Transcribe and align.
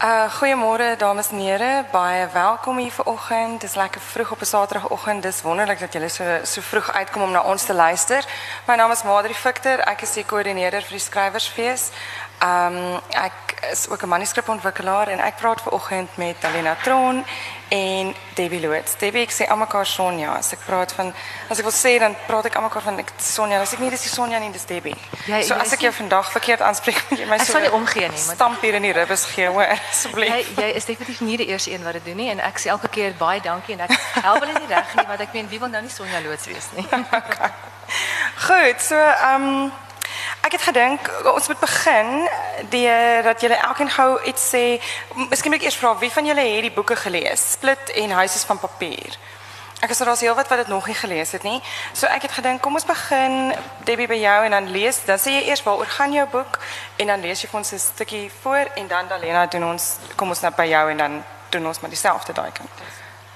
Eh, 0.00 0.08
uh, 0.08 0.32
goedemorgen 0.32 0.98
dames 0.98 1.30
en 1.30 1.38
heren, 1.38 1.86
baie 1.90 2.26
welkom 2.32 2.76
hier 2.76 2.90
vanochtend. 2.90 3.52
Het 3.52 3.62
is 3.62 3.74
lekker 3.74 4.00
vroeg 4.00 4.30
op 4.30 4.40
een 4.40 4.46
zaterdagochtend, 4.46 5.24
het 5.24 5.34
is 5.34 5.42
wonderlijk 5.42 5.80
dat 5.80 5.92
jullie 5.92 6.08
zo 6.08 6.24
so, 6.24 6.44
so 6.44 6.60
vroeg 6.60 6.92
uitkomen 6.92 7.28
om 7.28 7.34
naar 7.34 7.44
ons 7.44 7.64
te 7.64 7.74
luisteren. 7.74 8.24
Mijn 8.66 8.78
naam 8.78 8.90
is 8.90 9.02
Madri 9.02 9.34
Victor, 9.34 9.88
ik 9.88 10.00
is 10.02 10.12
de 10.12 10.26
coördineerder 10.26 10.82
voor 10.82 10.96
de 10.96 10.98
Schrijversfeest 10.98 11.92
skrywersfees. 12.40 12.42
Um 12.42 13.00
ek 13.10 13.32
is 13.70 13.88
ook 13.88 14.02
'n 14.02 14.08
manuskripontwikkelaar 14.08 15.08
en 15.08 15.18
ek 15.20 15.36
praat 15.36 15.60
vanoggend 15.60 16.16
met 16.16 16.36
Alena 16.44 16.76
Tron 16.82 17.24
en 17.68 18.14
Debbie 18.34 18.60
Loots. 18.60 18.96
Debbie 18.98 19.22
ek 19.22 19.30
sê 19.32 19.46
almekaar 19.48 19.86
Sonja. 19.86 20.32
As 20.36 20.52
ek 20.52 20.58
praat 20.66 20.92
van 20.92 21.14
as 21.50 21.58
ek 21.58 21.64
wil 21.64 21.72
sê 21.72 21.98
dan 21.98 22.16
praat 22.26 22.44
ek 22.46 22.54
almekaar 22.54 22.82
van 22.82 22.98
ek 22.98 23.10
Sonja. 23.18 23.60
As 23.60 23.72
ek 23.72 23.78
nie 23.78 23.90
dis 23.90 24.02
die 24.02 24.08
Sonja 24.08 24.38
nie, 24.38 24.50
dis 24.52 24.64
Debbie. 24.64 24.96
Jy- 25.26 25.42
so 25.42 25.54
jy 25.54 25.60
as 25.60 25.72
ek 25.72 25.80
jou 25.80 25.92
vandag 25.92 26.32
verkeerd 26.32 26.60
aanspreek, 26.60 27.04
moet 27.10 27.18
jy 27.18 27.26
my 27.26 27.34
Ek 27.36 27.42
so 27.44 27.52
sal 27.52 27.60
nie 27.60 27.70
omgee 27.72 28.08
nie, 28.08 28.16
Stamp 28.18 28.60
hier 28.60 28.74
in 28.74 28.82
die 28.82 28.92
ribbes 28.92 29.24
gee, 29.24 29.46
hoor, 29.46 29.66
asseblief. 29.90 30.28
Jy 30.34 30.46
jy 30.56 30.72
is 30.74 30.84
definitief 30.84 31.20
nie 31.20 31.36
die 31.36 31.46
eerste 31.46 31.70
een 31.72 31.84
wat 31.84 31.92
dit 31.92 32.04
doen 32.04 32.16
nie 32.16 32.30
en 32.30 32.40
ek 32.40 32.58
sê 32.58 32.66
elke 32.70 32.88
keer 32.88 33.12
baie 33.18 33.40
dankie 33.40 33.74
en 33.74 33.80
ek 33.80 33.90
help 34.22 34.40
hulle 34.40 34.58
nie 34.58 34.66
reg 34.74 34.94
nie 34.96 35.06
want 35.06 35.20
ek 35.20 35.32
meen 35.32 35.48
wie 35.48 35.58
wil 35.58 35.68
nou 35.68 35.82
nie 35.82 35.90
Sonja 35.90 36.20
loods 36.24 36.46
wees 36.46 36.66
nie. 36.74 36.88
Goed, 38.48 38.80
so 38.80 38.94
ehm 38.96 39.42
um, 39.42 39.72
ek 40.40 40.52
het 40.52 40.62
gedink 40.62 41.10
ons 41.34 41.48
moet 41.48 41.60
begin 41.60 42.28
deur 42.68 43.22
dat 43.22 43.40
julle 43.40 43.56
elkeen 43.56 43.90
gou 43.90 44.22
iets 44.22 44.48
sê. 44.54 44.64
Miskien 45.14 45.50
moet 45.50 45.60
ek 45.60 45.68
eers 45.68 45.80
vra 45.80 45.96
wie 45.98 46.12
van 46.12 46.26
julle 46.26 46.46
het 46.46 46.62
die 46.62 46.74
boeke 46.74 46.96
gelees? 46.96 47.52
Split 47.52 47.92
en 47.94 48.10
Huise 48.10 48.46
van 48.46 48.58
Papier. 48.58 49.18
Ek 49.80 49.90
is 49.90 49.98
daar's 49.98 50.20
heelwat 50.20 50.48
wat 50.48 50.58
dit 50.58 50.68
nog 50.68 50.86
nie 50.86 50.94
gelees 50.94 51.32
het 51.32 51.42
nie. 51.42 51.60
So 51.92 52.06
ek 52.06 52.22
het 52.22 52.32
gedink 52.36 52.60
kom 52.60 52.76
ons 52.76 52.84
begin 52.84 53.54
Debbie 53.88 54.08
by 54.10 54.18
jou 54.20 54.44
en 54.44 54.50
dan 54.50 54.68
lees, 54.70 55.00
dan 55.08 55.18
sê 55.18 55.38
jy 55.38 55.46
eers 55.48 55.62
waaroor 55.64 55.88
gaan 55.88 56.12
jou 56.12 56.26
boek 56.28 56.58
en 57.00 57.12
dan 57.14 57.24
lees 57.24 57.40
jy 57.40 57.48
vir 57.48 57.58
ons 57.58 57.72
'n 57.72 57.78
stukkie 57.78 58.30
voor 58.42 58.68
en 58.76 58.88
dan 58.88 59.08
Dalena 59.08 59.46
doen 59.46 59.64
ons 59.64 59.96
kom 60.16 60.28
ons 60.28 60.40
nou 60.40 60.52
by 60.56 60.68
jou 60.68 60.90
en 60.90 60.96
dan 60.96 61.24
doen 61.50 61.66
ons 61.66 61.80
maar 61.80 61.90
dieselfde 61.90 62.32
daai 62.32 62.52
kant. 62.52 62.70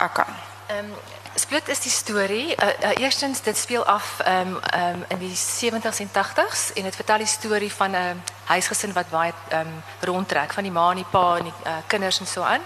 Okay. 0.00 0.28
Ehm 0.66 0.78
um, 0.78 1.13
Split 1.34 1.68
is 1.68 1.80
die 1.80 1.90
storie. 1.90 2.54
Uh, 2.54 2.66
uh, 2.82 2.90
eerstens 3.02 3.40
dit 3.42 3.56
speel 3.56 3.84
af 3.84 4.20
um, 4.26 4.54
um, 4.54 5.04
in 5.08 5.18
die 5.18 5.34
70s 5.36 5.98
en 5.98 6.08
80s 6.08 6.72
en 6.74 6.82
dit 6.82 6.94
vertel 6.94 7.18
die 7.18 7.26
storie 7.26 7.72
van 7.72 7.90
'n 7.90 8.22
huisgesin 8.44 8.92
wat 8.92 9.10
baie 9.10 9.32
um, 9.52 9.82
rondtrek 10.00 10.52
van 10.52 10.62
die 10.62 10.72
ma 10.72 10.90
en 10.90 10.96
die 10.96 11.10
pa 11.10 11.36
en 11.36 11.42
die 11.44 11.52
uh, 11.66 11.72
kinders 11.86 12.20
en 12.20 12.26
so 12.26 12.42
aan. 12.42 12.60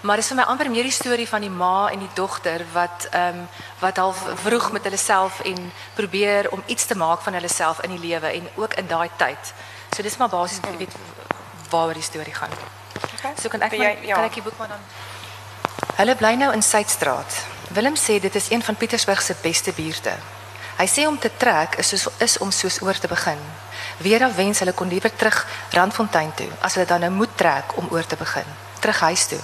Maar 0.00 0.16
dit 0.16 0.24
is 0.24 0.30
vir 0.30 0.36
my 0.36 0.42
amper 0.42 0.70
meer 0.70 0.82
die 0.82 0.92
storie 0.92 1.28
van 1.28 1.40
die 1.40 1.50
ma 1.50 1.88
en 1.90 1.98
die 1.98 2.10
dogter 2.14 2.64
wat 2.72 3.08
um, 3.14 3.48
wat 3.78 3.96
half 3.96 4.24
vroeg 4.34 4.72
met 4.72 4.82
hulle 4.82 4.96
self 4.96 5.40
en 5.40 5.72
probeer 5.94 6.50
om 6.50 6.62
iets 6.66 6.86
te 6.86 6.96
maak 6.96 7.20
van 7.20 7.32
hulle 7.32 7.48
self 7.48 7.80
in 7.80 7.90
die 7.90 8.08
lewe 8.08 8.26
en 8.32 8.48
ook 8.54 8.74
in 8.74 8.86
daai 8.86 9.10
tyd. 9.16 9.52
So 9.96 10.02
dis 10.02 10.16
maar 10.16 10.28
basies 10.28 10.60
weet 10.78 10.94
waaroor 11.70 11.94
die 11.94 12.02
storie 12.02 12.34
gaan. 12.34 12.50
okay. 13.18 13.32
So 13.42 13.48
kan 13.48 13.60
ek 13.60 13.72
jy- 13.72 13.98
ja. 14.02 14.14
kan 14.14 14.24
ek 14.24 14.34
die 14.34 14.42
boek 14.42 14.58
maar 14.58 14.68
dan 14.68 14.80
Hulle 15.96 16.14
bly 16.16 16.34
nou 16.34 16.52
in 16.52 16.62
Suidstraat. 16.62 17.57
Willem 17.68 17.96
sê 17.96 18.20
dit 18.20 18.34
is 18.34 18.50
een 18.50 18.62
van 18.62 18.76
Pietersburg 18.76 19.22
se 19.22 19.34
beste 19.40 19.72
buurte. 19.72 20.14
Hy 20.78 20.86
sê 20.86 21.06
om 21.06 21.18
te 21.18 21.30
trek 21.36 21.74
is 21.82 21.88
soos 21.88 22.06
is 22.18 22.38
om 22.38 22.50
soos 22.50 22.80
oor 22.82 22.98
te 22.98 23.08
begin. 23.08 23.40
Vera 24.00 24.30
wens 24.34 24.58
hulle 24.58 24.72
kon 24.72 24.88
liewer 24.88 25.12
terug 25.16 25.46
Randfontein 25.70 26.34
toe 26.34 26.48
as 26.60 26.74
hulle 26.74 26.86
dan 26.86 27.00
nou 27.00 27.10
moet 27.10 27.36
trek 27.36 27.76
om 27.76 27.88
oor 27.90 28.06
te 28.06 28.16
begin, 28.16 28.46
terug 28.80 29.00
huis 29.00 29.26
toe. 29.26 29.40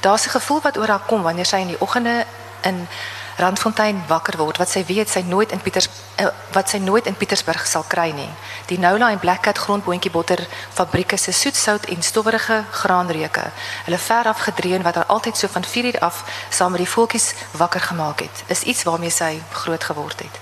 Daar's 0.00 0.26
'n 0.26 0.34
gevoel 0.38 0.60
wat 0.60 0.78
oor 0.78 0.88
haar 0.88 1.06
kom 1.06 1.22
wanneer 1.22 1.46
sy 1.46 1.56
in 1.56 1.72
die 1.74 1.80
oggende 1.80 2.26
in 2.62 2.88
Randfontein 3.36 3.98
wakker 4.08 4.38
word 4.40 4.56
wat 4.56 4.70
sy 4.72 4.80
weet 4.88 5.10
sy 5.12 5.20
nooit 5.28 5.50
in 5.52 5.60
Pieters 5.60 5.88
uh, 6.20 6.30
wat 6.54 6.70
sy 6.72 6.78
nooit 6.80 7.06
in 7.06 7.16
Pietersburg 7.20 7.66
sal 7.68 7.84
kry 7.84 8.08
nie. 8.16 8.28
Die 8.70 8.78
Noula 8.80 9.10
en 9.12 9.20
Black 9.20 9.42
Cat 9.44 9.58
grondboontjie 9.60 10.10
botter 10.10 10.40
fabrieke 10.72 11.18
se 11.20 11.32
soetsout 11.36 11.84
en 11.92 12.02
stowwerige 12.02 12.62
graanreuke. 12.70 13.44
Hulle 13.84 13.98
ver 13.98 14.30
af 14.32 14.40
gedreun 14.48 14.86
wat 14.86 14.94
haar 14.94 15.12
altyd 15.12 15.36
so 15.36 15.52
van 15.52 15.64
4 15.64 15.90
uur 15.92 16.00
af 16.00 16.24
saam 16.48 16.72
met 16.72 16.80
die 16.80 16.88
voeltjies 16.88 17.34
wakker 17.60 17.80
gemaak 17.80 18.24
het. 18.24 18.44
Is 18.46 18.62
iets 18.62 18.88
waarmee 18.88 19.12
sy 19.12 19.36
groot 19.52 19.84
geword 19.84 20.24
het. 20.24 20.40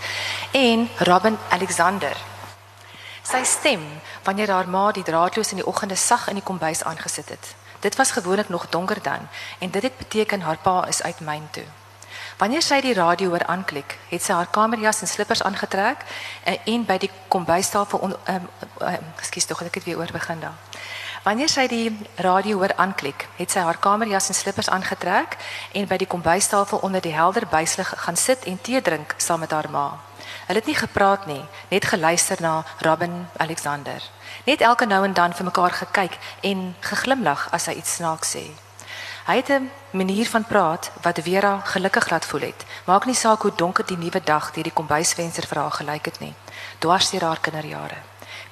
En 0.52 0.88
Robin 0.98 1.38
Alexander 1.50 2.16
Sy 3.24 3.40
stem 3.48 3.83
wanneer 4.22 4.50
haar 4.52 4.68
ma 4.68 4.90
die 4.92 5.02
draadloos 5.02 5.50
in 5.50 5.62
die 5.62 5.66
oggende 5.66 5.96
sag 5.96 6.28
in 6.28 6.38
die 6.38 6.44
kombuis 6.44 6.84
aangesit 6.84 7.28
het. 7.28 7.54
Dit 7.80 7.96
was 7.96 8.10
gewoonlik 8.10 8.48
nog 8.48 8.68
donker 8.68 9.02
dan 9.02 9.28
en 9.58 9.70
dit 9.70 9.83
het 9.83 9.96
beteken 9.96 10.40
haar 10.40 10.58
pa 10.62 10.84
is 10.86 11.02
uit 11.02 11.20
myn 11.20 11.48
toe. 11.50 11.64
Wanneer 12.39 12.62
sy 12.62 12.80
die 12.83 12.95
radio 12.95 13.28
hoor 13.30 13.45
aanklik, 13.46 13.98
het 14.11 14.22
sy 14.22 14.34
haar 14.34 14.50
kamerjas 14.50 15.00
en 15.00 15.08
slippers 15.08 15.42
aangetrek 15.42 16.02
en, 16.45 16.58
en 16.67 16.84
by 16.84 16.96
die 16.98 17.11
kombuistafel 17.28 18.02
on, 18.02 18.14
um, 18.33 18.48
um, 18.80 19.12
ekskuus 19.22 19.46
tog 19.46 19.62
ek 19.62 19.78
het 19.78 19.86
weer 19.86 20.00
oor 20.02 20.11
begin 20.12 20.42
daar. 20.42 20.56
Wanneer 21.24 21.48
sy 21.48 21.68
die 21.70 21.92
radio 22.20 22.58
hoor 22.58 22.74
aanklik, 22.77 23.28
het 23.39 23.55
sy 23.55 23.62
haar 23.64 23.78
kamerjas 23.80 24.28
en 24.28 24.36
slippers 24.36 24.68
aangetrek 24.68 25.39
en 25.72 25.86
by 25.89 25.96
die 26.02 26.11
kombuistafel 26.11 26.83
onder 26.84 27.00
die 27.00 27.14
helder 27.14 27.46
buislig 27.48 27.95
gaan 28.02 28.18
sit 28.18 28.45
en 28.51 28.58
tee 28.61 28.83
drink 28.83 29.14
saam 29.16 29.40
met 29.40 29.55
haar 29.55 29.70
ma. 29.70 29.86
Hulle 30.48 30.58
het 30.58 30.68
nie 30.68 30.77
gepraat 30.77 31.24
nie, 31.30 31.40
net 31.70 31.86
geluister 31.89 32.42
na 32.42 32.64
Robin 32.84 33.28
Alexander. 33.39 34.02
Net 34.45 34.61
elke 34.61 34.84
nou 34.90 35.01
en 35.05 35.14
dan 35.14 35.33
vir 35.33 35.48
mekaar 35.48 35.78
gekyk 35.78 36.18
en 36.42 36.74
geglimlag 36.80 37.46
as 37.56 37.70
hy 37.70 37.78
iets 37.78 37.96
snaaks 38.02 38.36
sê. 38.36 38.45
Hy 39.24 39.36
het 39.40 39.48
'n 39.48 39.70
manier 39.94 40.27
van 40.27 40.44
praat 40.44 40.90
wat 41.02 41.18
Vera 41.22 41.60
gelukkig 41.64 42.10
laat 42.10 42.24
voel 42.24 42.40
het. 42.40 42.64
Maak 42.86 43.05
nie 43.06 43.14
saak 43.14 43.42
hoe 43.42 43.52
donker 43.56 43.86
die 43.86 43.96
nuwe 43.96 44.20
dag 44.24 44.50
deur 44.52 44.66
die 44.66 44.72
kombuisvenster 44.72 45.46
vir 45.46 45.58
haar 45.58 45.70
gelyk 45.70 46.05
het 46.05 46.20
nie. 46.20 46.34
Dwars 46.78 47.10
deur 47.10 47.24
haar 47.24 47.40
kinderjare. 47.40 47.96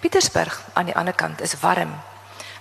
Pietersburg 0.00 0.62
aan 0.72 0.84
die 0.84 0.96
ander 0.96 1.14
kant 1.14 1.40
is 1.40 1.60
warm 1.60 1.94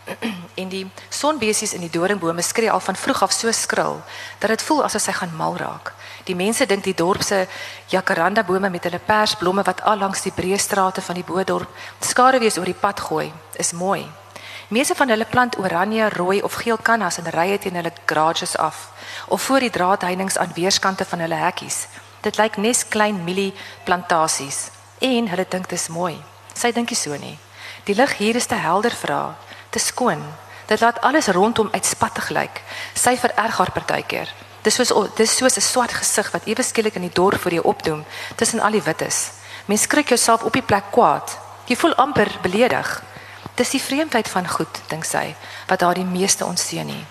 en 0.62 0.70
die 0.70 0.86
sonbesies 1.10 1.74
in 1.74 1.82
die 1.86 1.90
doringbome 1.90 2.42
skree 2.42 2.72
al 2.72 2.80
van 2.80 2.96
vroeg 2.96 3.22
af 3.22 3.32
so 3.32 3.52
skril 3.52 4.02
dat 4.40 4.50
dit 4.50 4.62
voel 4.62 4.84
asof 4.84 5.02
sy 5.02 5.14
gaan 5.18 5.36
mal 5.38 5.58
raak. 5.58 5.94
Die 6.26 6.36
mense 6.36 6.66
dink 6.66 6.84
die 6.84 6.98
dorp 6.98 7.22
se 7.26 7.48
jacaranda 7.90 8.44
bome 8.44 8.70
met 8.70 8.84
hulle 8.84 9.02
persblomme 9.06 9.64
wat 9.64 9.82
al 9.82 9.98
langs 9.98 10.22
die 10.22 10.34
breë 10.36 10.58
strate 10.58 11.02
van 11.02 11.16
die 11.18 11.26
Boedorp 11.26 11.70
skaduwees 12.00 12.58
oor 12.58 12.70
die 12.70 12.82
pad 12.82 13.00
gooi, 13.00 13.32
is 13.58 13.74
mooi. 13.74 14.21
Meeste 14.72 14.96
van 14.96 15.10
hulle 15.10 15.26
plant 15.26 15.58
oranje, 15.58 16.10
rooi 16.10 16.42
of 16.42 16.54
geel 16.54 16.78
kannas 16.78 17.18
in 17.20 17.26
rye 17.28 17.58
teen 17.60 17.76
hulle 17.76 17.92
garages 18.06 18.58
af 18.58 18.92
of 19.28 19.42
voor 19.42 19.60
die 19.60 19.70
draadheininge 19.70 20.40
aan 20.40 20.54
weerskante 20.56 21.06
van 21.06 21.20
hulle 21.20 21.36
hekkies. 21.36 21.88
Dit 22.22 22.38
lyk 22.38 22.56
nes 22.58 22.88
klein 22.88 23.20
mielie 23.24 23.52
plantasies 23.84 24.70
en 25.00 25.28
hulle 25.28 25.46
dink 25.50 25.68
dit 25.68 25.80
is 25.80 25.90
mooi. 25.92 26.16
Sy 26.54 26.72
dink 26.72 26.90
nie 26.90 27.00
so 27.00 27.20
nie. 27.20 27.36
Die 27.84 27.98
lig 28.00 28.16
hier 28.18 28.40
is 28.40 28.48
te 28.48 28.56
helder 28.56 28.96
vir 28.96 29.12
haar, 29.12 29.36
te 29.76 29.80
skoon. 29.80 30.24
Dit 30.72 30.80
laat 30.80 31.04
alles 31.04 31.28
rondom 31.28 31.68
uitspattig 31.76 32.30
lyk. 32.30 32.64
Sy 32.96 33.18
vererg 33.20 33.60
haar 33.60 33.76
partykeer. 33.76 34.32
Dis 34.64 34.80
soos 34.80 34.96
dis 35.20 35.36
soos 35.36 35.58
'n 35.58 35.68
swart 35.68 36.00
gesig 36.00 36.32
wat 36.32 36.48
ewe 36.48 36.64
skielik 36.64 36.96
in 36.96 37.10
die 37.10 37.18
dorp 37.20 37.42
voor 37.42 37.52
jou 37.52 37.64
opdoem 37.68 38.06
tussen 38.36 38.64
al 38.64 38.72
die 38.72 38.88
wites. 38.88 39.32
Mens 39.66 39.82
skrik 39.82 40.08
jouself 40.08 40.44
op 40.44 40.54
die 40.54 40.68
plek 40.70 40.92
kwaad. 40.92 41.38
Jy 41.66 41.76
voel 41.76 41.96
amper 41.96 42.32
beledig. 42.42 43.11
Dis 43.56 43.70
die 43.70 43.82
vreemdheid 43.82 44.30
van 44.30 44.48
goed, 44.48 44.82
dink 44.88 45.04
sy, 45.06 45.36
wat 45.68 45.82
haar 45.82 45.94
die 45.94 46.06
meeste 46.08 46.46
ontseën 46.46 46.86
nie. 46.86 47.06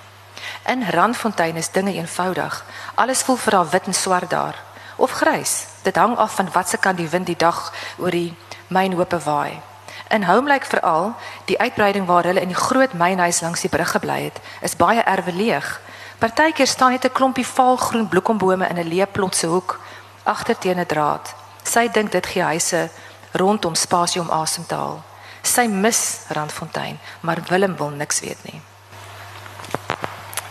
In 0.67 0.89
Randfontein 0.89 1.57
is 1.57 1.71
dinge 1.71 1.93
eenvoudig. 1.93 2.65
Alles 2.95 3.23
voel 3.23 3.37
vir 3.37 3.55
haar 3.55 3.71
wit 3.71 3.87
en 3.87 3.95
swart 3.95 4.31
daar 4.31 4.57
of 5.01 5.11
grys. 5.11 5.67
Dit 5.83 5.97
hang 5.97 6.17
af 6.17 6.35
van 6.35 6.53
watse 6.53 6.77
kant 6.77 6.97
die 6.97 7.09
wind 7.09 7.27
die 7.27 7.37
dag 7.37 7.73
oor 7.99 8.11
die 8.11 8.37
mynhope 8.69 9.19
waai. 9.25 9.61
In 10.09 10.25
Homelike 10.25 10.67
veral, 10.67 11.15
die 11.45 11.59
uitbreiding 11.59 12.07
waar 12.07 12.25
hulle 12.25 12.41
in 12.41 12.53
die 12.53 12.59
groot 12.59 12.93
mynhuis 12.93 13.41
langs 13.41 13.61
die 13.61 13.71
brug 13.71 13.91
gebly 13.91 14.21
het, 14.29 14.41
is 14.61 14.77
baie 14.77 15.03
erwe 15.03 15.33
leeg. 15.33 15.81
Partykeer 16.19 16.67
staan 16.67 16.91
net 16.91 17.05
'n 17.05 17.13
klompie 17.13 17.47
vaalgroen 17.47 18.09
bloekombome 18.09 18.69
in 18.69 18.79
'n 18.79 18.89
leë 18.89 19.07
plot 19.13 19.37
se 19.37 19.47
hoek 19.47 19.81
agter 20.23 20.59
teen 20.59 20.79
'n 20.79 20.87
draad. 20.87 21.35
Sy 21.63 21.89
dink 21.89 22.13
dit 22.13 22.27
gee 22.27 22.43
huise 22.43 22.91
rondom 23.33 23.75
spasie 23.75 24.21
om 24.21 24.31
asem 24.31 24.67
te 24.67 24.75
haal. 24.75 25.10
Sy 25.43 25.67
mis 25.67 26.21
Randfontein, 26.29 26.99
maar 27.21 27.39
Willem 27.49 27.77
wil 27.77 27.89
niks 27.89 28.21
weet 28.21 28.43
nie. 28.43 28.61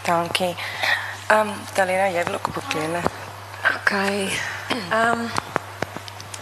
Dankie. 0.03 0.56
Ehm 1.27 1.47
um, 1.47 1.53
Dalena, 1.74 2.07
jy 2.09 2.24
wil 2.24 2.33
ook 2.33 2.53
boek 2.53 2.74
leen. 2.74 2.95
OK. 3.75 3.91
Ehm 4.89 5.27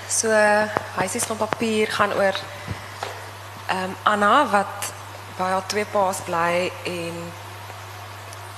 so 0.07 0.31
huisies 0.95 1.23
van 1.23 1.37
papier 1.37 1.91
gaan 1.91 2.13
oor 2.13 2.35
ehm 3.67 3.91
Anna 4.03 4.47
wat 4.47 4.91
by 5.37 5.49
haar 5.51 5.65
twee 5.67 5.85
paas 5.85 6.21
bly 6.25 6.71
en 6.83 7.17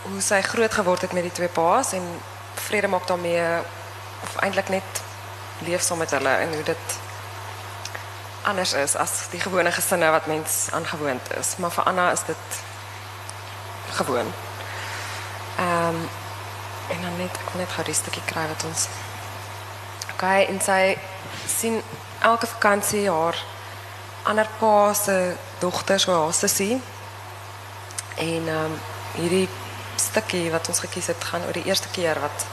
hoe 0.02 0.22
sy 0.22 0.42
groot 0.42 0.74
geword 0.74 1.02
het 1.02 1.14
met 1.14 1.26
die 1.26 1.32
twee 1.32 1.50
paas 1.50 1.92
en 1.98 2.06
vrede 2.54 2.88
maak 2.88 3.08
daarmee 3.08 3.44
of 4.24 4.36
eintlik 4.46 4.70
net 4.70 5.02
leef 5.66 5.82
saam 5.82 5.98
met 5.98 6.12
hulle 6.12 6.30
en 6.30 6.54
hoe 6.54 6.64
dit 6.64 6.99
anders 8.50 8.74
is 8.74 8.96
as 8.96 9.28
die 9.32 9.40
gewone 9.40 9.72
gesinne 9.72 10.10
wat 10.12 10.28
mens 10.28 10.68
aangewoond 10.72 11.32
is. 11.40 11.56
Maar 11.58 11.72
vir 11.72 11.84
Anna 11.84 12.12
is 12.12 12.24
dit 12.28 12.62
gewoon. 14.00 14.34
Ehm 15.58 16.02
en 16.90 17.02
dan 17.02 17.18
net 17.18 17.38
wil 17.52 17.62
net 17.62 17.70
gou 17.70 17.84
die 17.86 17.94
stukkie 17.94 18.24
kry 18.26 18.48
wat 18.50 18.64
ons 18.66 18.88
OK 20.14 20.24
en 20.26 20.62
sy 20.62 20.98
sien 21.46 21.76
elke 22.26 22.48
vakansie 22.50 23.04
haar 23.10 23.38
ander 24.24 24.50
pa 24.60 24.94
se 24.94 25.36
dogter 25.60 26.00
so 26.00 26.32
sussie 26.34 26.80
En 28.20 28.48
ehm 28.48 28.66
um, 28.66 28.80
hierdie 29.16 29.48
stukkie 29.96 30.52
wat 30.52 30.68
ons 30.68 30.80
gekies 30.80 31.08
het 31.08 31.24
gaan 31.24 31.46
oor 31.48 31.56
die 31.56 31.66
eerste 31.66 31.88
keer 31.96 32.20
wat 32.20 32.46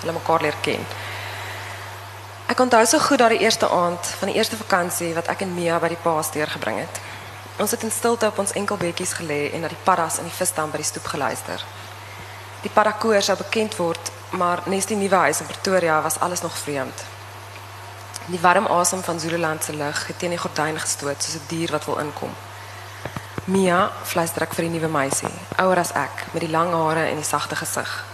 hulle 0.00 0.12
mekaar 0.12 0.42
leer 0.42 0.58
ken. 0.60 0.82
Ek 2.52 2.60
onthou 2.60 2.84
so 2.84 2.98
goed 3.00 3.18
daardie 3.18 3.40
eerste 3.40 3.68
aand 3.70 4.06
van 4.20 4.28
die 4.28 4.36
eerste 4.36 4.56
vakansie 4.60 5.14
wat 5.16 5.28
ek 5.32 5.40
en 5.40 5.54
Mia 5.56 5.78
by 5.80 5.88
die 5.88 6.02
paas 6.02 6.28
deurgebring 6.34 6.82
het. 6.82 6.98
Ons 7.64 7.72
het 7.72 7.86
in 7.86 7.94
stilte 7.94 8.28
op 8.28 8.42
ons 8.42 8.52
enkelbedjies 8.60 9.14
gelê 9.16 9.38
en 9.56 9.64
na 9.64 9.70
die 9.72 9.78
paddas 9.86 10.18
in 10.20 10.28
die 10.28 10.34
visdam 10.36 10.68
by 10.68 10.82
die 10.82 10.88
stoep 10.90 11.08
geluister. 11.14 11.64
Die 12.60 12.74
paddakoor 12.74 13.24
sou 13.24 13.38
bekend 13.40 13.78
word, 13.80 14.12
maar 14.36 14.60
nes 14.68 14.90
die 14.90 15.00
nuwe 15.00 15.22
huis 15.24 15.40
in 15.40 15.48
Pretoria 15.48 15.96
was 16.04 16.20
alles 16.20 16.44
nog 16.44 16.58
vreemd. 16.66 17.06
Die 18.26 18.42
warm 18.44 18.68
asem 18.68 19.00
van 19.08 19.20
Zululand 19.20 19.64
se 19.64 19.72
lug 19.72 20.06
het 20.06 20.18
teen 20.18 20.36
die 20.36 20.44
gordyn 20.44 20.76
gestoot 20.76 21.24
soos 21.24 21.40
'n 21.40 21.48
dier 21.48 21.72
wat 21.72 21.88
wil 21.88 22.04
inkom. 22.04 22.36
Mia 23.44 23.90
fluister 24.04 24.42
ek 24.42 24.52
vir 24.52 24.68
die 24.68 24.76
nuwe 24.76 24.92
meisie, 24.92 25.34
ouer 25.56 25.78
as 25.78 25.92
ek, 25.92 26.26
met 26.32 26.42
die 26.44 26.52
lang 26.52 26.72
hare 26.72 27.08
en 27.08 27.16
die 27.16 27.30
sagte 27.34 27.56
gesig. 27.56 28.11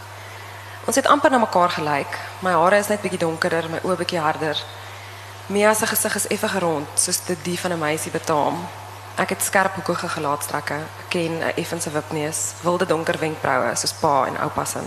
Ons 0.89 0.97
het 0.97 1.07
amper 1.07 1.31
na 1.31 1.39
mekaar 1.39 1.69
gelyk. 1.69 2.15
My 2.41 2.55
hare 2.57 2.79
is 2.81 2.87
net 2.89 3.03
bietjie 3.05 3.21
donkerder, 3.21 3.67
my 3.69 3.79
oë 3.85 3.97
bietjie 4.01 4.23
harder. 4.25 4.57
Mia 5.53 5.75
se 5.77 5.87
gesig 5.87 6.15
is 6.17 6.27
effe 6.33 6.49
gerond, 6.49 6.95
soos 6.97 7.19
dit 7.27 7.43
die 7.45 7.59
van 7.61 7.73
'n 7.73 7.79
meisie 7.79 8.13
betaam. 8.13 8.57
Ek 9.17 9.29
het 9.29 9.43
skerp 9.43 9.75
hoekige 9.75 10.09
gelaatstrekke, 10.09 10.79
ken 11.09 11.33
'n 11.39 11.53
effense 11.57 11.91
wipneus, 11.91 12.55
wilde 12.63 12.87
donker 12.87 13.19
wenkbroue 13.19 13.77
soos 13.77 13.93
pa 13.93 14.27
en 14.27 14.41
oupa 14.41 14.65
se. 14.65 14.81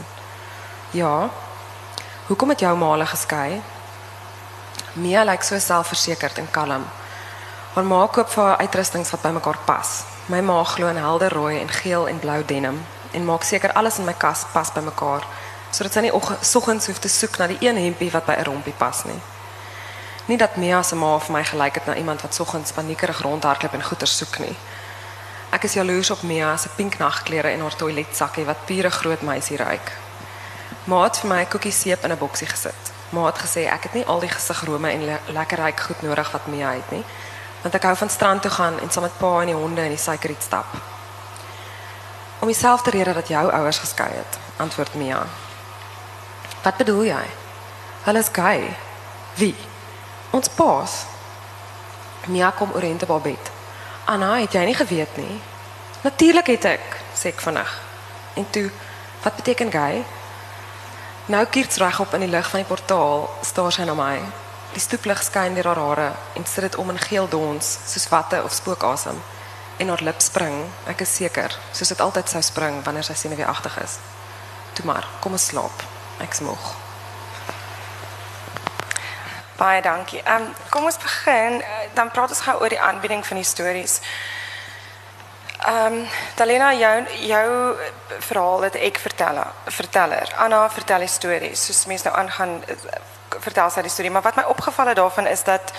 Ja. 0.91 1.29
Hoekom 2.27 2.49
het 2.49 2.59
jou 2.59 2.77
ma 2.77 3.05
geskei? 3.05 3.61
Mia 4.93 5.23
lyk 5.23 5.43
so 5.43 5.59
selfversekerd 5.59 6.37
en 6.37 6.51
kalm. 6.51 6.85
Haar 7.73 7.83
ma 7.83 8.07
koop 8.07 8.29
vir 8.29 8.43
haar 8.43 8.57
uitrustings 8.57 9.11
wat 9.11 9.21
by 9.21 9.29
mekaar 9.29 9.57
pas. 9.65 10.03
My 10.25 10.41
ma 10.41 10.63
glo 10.63 10.87
in 10.87 10.97
helder 10.97 11.33
rooi 11.33 11.59
en 11.59 11.69
geel 11.69 12.07
en 12.07 12.19
blou 12.19 12.45
denim 12.45 12.85
en 13.11 13.25
maak 13.25 13.43
seker 13.43 13.73
alles 13.73 13.97
in 13.99 14.05
my 14.05 14.13
kas 14.13 14.45
pas 14.53 14.71
by 14.71 14.79
mekaar 14.79 15.25
sodat 15.71 15.93
sy 15.93 15.99
nie 15.99 16.13
oggens 16.13 16.87
hoef 16.87 16.99
te 16.99 17.09
soek 17.09 17.37
na 17.37 17.47
die 17.47 17.57
een 17.59 17.77
hempie 17.77 18.11
wat 18.11 18.25
by 18.25 18.35
'n 18.39 18.43
rompie 18.43 18.73
pas 18.77 19.03
nie. 19.03 19.21
Nie 20.25 20.37
dat 20.37 20.55
Mia 20.55 20.83
se 20.83 20.95
ma 20.95 21.19
vir 21.19 21.31
my 21.31 21.43
gelyk 21.43 21.75
het 21.75 21.85
na 21.85 21.95
iemand 21.95 22.21
wat 22.21 22.35
soggens 22.35 22.71
paniekerig 22.71 23.21
rondhardloop 23.21 23.73
en 23.73 23.83
goeder 23.83 24.07
soek 24.07 24.39
nie. 24.39 24.55
Ek 25.51 25.63
is 25.63 25.73
jaloers 25.73 26.09
op 26.09 26.21
Mia 26.21 26.57
se 26.57 26.69
pink 26.75 26.97
nagklere 26.97 27.47
en 27.47 27.61
haar 27.61 27.75
toiletsakkie 27.75 28.45
wat 28.45 28.65
pure 28.65 28.89
groot 28.89 29.21
meisie 29.21 29.57
ruik. 29.57 29.91
Ma 30.83 31.03
het 31.03 31.17
vir 31.17 31.29
my 31.29 31.45
koekie 31.45 31.71
seep 31.71 32.03
in 32.03 32.11
'n 32.11 32.17
boksie 32.17 32.47
gesit. 32.47 32.91
Ma 33.09 33.25
het 33.25 33.37
gesê 33.37 33.67
ek 33.67 33.83
het 33.83 33.93
nie 33.93 34.05
al 34.05 34.19
die 34.19 34.29
gesigrome 34.29 34.89
en 34.91 35.05
le 35.05 35.17
lekker 35.27 35.57
ryk 35.57 35.79
goed 35.79 36.01
nodig 36.01 36.31
wat 36.31 36.47
Mia 36.47 36.71
het 36.71 36.91
nie, 36.91 37.03
want 37.61 37.75
ek 37.75 37.83
hou 37.83 37.95
van 37.95 38.09
strand 38.09 38.41
toe 38.41 38.51
gaan 38.51 38.79
en 38.79 38.91
saam 38.91 39.03
met 39.03 39.17
pa 39.17 39.41
en 39.41 39.45
die 39.45 39.55
honde 39.55 39.81
in 39.81 39.89
die 39.89 39.97
suikerriet 39.97 40.43
stap. 40.43 40.65
Om 42.39 42.47
dieselfde 42.47 42.89
rede 42.89 43.13
dat 43.13 43.27
jou 43.27 43.51
ouers 43.51 43.77
geskei 43.77 44.09
het, 44.09 44.37
antwoord 44.57 44.93
Mia. 44.93 45.25
Wat 46.61 46.77
bedoel 46.77 47.03
jy? 47.03 47.23
Hulle 48.03 48.19
is 48.19 48.29
gay. 48.33 48.77
Wie? 49.35 49.55
Ons 50.29 50.49
paas. 50.49 51.05
Mia 52.27 52.51
kom 52.51 52.69
op 52.71 53.07
haar 53.07 53.21
bed. 53.21 53.51
Anna, 54.05 54.35
het 54.39 54.53
jy 54.53 54.65
nie 54.65 54.75
geweet 54.75 55.17
nie? 55.17 55.41
Natuurlik 56.01 56.47
het 56.47 56.65
ek, 56.65 56.97
sê 57.13 57.29
ek 57.33 57.41
vinnig. 57.41 57.71
En 58.33 58.45
toe, 58.49 58.69
wat 59.23 59.35
beteken 59.35 59.71
gay? 59.71 60.03
Nou 61.25 61.45
kiert 61.45 61.77
reg 61.77 61.99
op 61.99 62.13
in 62.13 62.25
die 62.25 62.29
lig 62.29 62.49
van 62.49 62.61
die 62.61 62.69
portaal, 62.69 63.29
staar 63.41 63.71
sy 63.71 63.85
na 63.85 63.93
my. 63.97 64.15
Die 64.73 64.81
stoeplig 64.81 65.23
skyn 65.23 65.57
deur 65.57 65.69
haar 65.71 65.81
hare 65.81 66.09
en 66.37 66.45
sit 66.45 66.65
dit 66.65 66.77
om 66.81 66.89
in 66.89 67.01
geel 67.01 67.29
dons, 67.29 67.77
soos 67.85 68.09
watte 68.09 68.43
of 68.43 68.53
spookasem. 68.53 69.17
En 69.77 69.93
haar 69.93 70.03
lip 70.05 70.21
spring, 70.21 70.61
ek 70.89 71.01
is 71.05 71.15
seker, 71.15 71.57
soos 71.73 71.93
dit 71.93 72.01
altyd 72.01 72.29
sou 72.29 72.41
spring 72.45 72.83
wanneer 72.85 73.05
sy 73.05 73.17
senuweeagtig 73.17 73.81
is. 73.83 73.97
Toe 74.77 74.85
maar, 74.85 75.09
kom 75.19 75.37
ons 75.37 75.49
slaap. 75.51 75.90
Ek's 76.21 76.39
moeg. 76.39 76.73
Baie 79.57 79.81
dankie. 79.81 80.21
Ehm 80.23 80.49
kom 80.69 80.83
ons 80.83 80.97
begin, 80.97 81.61
eh, 81.61 81.67
dan 81.93 82.11
praat 82.11 82.29
ons 82.29 82.41
gou 82.41 82.59
oor 82.61 82.69
die 82.69 82.81
aanbieding 82.81 83.25
van 83.25 83.37
die 83.37 83.45
stories. 83.45 83.99
Ehm 85.61 85.93
um, 85.93 86.07
Talena 86.35 86.73
jou 86.73 87.05
jou 87.19 87.75
verhaal 88.19 88.61
het 88.61 88.75
ek 88.75 88.97
vertel 88.97 89.43
verteller. 89.65 90.33
Anna 90.37 90.69
vertel 90.69 91.07
stories. 91.07 91.65
Soos 91.65 91.85
mense 91.85 92.07
nou 92.07 92.17
aangaan 92.17 92.63
vertel 93.39 93.69
sy 93.69 93.81
die 93.81 93.91
storie, 93.93 94.11
maar 94.11 94.25
wat 94.25 94.35
my 94.35 94.43
opgeval 94.43 94.87
het 94.87 94.95
daarvan 94.95 95.27
is 95.27 95.43
dat 95.43 95.73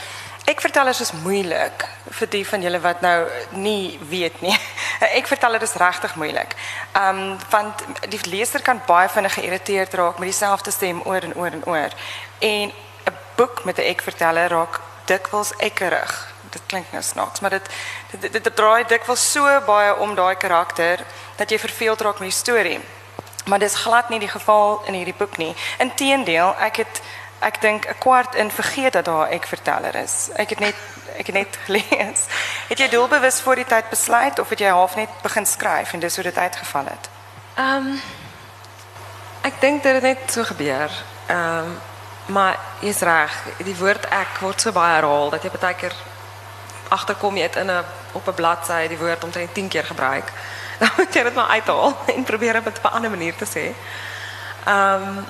ek 0.45 0.61
vertellers 0.61 1.01
is 1.01 1.13
moeilik 1.13 1.85
vir 2.19 2.29
die 2.29 2.45
van 2.47 2.63
julle 2.63 2.81
wat 2.81 3.01
nou 3.01 3.29
nie 3.51 3.99
weet 4.09 4.41
nie. 4.41 4.55
Ek 5.19 5.27
vertel 5.27 5.53
dit 5.59 5.63
is 5.63 5.75
regtig 5.81 6.15
moeilik. 6.15 6.57
Ehm 6.93 7.23
um, 7.23 7.39
want 7.51 7.85
die 8.11 8.21
leser 8.31 8.63
kan 8.63 8.83
baie 8.87 9.09
vinnig 9.09 9.35
geïrriteerd 9.35 9.95
raak 9.95 10.19
met 10.19 10.31
dieselfde 10.31 10.71
stem 10.71 11.03
oor 11.05 11.23
en 11.23 11.35
oor 11.35 11.51
en 11.51 11.65
oor. 11.67 11.97
En 12.39 12.73
'n 13.11 13.17
boek 13.37 13.65
met 13.65 13.79
'n 13.79 13.89
ek 13.93 14.03
verteller 14.03 14.49
raak 14.49 14.81
dikwels 15.07 15.53
ekkerig 15.57 16.33
dit 16.53 16.63
klink 16.67 16.93
nou 16.93 17.03
snaaks, 17.03 17.41
maar 17.41 17.51
dit 17.51 17.69
dit 18.11 18.33
dit, 18.33 18.45
dit 18.45 18.57
draai 18.57 18.85
dikwels 18.89 19.25
so 19.33 19.61
baie 19.67 19.95
om 20.05 20.15
daai 20.15 20.37
karakter 20.37 21.05
dat 21.37 21.51
jy 21.51 21.59
verveeld 21.59 22.01
raak 22.01 22.21
met 22.21 22.29
die 22.29 22.39
storie. 22.39 22.81
Maar 23.47 23.59
dis 23.59 23.75
glad 23.75 24.09
nie 24.09 24.21
die 24.23 24.31
geval 24.31 24.83
in 24.87 24.95
hierdie 24.95 25.17
boek 25.19 25.37
nie. 25.37 25.55
Inteendeel, 25.83 26.55
ek 26.63 26.85
het 26.85 27.01
ek 27.43 27.61
dink 27.61 27.87
'n 27.89 27.99
kwart 27.99 28.35
in 28.35 28.51
vergeet 28.51 28.93
dat 28.93 29.05
daar 29.05 29.29
ek 29.29 29.47
verteller 29.47 29.95
is. 29.95 30.29
Ek 30.35 30.51
het 30.51 30.59
net 30.59 30.75
ek 31.19 31.27
het 31.27 31.35
net 31.35 31.59
gelees. 31.65 32.21
Het 32.69 32.79
jy 32.79 32.89
doelbewus 32.89 33.41
voor 33.41 33.55
die 33.55 33.65
tyd 33.65 33.89
besluit 33.89 34.39
of 34.39 34.49
het 34.49 34.59
jy 34.59 34.69
half 34.69 34.97
net 34.97 35.09
begin 35.23 35.47
skryf 35.47 35.93
en 35.93 36.01
dis 36.01 36.15
hoe 36.15 36.25
dit 36.25 36.39
uitgeval 36.39 36.85
het? 36.85 37.09
Ehm 37.55 37.77
um, 37.77 38.01
ek 39.43 39.61
dink 39.61 39.83
dit 39.83 39.95
het 39.95 40.03
net 40.03 40.33
so 40.33 40.45
gebeur. 40.45 40.91
Ehm 41.27 41.59
um, 41.59 41.81
maar 42.27 42.59
jy's 42.81 43.01
reg, 43.01 43.35
die 43.65 43.77
woord 43.77 44.07
ek 44.09 44.39
word 44.41 44.61
so 44.61 44.73
baie 44.73 44.95
herhaal 44.95 45.31
dat 45.31 45.43
jy 45.43 45.51
baie 45.51 45.75
keer 45.75 45.95
agterkom 46.89 47.37
jy 47.37 47.43
het 47.43 47.57
in 47.57 47.71
'n 47.71 47.85
op 48.13 48.29
'n 48.29 48.35
bladsy 48.35 48.89
die 48.89 48.99
woord 48.99 49.25
omtrent 49.25 49.55
10 49.55 49.69
keer 49.69 49.85
gebruik. 49.85 50.33
Dan 50.81 50.91
moet 50.97 51.15
jy 51.15 51.23
dit 51.23 51.35
maar 51.35 51.49
uithaal 51.49 51.97
en 52.07 52.25
probeer 52.25 52.53
dit 52.53 52.67
op 52.67 52.85
'n 52.85 52.95
ander 52.95 53.11
manier 53.11 53.37
te 53.37 53.47
sê. 53.47 53.75
Ehm 54.65 55.19
um, 55.19 55.27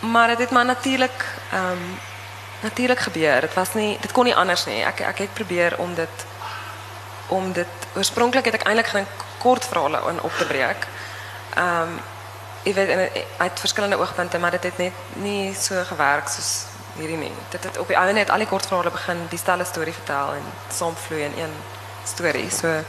maar 0.00 0.28
dit 0.28 0.38
het 0.38 0.50
maar 0.50 0.64
natuurlik 0.64 1.24
ehm 1.52 1.70
um, 1.70 1.98
natuurlik 2.60 2.98
gebeur. 2.98 3.40
Dit 4.00 4.12
kon 4.12 4.24
nie 4.24 4.34
anders 4.34 4.64
nie. 4.64 4.82
Ek 4.84 5.00
probeer 5.32 5.78
om 5.78 5.94
dit 5.94 6.26
om 7.26 7.52
dit 7.52 7.66
oorspronklik 7.94 8.44
het 8.44 8.54
ek 8.54 8.62
eintlik 8.62 8.86
gedink 8.86 9.08
kort 9.38 9.64
verhale 9.64 10.00
in 10.08 10.20
op 10.20 10.32
te 10.38 10.44
breek. 10.44 10.86
Ehm 11.54 11.98
weet 12.74 13.10
uit 13.36 13.60
verskillende 13.60 13.98
oogpunte, 13.98 14.38
maar 14.38 14.50
dit 14.50 14.62
het 14.62 14.76
net 14.76 14.92
nie 15.12 15.54
so 15.54 15.82
gewerk 15.84 16.28
soos 16.28 16.64
hierdie 16.96 17.16
nie. 17.16 17.32
Dit 17.48 17.64
het 17.64 17.78
op 17.78 17.86
die 17.86 17.96
einde 17.96 18.12
net 18.12 18.30
al 18.30 18.42
die 18.42 18.46
kortverhale 18.46 18.90
begin 18.90 19.26
dieselfde 19.28 19.64
storie 19.64 19.92
vertel 19.92 20.32
en 20.32 20.42
saamvloei 20.74 21.22
in 21.22 21.32
een 21.38 21.54
storie. 22.04 22.50
So 22.50 22.82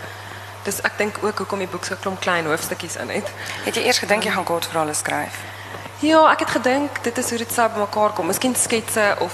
dis 0.64 0.82
ek 0.82 0.98
dink 0.98 1.20
ook 1.22 1.38
hoekom 1.38 1.60
die 1.60 1.68
boek 1.68 1.86
so 1.86 1.96
klein 2.20 2.46
hoofstukkies 2.46 2.96
in 2.96 3.10
het. 3.10 3.30
Het 3.64 3.76
jy 3.76 3.82
eers 3.82 4.02
gedink 4.04 4.24
jy 4.24 4.32
gaan 4.32 4.44
kortverhale 4.44 4.94
skryf? 4.94 5.57
Ja, 6.00 6.20
ek 6.30 6.40
het 6.46 6.50
gedink 6.50 7.04
dit 7.04 7.18
is 7.18 7.30
hoe 7.30 7.38
dit 7.38 7.54
sou 7.54 7.70
bymekaar 7.74 8.12
kom. 8.14 8.28
Miskien 8.30 8.56
sketse 8.56 9.16
of 9.20 9.34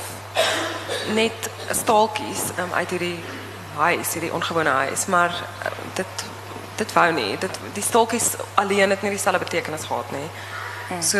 net 1.11 1.49
staaltjies 1.71 2.43
um, 2.59 2.71
uit 2.73 2.89
hierdie 2.89 3.19
huis, 3.75 4.13
hierdie 4.15 4.31
ongewone 4.33 4.69
huis, 4.69 5.05
maar 5.05 5.35
uh, 5.65 5.71
dit 5.99 6.23
dit 6.75 6.93
wou 6.95 7.09
nie. 7.13 7.37
Dit 7.37 7.59
die 7.75 7.83
staaltjies 7.83 8.33
alleen 8.53 8.95
het 8.95 9.03
nie 9.03 9.11
dieselfde 9.11 9.43
betekenis 9.43 9.83
gehad 9.83 10.11
nie. 10.15 10.29
Hmm. 10.87 11.01
So 11.03 11.19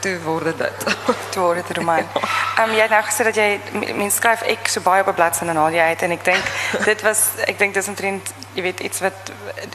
toe 0.00 0.14
word 0.22 0.54
dit. 0.58 0.86
toe 1.34 1.42
word 1.42 1.58
dit 1.62 1.74
'n 1.74 1.80
roman. 1.80 2.06
Ehm 2.58 2.70
um, 2.70 2.76
jy 2.76 2.86
het 2.86 2.94
nou 2.94 3.02
gesê 3.02 3.26
dat 3.26 3.36
jy 3.36 3.60
mens 3.98 4.14
skryf 4.14 4.46
ek 4.46 4.70
so 4.70 4.80
baie 4.80 5.02
op 5.02 5.10
'n 5.10 5.18
bladsy 5.18 5.44
en 5.44 5.56
al 5.56 5.74
jy 5.74 5.90
uit 5.90 6.02
en 6.02 6.10
ek 6.10 6.24
dink 6.24 6.44
dit 6.90 7.02
was 7.02 7.20
ek 7.50 7.58
dink 7.58 7.74
dis 7.74 7.88
omtrent 7.88 8.30
jy 8.54 8.62
weet 8.62 8.80
iets 8.80 9.00
wat 9.00 9.32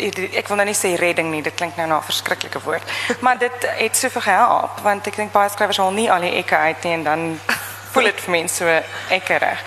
ek 0.09 0.47
wil 0.47 0.57
nou 0.57 0.65
nie 0.65 0.77
sê 0.77 0.95
redding 0.99 1.31
nie, 1.31 1.41
dit 1.41 1.55
klink 1.55 1.75
nou 1.75 1.87
na 1.87 1.97
'n 1.97 2.03
verskriklike 2.03 2.59
woord. 2.63 2.83
Maar 3.19 3.37
dit 3.37 3.67
het 3.77 3.97
so 3.97 4.09
vir 4.09 4.21
gehelp 4.21 4.79
want 4.83 5.07
ek 5.07 5.15
dink 5.15 5.31
baie 5.31 5.49
skrywers 5.49 5.79
al 5.79 5.91
nie 5.91 6.11
al 6.11 6.21
die 6.21 6.45
uit 6.45 6.85
en 6.85 7.03
dan 7.03 7.39
voel 7.91 8.03
dit 8.03 8.21
vir 8.21 8.31
mense 8.31 8.55
so 8.55 8.81
ekkerig. 9.09 9.59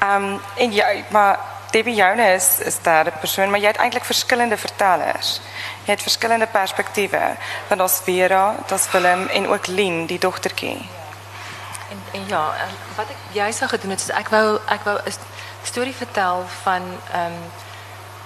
Ehm 0.00 0.38
en 0.56 0.72
maar 1.10 1.38
Debbie 1.70 1.94
Joune 1.94 2.34
is 2.34 2.58
is 2.60 2.78
'n 2.82 3.12
persoon, 3.20 3.50
maar 3.50 3.60
jy 3.60 3.66
het 3.66 3.76
eintlik 3.76 4.04
verskillende 4.04 4.56
vertellers. 4.56 5.40
Jy 5.84 5.92
het 5.92 6.02
verskillende 6.02 6.46
perspektiewe. 6.46 7.36
Want 7.68 7.80
daar's 7.80 8.00
Vera, 8.04 8.54
daar's 8.66 8.90
Willem 8.90 9.26
en 9.26 9.48
ook 9.48 9.66
Lien, 9.66 10.06
die 10.06 10.18
dogtertjie. 10.18 10.88
En, 12.12 12.26
ja, 12.26 12.54
wat 12.96 13.06
ek 13.08 13.16
jy 13.32 13.52
sou 13.52 13.68
gedoen 13.68 13.90
het 13.90 14.00
is 14.00 14.10
wou 14.30 14.58
ek 14.66 14.84
wou 14.84 14.98
'n 15.04 15.12
storie 15.62 15.94
vertel 15.94 16.46
van 16.62 16.82
ehm 17.12 17.32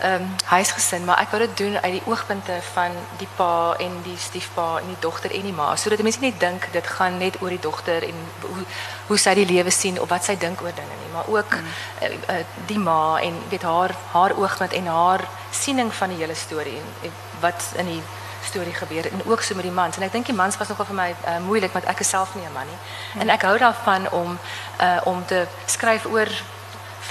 ehm 0.03 0.23
um, 0.23 0.31
huisgesin, 0.45 1.05
maar 1.05 1.21
ek 1.23 1.31
wou 1.31 1.39
dit 1.43 1.57
doen 1.57 1.77
uit 1.79 1.93
die 1.93 2.03
oogpunte 2.11 2.57
van 2.73 2.95
die 3.19 3.29
pa 3.37 3.75
en 3.79 3.93
die 4.03 4.17
stiefpa 4.19 4.65
en 4.81 4.89
die 4.91 4.99
dogter 5.01 5.31
en 5.31 5.47
die 5.47 5.55
ma, 5.55 5.69
sodat 5.77 6.03
mense 6.03 6.21
net 6.21 6.41
dink 6.41 6.67
dit 6.73 6.87
gaan 6.97 7.19
net 7.19 7.39
oor 7.43 7.55
die 7.55 7.63
dogter 7.63 8.03
en 8.03 8.19
hoe 8.41 8.65
hoe 9.07 9.19
sy 9.19 9.35
die 9.39 9.47
lewe 9.47 9.71
sien 9.71 10.01
of 10.01 10.09
wat 10.11 10.25
sy 10.27 10.35
dink 10.37 10.63
oor 10.63 10.75
dinge 10.75 10.97
nie, 11.03 11.13
maar 11.13 11.29
ook 11.31 11.55
mm. 11.55 11.69
uh, 12.03 12.11
uh, 12.35 12.41
die 12.67 12.79
ma 12.79 13.21
en 13.21 13.39
weet 13.53 13.63
haar 13.63 13.95
haar 14.13 14.35
oogpunt 14.39 14.75
en 14.81 14.91
haar 14.91 15.23
siening 15.51 15.93
van 15.95 16.11
die 16.11 16.19
hele 16.19 16.35
storie 16.35 16.81
en 17.03 17.15
wat 17.41 17.71
in 17.79 17.87
die 17.87 18.03
storie 18.43 18.75
gebeur 18.75 19.07
en 19.13 19.23
ook 19.27 19.43
so 19.43 19.55
met 19.55 19.65
die 19.65 19.73
mans. 19.73 19.97
En 19.97 20.03
ek 20.03 20.13
dink 20.13 20.27
die 20.27 20.35
mans 20.35 20.59
was 20.59 20.69
nogal 20.69 20.89
vir 20.91 20.99
my 20.99 21.11
uh, 21.15 21.37
moeilik 21.47 21.73
want 21.73 21.87
ek 21.91 22.03
is 22.03 22.11
self 22.11 22.35
nie 22.35 22.47
'n 22.47 22.53
man 22.53 22.67
nie. 22.67 22.81
En 23.23 23.31
ek 23.31 23.43
hou 23.43 23.59
daarvan 23.59 24.11
om 24.11 24.39
uh, 24.81 24.99
om 25.05 25.23
te 25.27 25.47
skryf 25.67 26.07
oor 26.11 26.29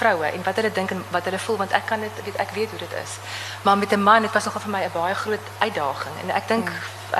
vroue 0.01 0.25
en 0.25 0.43
wat 0.43 0.55
hulle 0.59 0.71
dink 0.77 0.91
en 0.95 1.03
wat 1.15 1.27
hulle 1.29 1.39
voel 1.45 1.57
want 1.63 1.75
ek 1.79 1.85
kan 1.91 1.99
dit 2.05 2.23
weet 2.25 2.39
ek 2.45 2.55
weet 2.57 2.69
hoe 2.69 2.79
dit 2.85 2.93
is. 3.03 3.17
Maar 3.65 3.77
met 3.77 3.91
'n 3.93 4.03
man 4.03 4.21
dit 4.21 4.33
was 4.37 4.45
nogal 4.45 4.61
vir 4.65 4.73
my 4.77 4.83
'n 4.85 4.93
baie 4.93 5.15
groot 5.23 5.45
uitdaging. 5.59 6.15
En 6.23 6.35
ek 6.39 6.47
dink 6.47 6.71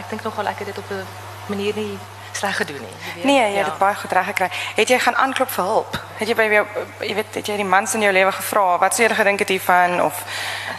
ek 0.02 0.10
dink 0.10 0.24
nogal 0.24 0.48
ek 0.48 0.58
het 0.60 0.68
dit 0.72 0.78
op 0.78 0.90
'n 0.90 1.06
manier 1.48 1.76
nie 1.76 1.98
sleg 2.42 2.58
gedoen 2.58 2.82
nie. 2.82 2.96
Weet. 3.16 3.24
Nee, 3.24 3.52
jy 3.52 3.58
het 3.62 3.70
dit 3.70 3.78
baie 3.78 3.96
goed 3.96 4.12
reg 4.18 4.26
gekry. 4.26 4.50
Het 4.76 4.90
jy 4.90 5.00
gaan 5.00 5.18
aanklop 5.26 5.52
vir 5.54 5.64
hulp? 5.64 5.98
Het 6.18 6.32
jy 6.32 6.36
by 6.38 6.48
jou 6.50 6.64
jy 7.06 7.14
weet, 7.18 7.36
het 7.38 7.50
jy 7.50 7.58
die 7.60 7.68
mans 7.68 7.94
in 7.98 8.06
jou 8.06 8.12
lewe 8.14 8.32
gevra 8.38 8.66
wat 8.82 8.98
sou 8.98 9.06
jy 9.06 9.14
gedink 9.18 9.44
het 9.44 9.54
hiervan 9.54 10.02
of 10.02 10.24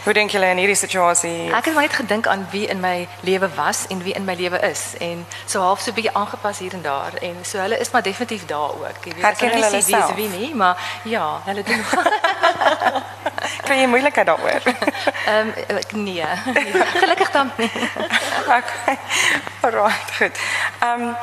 hoe 0.03 0.13
dink 0.15 0.33
julle 0.35 0.49
in 0.51 0.59
hierdie 0.59 0.79
situasie? 0.79 1.51
Ek 1.55 1.69
het 1.69 1.75
maar 1.75 1.87
net 1.87 1.95
gedink 1.99 2.27
aan 2.31 2.45
wie 2.51 2.65
in 2.71 2.81
my 2.83 3.07
lewe 3.27 3.49
was 3.55 3.85
en 3.93 4.03
wie 4.03 4.15
in 4.15 4.27
my 4.27 4.35
lewe 4.39 4.59
is 4.69 4.83
en 4.99 5.25
so 5.45 5.63
half 5.63 5.81
so 5.83 5.91
'n 5.91 5.95
bietjie 5.99 6.15
aangepas 6.15 6.59
hier 6.59 6.73
en 6.73 6.81
daar 6.81 7.13
en 7.21 7.35
so 7.43 7.59
hulle 7.59 7.79
is 7.79 7.91
maar 7.91 8.03
definitief 8.03 8.45
daar 8.45 8.71
ook. 8.83 8.99
Jy 9.03 9.13
weet, 9.15 9.23
Herken 9.23 9.55
nie 9.55 9.63
hulle 9.63 9.81
sê 9.81 9.85
wie 9.85 9.97
is 10.03 10.15
wie 10.15 10.29
nie, 10.29 10.55
maar 10.55 10.77
ja, 11.03 11.41
hulle 11.45 11.63
doen 11.63 11.83
Kry 13.63 13.77
jy 13.79 13.87
moeilikheid 13.87 14.27
daaroor? 14.27 14.63
ehm 15.31 15.51
ek 15.67 15.91
nee. 15.91 16.23
nee. 16.45 16.83
Gelukkig 17.03 17.31
dan 17.31 17.51
nie. 17.57 17.71
okay. 18.47 18.97
Goed. 20.17 20.37
Ehm 20.79 21.01
um, 21.01 21.15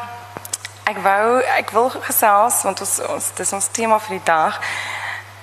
ek 0.90 0.98
wou 1.04 1.40
ek 1.58 1.70
wil 1.70 1.90
gesels 2.02 2.62
want 2.66 2.80
ons 2.82 2.98
ons 3.14 3.30
dis 3.38 3.52
ons 3.52 3.68
tema 3.76 3.98
vir 4.06 4.16
die 4.18 4.26
dag. 4.26 4.58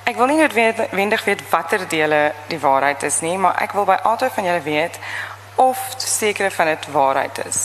Ek 0.08 0.16
wil 0.20 0.30
nie 0.32 0.40
noodwendig 0.40 1.24
weet 1.28 1.44
watter 1.52 1.84
dele 1.92 2.22
die 2.52 2.60
waarheid 2.60 3.04
is 3.04 3.20
nie, 3.24 3.36
maar 3.38 3.60
ek 3.64 3.76
wil 3.76 3.88
by 3.88 3.98
albei 4.08 4.30
van 4.36 4.48
julle 4.48 4.64
weet 4.64 5.00
of 5.56 5.84
sekere 5.98 6.52
van 6.52 6.72
dit 6.72 6.88
waarheid 6.94 7.42
is. 7.46 7.62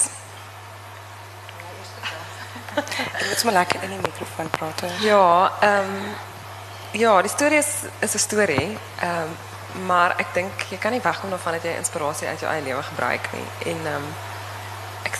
Ek 2.75 3.29
moet 3.29 3.45
maar 3.45 3.59
lekker 3.61 3.83
in 3.83 3.95
die 3.95 4.03
mikrofoon 4.03 4.51
praat. 4.51 4.81
hè. 4.81 4.93
Ja, 5.07 5.53
ehm 5.61 5.97
ja, 6.93 7.23
die 7.23 7.31
storie 7.31 7.59
is 7.59 7.73
is 8.01 8.15
'n 8.15 8.19
storie. 8.29 8.79
Ehm 9.01 9.33
maar 9.87 10.13
ek 10.21 10.35
dink 10.35 10.67
jy 10.69 10.77
kan 10.77 10.93
nie 10.93 11.01
wegkom 11.01 11.31
daarvan 11.31 11.53
dat 11.53 11.63
jy 11.63 11.77
inspirasie 11.77 12.29
uit 12.29 12.41
jou 12.41 12.53
eie 12.53 12.63
lewe 12.63 12.83
gebruik 12.83 13.29
nie. 13.33 13.73
En 13.73 13.87
ehm 13.87 14.07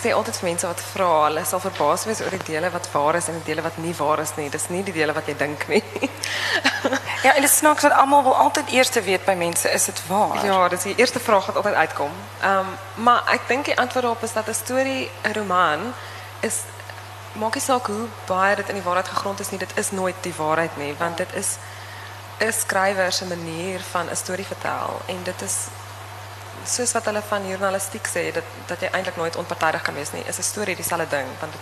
sê 0.03 0.13
altyd 0.13 0.35
vir 0.39 0.49
mense 0.49 0.67
wat 0.67 0.81
vra, 0.93 1.09
hulle 1.25 1.43
sal 1.45 1.61
verbaas 1.63 2.05
wees 2.05 2.21
oor 2.21 2.35
die 2.35 2.47
dele 2.51 2.69
wat 2.73 2.89
waar 2.91 3.15
is 3.15 3.27
en 3.27 3.39
die 3.39 3.47
dele 3.49 3.61
wat 3.61 3.77
nie 3.77 3.93
waar 3.97 4.19
is 4.19 4.35
nie. 4.35 4.49
Dis 4.49 4.69
nie 4.69 4.83
die 4.83 4.93
dele 4.93 5.13
wat 5.13 5.27
jy 5.27 5.37
dink 5.37 5.67
nie. 5.67 5.83
Ja, 7.23 7.31
en 7.35 7.41
dit 7.41 7.51
snaaks 7.51 7.81
dat 7.81 7.93
almal 7.95 8.23
wil 8.23 8.35
altyd 8.35 8.71
eers 8.75 8.89
weet 9.05 9.23
by 9.25 9.33
mense 9.39 9.69
is 9.71 9.85
dit 9.85 9.99
waar? 10.09 10.45
Ja, 10.45 10.67
dis 10.67 10.83
die 10.83 10.95
eerste 10.99 11.19
vraag 11.23 11.45
wat 11.45 11.55
altyd 11.55 11.73
uitkom. 11.73 12.11
Ehm 12.41 12.73
maar 13.05 13.23
ek 13.31 13.47
dink 13.47 13.65
die 13.65 13.77
antwoord 13.79 14.03
daarop 14.03 14.23
is 14.23 14.33
dat 14.33 14.47
'n 14.47 14.53
storie, 14.53 15.09
'n 15.23 15.33
roman 15.33 15.93
is 16.41 16.59
maak 17.33 17.55
nie 17.55 17.63
saak 17.63 17.87
hoe 17.87 18.07
baie 18.27 18.55
dit 18.55 18.69
in 18.69 18.75
die 18.75 18.83
waarheid 18.83 19.07
gegrond 19.07 19.39
is 19.39 19.49
nie, 19.49 19.59
dit 19.59 19.77
is 19.77 19.91
nooit 19.91 20.15
die 20.21 20.33
waarheid 20.37 20.77
nie, 20.77 20.93
want 20.99 21.17
dit 21.17 21.33
is 21.33 21.57
'n 22.39 22.51
skrywer 22.51 23.11
se 23.11 23.25
manier 23.25 23.79
van 23.91 24.09
'n 24.09 24.15
storie 24.15 24.45
vertel 24.45 25.01
en 25.05 25.23
dit 25.23 25.41
is 25.41 25.55
soos 26.65 26.91
wat 26.91 27.05
hulle 27.05 27.21
van 27.27 27.47
journalistiek 27.47 28.07
sê 28.07 28.31
dat 28.33 28.43
dat 28.67 28.79
jy 28.81 28.89
eintlik 28.91 29.15
nooit 29.15 29.35
onpartydig 29.35 29.81
kan 29.81 29.93
wees 29.93 30.11
nie, 30.11 30.23
is 30.27 30.37
'n 30.37 30.43
storie 30.43 30.75
dieselfde 30.75 31.07
ding 31.09 31.27
want 31.39 31.51
dit 31.51 31.61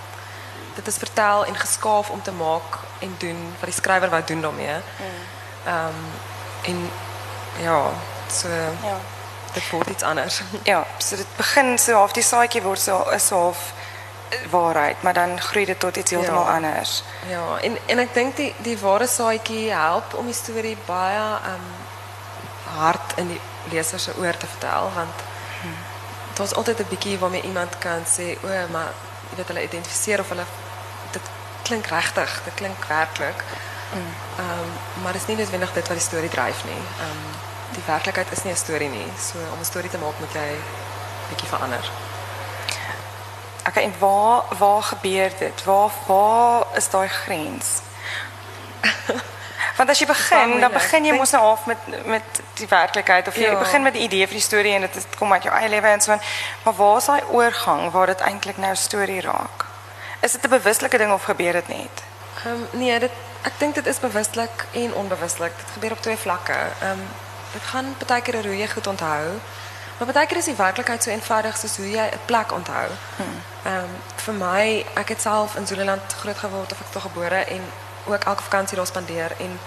dit 0.76 0.88
is 0.88 0.98
vertel 0.98 1.46
en 1.46 1.56
geskaaf 1.56 2.10
om 2.10 2.22
te 2.22 2.32
maak 2.32 2.78
en 3.00 3.16
doen 3.18 3.54
wat 3.60 3.70
die 3.70 3.74
skrywer 3.82 4.10
wou 4.10 4.22
doen 4.26 4.42
daarmee. 4.42 4.76
Ehm 5.66 6.00
en 6.64 6.90
ja, 7.62 7.90
so 8.32 8.48
Ja. 8.48 8.98
dit 9.54 9.70
word 9.70 9.88
iets 9.90 10.04
anders. 10.04 10.42
Ja, 10.64 10.86
so 10.98 11.16
dit 11.16 11.28
begin 11.38 11.78
so 11.80 11.94
half 11.94 12.12
die 12.12 12.24
saadjie 12.24 12.62
word 12.62 12.80
so 12.80 13.10
is 13.10 13.28
so 13.28 13.36
half 13.36 13.74
waarheid, 14.50 15.02
maar 15.04 15.14
dan 15.14 15.42
groei 15.42 15.66
dit 15.66 15.80
tot 15.80 15.96
iets 15.98 16.12
heeltemal 16.12 16.46
Ja. 16.46 16.54
anders. 16.56 17.04
Ja, 17.28 17.58
en 17.62 17.78
en 17.86 18.00
ek 18.00 18.14
dink 18.14 18.36
die 18.36 18.56
die 18.58 18.78
ware 18.80 19.08
saadjie 19.08 19.72
help 19.72 20.14
om 20.14 20.26
die 20.26 20.34
storie 20.36 20.78
baie 20.86 21.38
um 21.54 21.66
hard 22.80 23.14
in 23.16 23.28
die 23.28 23.42
leser 23.70 24.00
se 24.00 24.18
oor 24.18 24.38
te 24.38 24.48
vertel 24.48 24.92
want 24.94 25.18
dit 26.30 26.38
was 26.38 26.54
altyd 26.54 26.80
'n 26.80 26.90
bietjie 26.90 27.20
waarmee 27.20 27.42
iemand 27.42 27.78
kan 27.78 28.04
sê 28.06 28.38
o, 28.44 28.48
maar 28.72 28.92
jy 29.30 29.36
weet 29.36 29.48
hulle 29.48 29.64
identifiseer 29.64 30.20
of 30.20 30.30
hulle 30.30 30.46
dit 31.12 31.22
klink 31.62 31.86
regtig, 31.86 32.42
dit 32.44 32.54
klink 32.54 32.86
werklik. 32.86 33.44
Um 34.40 34.70
maar 35.04 35.12
dit 35.14 35.22
is 35.22 35.28
nie 35.28 35.38
noodwendig 35.38 35.74
dit 35.74 35.88
wat 35.88 35.98
die 35.98 36.08
storie 36.08 36.30
dryf 36.30 36.64
nie. 36.64 36.84
Um 37.06 37.22
die 37.72 37.84
werklikheid 37.86 38.32
is 38.32 38.44
nie 38.44 38.54
'n 38.54 38.58
storie 38.58 38.90
nie. 38.90 39.08
So 39.20 39.38
om 39.54 39.60
'n 39.60 39.66
storie 39.66 39.90
te 39.90 39.98
maak 39.98 40.20
moet 40.20 40.34
jy 40.34 40.56
bietjie 41.30 41.48
verander. 41.48 41.92
Okay, 43.68 43.84
en 43.84 43.94
waar 44.00 44.44
waar 44.58 44.84
gebeur 44.84 45.32
dit? 45.40 45.64
Waar 45.64 45.92
waar 46.08 46.66
is 46.76 46.90
daai 46.90 47.08
grens? 47.08 47.82
Want 49.78 49.90
as 49.90 50.00
jy 50.00 50.06
begin, 50.06 50.60
dan 50.60 50.72
begin 50.72 51.04
Dink- 51.04 51.18
mos 51.18 51.32
nou 51.32 51.44
half 51.44 51.66
met 51.66 51.78
met 52.06 52.24
die 52.54 52.68
werklikheid 52.68 53.28
of 53.28 53.36
jy 53.36 53.42
Ja. 53.50 53.58
begin 53.60 53.84
met 53.84 53.94
die 53.94 54.02
idee 54.02 54.26
vir 54.28 54.34
die 54.36 54.42
storie 54.42 54.74
en 54.74 54.82
dit 54.82 54.96
is- 54.96 55.06
kom 55.18 55.34
uit 55.34 55.44
jou 55.44 55.56
eie 55.56 55.70
lewe 55.70 55.88
en 55.88 56.02
so. 56.02 56.18
Maar 56.64 56.74
waar 56.74 56.98
is 56.98 57.06
daai 57.06 57.22
oorgang 57.32 57.92
waar 57.92 58.06
dit 58.06 58.20
eintlik 58.20 58.58
nou 58.58 58.76
storie 58.76 59.22
raak? 59.22 59.66
Is 60.20 60.32
dit 60.32 60.44
'n 60.46 60.50
bewuslike 60.50 60.98
ding 60.98 61.12
of 61.14 61.24
gebeur 61.24 61.54
dit 61.54 61.68
net? 61.68 62.04
Ehm 62.46 62.78
nee, 62.80 63.00
dit 63.00 63.12
ek 63.44 63.54
dink 63.58 63.76
dit 63.76 63.86
is 63.88 64.00
en 64.74 64.94
onbewuslik. 64.94 65.52
Dit 65.58 65.72
gebeur 65.74 65.92
op 65.92 66.02
twee 66.02 66.18
vlakke. 66.18 66.54
Ehm 66.82 67.00
dit 67.54 67.62
gaan 67.64 67.96
baie 68.08 68.22
keer 68.22 68.46
hoe 68.46 68.58
jy 68.58 68.68
goed 68.68 68.88
onthou. 68.88 69.40
Maar 69.98 70.14
baie 70.14 70.28
keer 70.28 70.38
is 70.38 70.46
die 70.46 70.56
werklikheid 70.56 71.04
so 71.04 71.10
eenvoudig 71.10 71.58
soos 71.58 71.78
hoe 71.78 71.90
jy 71.92 72.06
'n 72.14 72.20
plek 72.26 72.52
onthou. 72.52 72.88
Ehm 73.66 73.90
vir 74.16 74.34
my, 74.34 74.86
ek 74.96 75.10
het 75.10 75.22
self 75.22 75.56
in 75.56 75.68
Zululand 75.68 76.02
groot 76.20 76.38
geword 76.38 76.72
of 76.72 76.80
ek 76.80 76.94
daar 76.94 77.02
gebore 77.02 77.36
en 77.46 77.72
ook 78.06 78.24
elke 78.24 78.44
vakansie 78.44 78.78
daar 78.78 78.88
spandeer 78.88 79.32
en 79.40 79.60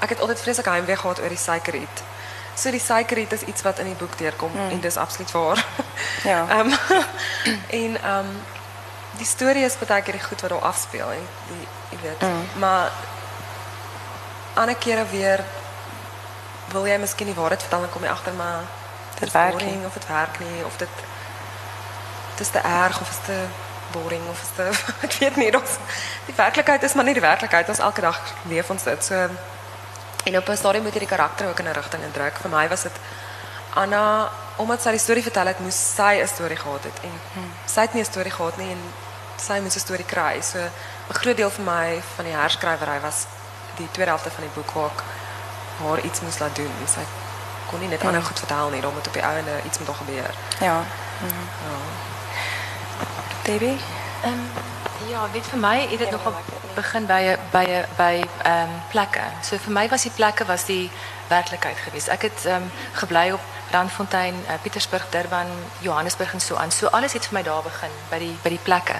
ek 0.00 0.08
het 0.08 0.20
altyd 0.20 0.40
vreeslik 0.40 0.66
heimwee 0.66 0.96
gehad 0.96 1.20
oor 1.20 1.28
die 1.28 1.38
suikerriet. 1.38 2.02
So 2.54 2.70
die 2.70 2.80
suikerriet 2.80 3.32
is 3.32 3.42
iets 3.42 3.62
wat 3.62 3.78
in 3.78 3.86
die 3.86 3.94
boek 3.94 4.18
deurkom 4.18 4.50
en 4.70 4.80
dis 4.80 4.96
absoluut 4.96 5.30
waar. 5.30 5.64
Ja. 6.24 6.46
Ehm 6.56 6.72
en 7.82 8.02
ehm 8.02 8.26
die 9.18 9.26
storie 9.26 9.64
is 9.64 9.76
baie 9.78 10.02
keer 10.02 10.12
die 10.16 10.22
goed 10.24 10.40
wat 10.40 10.50
daar 10.50 10.60
afspeel 10.70 11.10
en 11.10 11.26
die 11.48 11.66
jy 11.90 11.98
weet. 12.02 12.22
Maar 12.58 12.90
ander 14.54 14.74
kere 14.76 15.04
weer 15.10 15.44
wil 16.72 16.86
jy 16.86 16.96
miskien 16.98 17.26
die 17.26 17.34
waarheid 17.34 17.60
vertel 17.60 17.82
en 17.82 17.90
kom 17.90 18.02
jy 18.02 18.10
agter 18.10 18.32
maar 18.32 18.62
Dit 19.18 19.32
werk 19.32 19.64
nie. 19.64 19.86
of 19.86 19.92
dit 19.92 20.06
werk 20.06 20.38
nie 20.40 20.64
of 20.64 20.76
dit 20.76 20.88
dit 22.30 22.40
is 22.46 22.48
te 22.50 22.58
erg 22.58 23.00
of 23.00 23.08
is 23.10 23.18
te 23.26 23.44
boring 23.92 24.28
of 24.30 24.42
is 24.42 24.52
te 24.56 24.66
ek 25.06 25.12
weet 25.20 25.36
nie 25.36 25.54
ons 25.56 25.78
die 26.26 26.34
werklikheid 26.36 26.82
is 26.82 26.94
maar 26.94 27.04
nie 27.04 27.14
die 27.14 27.28
werklikheid 27.28 27.68
ons 27.68 27.78
elke 27.78 28.00
dag 28.00 28.20
leef 28.48 28.70
ons 28.70 28.84
dit 28.84 29.04
so 29.04 29.28
en 30.24 30.36
op 30.36 30.48
'n 30.48 30.56
stadium 30.56 30.82
moet 30.82 30.92
jy 30.92 30.98
die 30.98 31.08
karakter 31.08 31.48
ook 31.48 31.58
in 31.58 31.68
'n 31.68 31.72
rigting 31.72 32.02
indruk. 32.02 32.36
Vir 32.36 32.50
my 32.50 32.68
was 32.68 32.82
dit 32.82 32.92
Anna 33.74 34.30
omdat 34.56 34.82
sy 34.82 34.90
die 34.90 34.98
storie 34.98 35.22
vertel 35.22 35.46
het 35.46 35.58
moes 35.58 35.94
sy 35.94 36.20
'n 36.20 36.26
storie 36.26 36.56
gehad 36.56 36.84
het. 36.84 36.98
En 37.02 37.20
sy 37.64 37.80
het 37.80 37.92
nie 37.92 38.02
'n 38.02 38.12
storie 38.12 38.30
gehad 38.30 38.56
nie 38.56 38.70
en 38.70 38.82
sy 39.36 39.58
moes 39.60 39.74
'n 39.74 39.78
storie 39.78 40.04
kry. 40.04 40.40
So 40.40 40.58
'n 40.58 41.14
groot 41.14 41.36
deel 41.36 41.50
vir 41.50 41.64
my 41.64 42.02
van 42.16 42.24
die 42.24 42.34
herskrywery 42.34 43.00
was 43.00 43.26
die 43.76 43.88
tweede 43.90 44.10
helfte 44.10 44.30
van 44.30 44.44
die 44.44 44.54
boek 44.54 44.70
waar 44.70 44.90
ek 44.90 45.02
haar 45.82 46.00
iets 46.00 46.20
moes 46.20 46.38
laat 46.38 46.56
doen. 46.56 46.72
Sy 46.86 47.00
kon 47.70 47.80
nie 47.80 47.88
net 47.88 48.04
ander 48.04 48.22
goed 48.22 48.38
vertel 48.38 48.68
nie 48.68 48.80
dan 48.80 48.92
moet 48.92 49.06
op 49.06 49.12
die 49.12 49.22
einde 49.22 49.60
iets 49.64 49.78
moet 49.78 49.86
daar 49.86 49.96
gebeur. 49.96 50.34
Ja. 50.60 50.84
Mhm. 51.20 52.09
Debbie? 53.42 53.78
Ehm 54.22 54.38
ja, 55.08 55.30
weet 55.32 55.46
vir 55.46 55.58
my 55.58 55.86
het 55.88 55.98
dit 55.98 56.10
nogal 56.10 56.34
begin 56.74 57.06
by 57.06 57.36
by 57.50 57.84
by 57.96 58.24
ehm 58.42 58.68
plekke. 58.90 59.22
So 59.42 59.56
vir 59.56 59.72
my 59.72 59.88
was 59.88 60.02
die 60.02 60.10
plekke 60.10 60.44
was 60.44 60.64
die 60.64 60.90
werklikheid 61.28 61.76
geweest. 61.76 62.08
Ek 62.08 62.22
het 62.22 62.44
ehm 62.44 62.62
gebly 62.92 63.30
op 63.32 63.40
Randfontein, 63.70 64.34
uh, 64.34 64.54
Pietersburg, 64.62 65.06
Durban, 65.10 65.46
Johannesburg 65.78 66.32
en 66.32 66.40
so 66.40 66.56
aan. 66.56 66.70
So 66.70 66.86
alles 66.86 67.12
het 67.12 67.26
vir 67.26 67.38
my 67.38 67.42
daar 67.42 67.62
begin 67.62 67.90
by 68.10 68.18
die 68.18 68.36
by 68.42 68.48
die 68.48 68.62
plekke. 68.62 68.94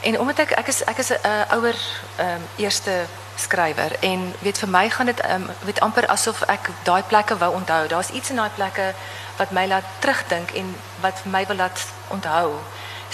En 0.00 0.20
omdat 0.20 0.38
ek 0.38 0.50
ek 0.50 0.66
is 0.66 0.84
ek 0.84 0.98
is 0.98 1.10
'n 1.10 1.18
uh, 1.24 1.52
ouer 1.56 1.76
ehm 2.16 2.42
eerste 2.56 3.06
skrywer 3.36 3.92
en 4.00 4.34
weet 4.40 4.58
vir 4.58 4.68
my 4.68 4.90
gaan 4.90 5.06
dit 5.06 5.20
ehm 5.20 5.42
weet 5.64 5.80
amper 5.80 6.06
asof 6.06 6.42
ek 6.42 6.70
daai 6.82 7.02
plekke 7.02 7.38
wou 7.38 7.54
onthou. 7.54 7.88
Daar's 7.88 8.10
iets 8.10 8.30
in 8.30 8.36
daai 8.36 8.50
plekke 8.54 8.94
wat 9.36 9.50
my 9.50 9.66
laat 9.66 9.84
terugdink 9.98 10.50
en 10.50 10.76
wat 11.00 11.20
vir 11.22 11.30
my 11.30 11.46
wil 11.46 11.56
laat 11.56 11.80
onthou. 12.08 12.60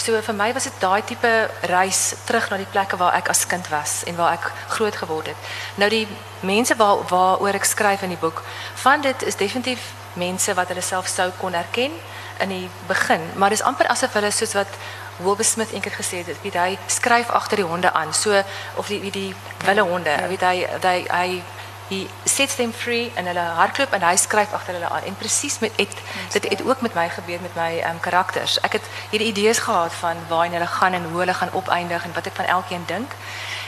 So 0.02 0.18
vir 0.18 0.35
my 0.35 0.49
was 0.52 0.64
dit 0.66 0.78
daai 0.82 1.02
tipe 1.06 1.30
reis 1.71 2.00
terug 2.26 2.49
na 2.50 2.56
die 2.59 2.66
plekke 2.66 2.99
waar 2.99 3.14
ek 3.14 3.28
as 3.30 3.44
kind 3.47 3.68
was 3.71 4.00
en 4.11 4.16
waar 4.18 4.32
ek 4.35 4.49
groot 4.75 4.97
geword 4.99 5.28
het. 5.30 5.52
Nou 5.78 5.87
die 5.92 6.09
mense 6.42 6.75
waar 6.80 7.04
waaroor 7.06 7.54
ek 7.54 7.68
skryf 7.71 8.02
in 8.02 8.11
die 8.11 8.18
boek, 8.18 8.42
van 8.82 9.04
dit 9.04 9.23
is 9.23 9.38
definitief 9.38 9.92
mense 10.18 10.56
wat 10.59 10.73
hulle 10.75 10.82
self 10.82 11.06
sou 11.06 11.28
kon 11.38 11.54
herken 11.54 11.94
in 12.42 12.50
die 12.50 12.66
begin, 12.88 13.23
maar 13.38 13.54
dis 13.54 13.62
amper 13.62 13.87
asof 13.94 14.18
hulle 14.18 14.32
soos 14.35 14.56
wat 14.59 14.75
Wilbur 15.23 15.47
Smith 15.47 15.71
eendag 15.71 15.94
gesê 15.94 16.25
het, 16.26 16.35
weet 16.42 16.59
hy 16.59 16.71
skryf 16.90 17.30
agter 17.30 17.62
die 17.62 17.71
honde 17.71 17.92
aan. 17.94 18.11
So 18.11 18.42
of 18.82 18.90
die 18.90 18.99
die, 19.06 19.12
die 19.14 19.35
wille 19.68 19.87
honde, 19.87 20.18
weet 20.35 20.42
hy 20.49 20.56
hy 20.82 20.97
hy 21.12 21.42
He 21.93 22.07
sets 22.25 22.55
them 22.55 22.73
free 22.73 23.13
en 23.15 23.27
hulle 23.27 23.41
hardloop 23.59 23.93
en 23.93 24.05
hy 24.07 24.15
skryf 24.17 24.53
agter 24.57 24.79
hulle 24.79 24.89
aan. 24.89 25.05
En 25.11 25.17
presies 25.21 25.59
met 25.59 25.73
het, 25.77 25.97
dit 26.33 26.49
het 26.49 26.63
ook 26.65 26.81
met 26.81 26.95
my 26.95 27.09
gebeur 27.09 27.41
met 27.41 27.55
my 27.55 27.73
ehm 27.79 27.99
um, 27.99 28.01
karakters. 28.01 28.61
Ek 28.61 28.79
het 28.79 28.87
hierdie 29.11 29.29
idees 29.29 29.59
gehad 29.59 29.93
van 30.01 30.17
waar 30.29 30.49
hulle 30.49 30.67
gaan 30.67 30.93
en 30.93 31.05
hoe 31.11 31.19
hulle 31.19 31.35
gaan 31.35 31.53
opeindig 31.53 32.05
en 32.05 32.15
wat 32.15 32.27
ek 32.27 32.39
van 32.41 32.45
elkeen 32.45 32.85
dink. 32.87 33.13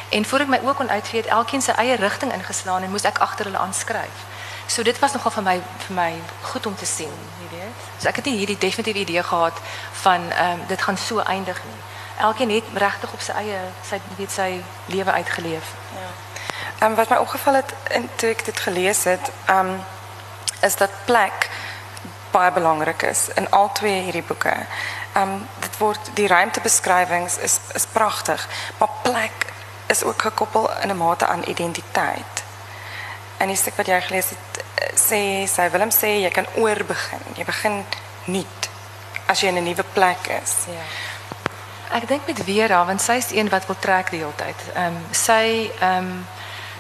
En 0.09 0.25
voor 0.25 0.47
ek 0.47 0.49
my 0.49 0.61
ook 0.65 0.77
kon 0.77 0.91
uitgee 0.91 1.21
het 1.21 1.31
elkeen 1.31 1.63
sy 1.63 1.77
eie 1.77 1.97
rigting 2.01 2.33
ingeslaan 2.33 2.83
en 2.83 2.91
moes 2.91 3.05
ek 3.05 3.19
agter 3.19 3.45
hulle 3.45 3.61
aanskryf. 3.61 4.25
So 4.67 4.83
dit 4.83 4.99
was 4.99 5.13
nogal 5.13 5.31
vir 5.31 5.43
my 5.43 5.57
vir 5.87 5.95
my 5.97 6.13
goed 6.41 6.67
om 6.67 6.77
te 6.77 6.87
sien, 6.87 7.13
jy 7.43 7.49
weet. 7.59 7.89
So 7.99 8.09
ek 8.09 8.23
het 8.23 8.25
nie 8.25 8.39
hierdie 8.41 8.59
definitiewe 8.59 9.05
idee 9.05 9.23
gehad 9.23 9.61
van 10.07 10.31
ehm 10.31 10.61
um, 10.61 10.67
dit 10.73 10.83
gaan 10.83 10.97
so 10.97 11.19
eindig 11.19 11.61
nie. 11.65 11.81
Elkeen 12.25 12.51
het 12.51 12.65
regtig 12.75 13.13
op 13.13 13.21
sy 13.21 13.33
eie 13.45 13.61
sy 13.83 14.01
weet 14.17 14.31
sy 14.33 14.51
lewe 14.87 15.13
uitgeleef. 15.13 15.75
Ehm 16.79 16.95
wat 16.95 17.09
my 17.09 17.17
opgeval 17.17 17.55
het 17.55 17.75
in 17.91 18.09
toe 18.17 18.31
ek 18.31 18.45
dit 18.45 18.61
gelees 18.61 19.05
het, 19.05 19.31
ehm 19.47 19.77
is 20.61 20.77
dat 20.77 20.91
plek 21.05 21.49
baie 22.31 22.53
belangrik 22.53 23.03
is 23.03 23.29
in 23.35 23.51
al 23.51 23.73
twee 23.73 24.03
hierdie 24.03 24.23
boeke. 24.23 24.57
Um, 25.17 25.49
dit 25.61 25.77
die 26.15 26.27
ruimtebeskrywings 26.27 27.39
is 27.39 27.59
is 27.73 27.87
pragtig, 27.87 28.49
maar 28.79 28.89
plek 29.03 29.53
is 29.87 30.03
ook 30.03 30.23
gekoppel 30.23 30.71
in 30.83 30.91
'n 30.91 30.97
mate 30.97 31.27
aan 31.27 31.43
identiteit. 31.47 32.43
En 33.37 33.47
die 33.47 33.57
stuk 33.57 33.77
wat 33.77 33.87
gelees 34.01 34.31
het 34.31 34.65
sê 34.95 35.49
sy 35.49 35.71
Willem 35.71 35.91
jy 36.23 36.31
kan 36.31 36.47
oorbegin. 36.55 37.21
Jy 37.35 37.45
begin 37.45 37.85
nuut 38.25 38.69
as 39.27 39.41
jy 39.41 39.49
in 39.49 39.57
'n 39.57 39.65
nuwe 39.65 39.85
plek 39.93 40.27
is. 40.43 40.55
Ja. 40.67 40.83
Ek 41.97 42.09
dink 42.09 42.27
met 42.27 42.43
Vera 42.45 42.85
want 42.85 43.03
sy 43.03 43.13
is 43.13 43.31
een 43.31 43.49
wat 43.49 43.67
wil 43.67 43.77
trek 43.79 44.11
die 44.11 44.19
hele 44.19 44.33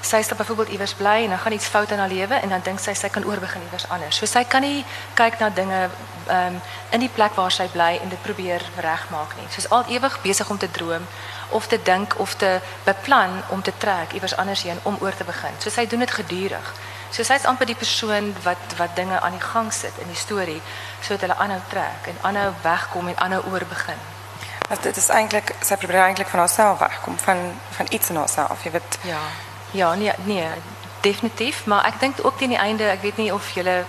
sy 0.04 0.20
is 0.22 0.28
dan 0.28 0.36
byvoorbeeld 0.36 0.68
iewers 0.68 0.94
bly 0.94 1.22
en 1.24 1.28
dan 1.28 1.38
gaan 1.38 1.52
iets 1.52 1.66
fout 1.66 1.90
in 1.90 1.98
haar 1.98 2.08
lewe 2.08 2.34
en 2.34 2.48
dan 2.48 2.60
dink 2.62 2.78
sy 2.78 2.94
sy 2.94 3.08
kan 3.08 3.24
oorbegin 3.24 3.62
iewers 3.62 3.88
anders. 3.88 4.16
So 4.16 4.26
sy 4.26 4.44
kan 4.44 4.62
nie 4.62 4.84
kyk 5.14 5.38
na 5.40 5.48
dinge 5.50 5.88
ehm 6.28 6.54
um, 6.54 6.60
in 6.90 7.00
die 7.00 7.08
plek 7.08 7.34
waar 7.34 7.52
sy 7.52 7.66
bly 7.68 7.98
en 8.02 8.08
dit 8.08 8.22
probeer 8.22 8.62
regmaak 8.80 9.34
nie. 9.36 9.46
Sy's 9.50 9.68
al 9.70 9.84
ewig 9.88 10.20
besig 10.22 10.50
om 10.50 10.58
te 10.58 10.70
droom 10.70 11.06
of 11.50 11.66
te 11.66 11.78
dink 11.82 12.14
of 12.18 12.34
te 12.34 12.60
beplan 12.84 13.42
om 13.48 13.62
te 13.62 13.72
trek 13.78 14.12
iewers 14.12 14.36
anders 14.36 14.62
heen 14.62 14.78
om 14.82 14.96
oor 15.00 15.16
te 15.16 15.24
begin. 15.24 15.52
So 15.58 15.70
sy 15.70 15.86
doen 15.86 15.98
dit 15.98 16.10
gedurig. 16.10 16.74
So 17.10 17.22
sy's 17.22 17.44
amper 17.44 17.66
die 17.66 17.78
persoon 17.78 18.34
wat 18.42 18.76
wat 18.76 18.96
dinge 18.96 19.20
aan 19.20 19.36
die 19.38 19.46
gang 19.52 19.72
sit 19.72 19.98
in 20.02 20.08
die 20.10 20.18
storie 20.18 20.60
sodat 21.00 21.20
hulle 21.20 21.36
aanhou 21.38 21.60
trek 21.68 22.10
en 22.10 22.20
aanhou 22.20 22.52
wegkom 22.62 23.08
en 23.08 23.18
aanhou 23.18 23.42
oorbegin. 23.52 24.00
Want 24.68 24.82
dit 24.82 24.96
is 24.96 25.08
eintlik 25.08 25.54
sy 25.60 25.76
probeer 25.76 26.06
eintlik 26.08 26.28
van 26.28 26.38
haarself 26.38 26.78
wegkom 26.78 27.18
van 27.18 27.42
van 27.76 27.86
iets 27.90 28.10
in 28.10 28.16
haarself. 28.16 28.64
Jy 28.64 28.70
weet 28.70 28.98
Ja. 29.02 29.20
Ja, 29.74 29.94
nee, 29.94 30.12
nee, 30.24 30.46
definitief, 31.00 31.64
maar 31.66 31.84
ek 31.84 31.98
dink 32.00 32.16
ook 32.22 32.38
teen 32.38 32.54
die 32.54 32.58
einde, 32.58 32.84
ek 32.88 33.02
weet 33.02 33.16
nie 33.20 33.32
of 33.34 33.50
julle 33.54 33.82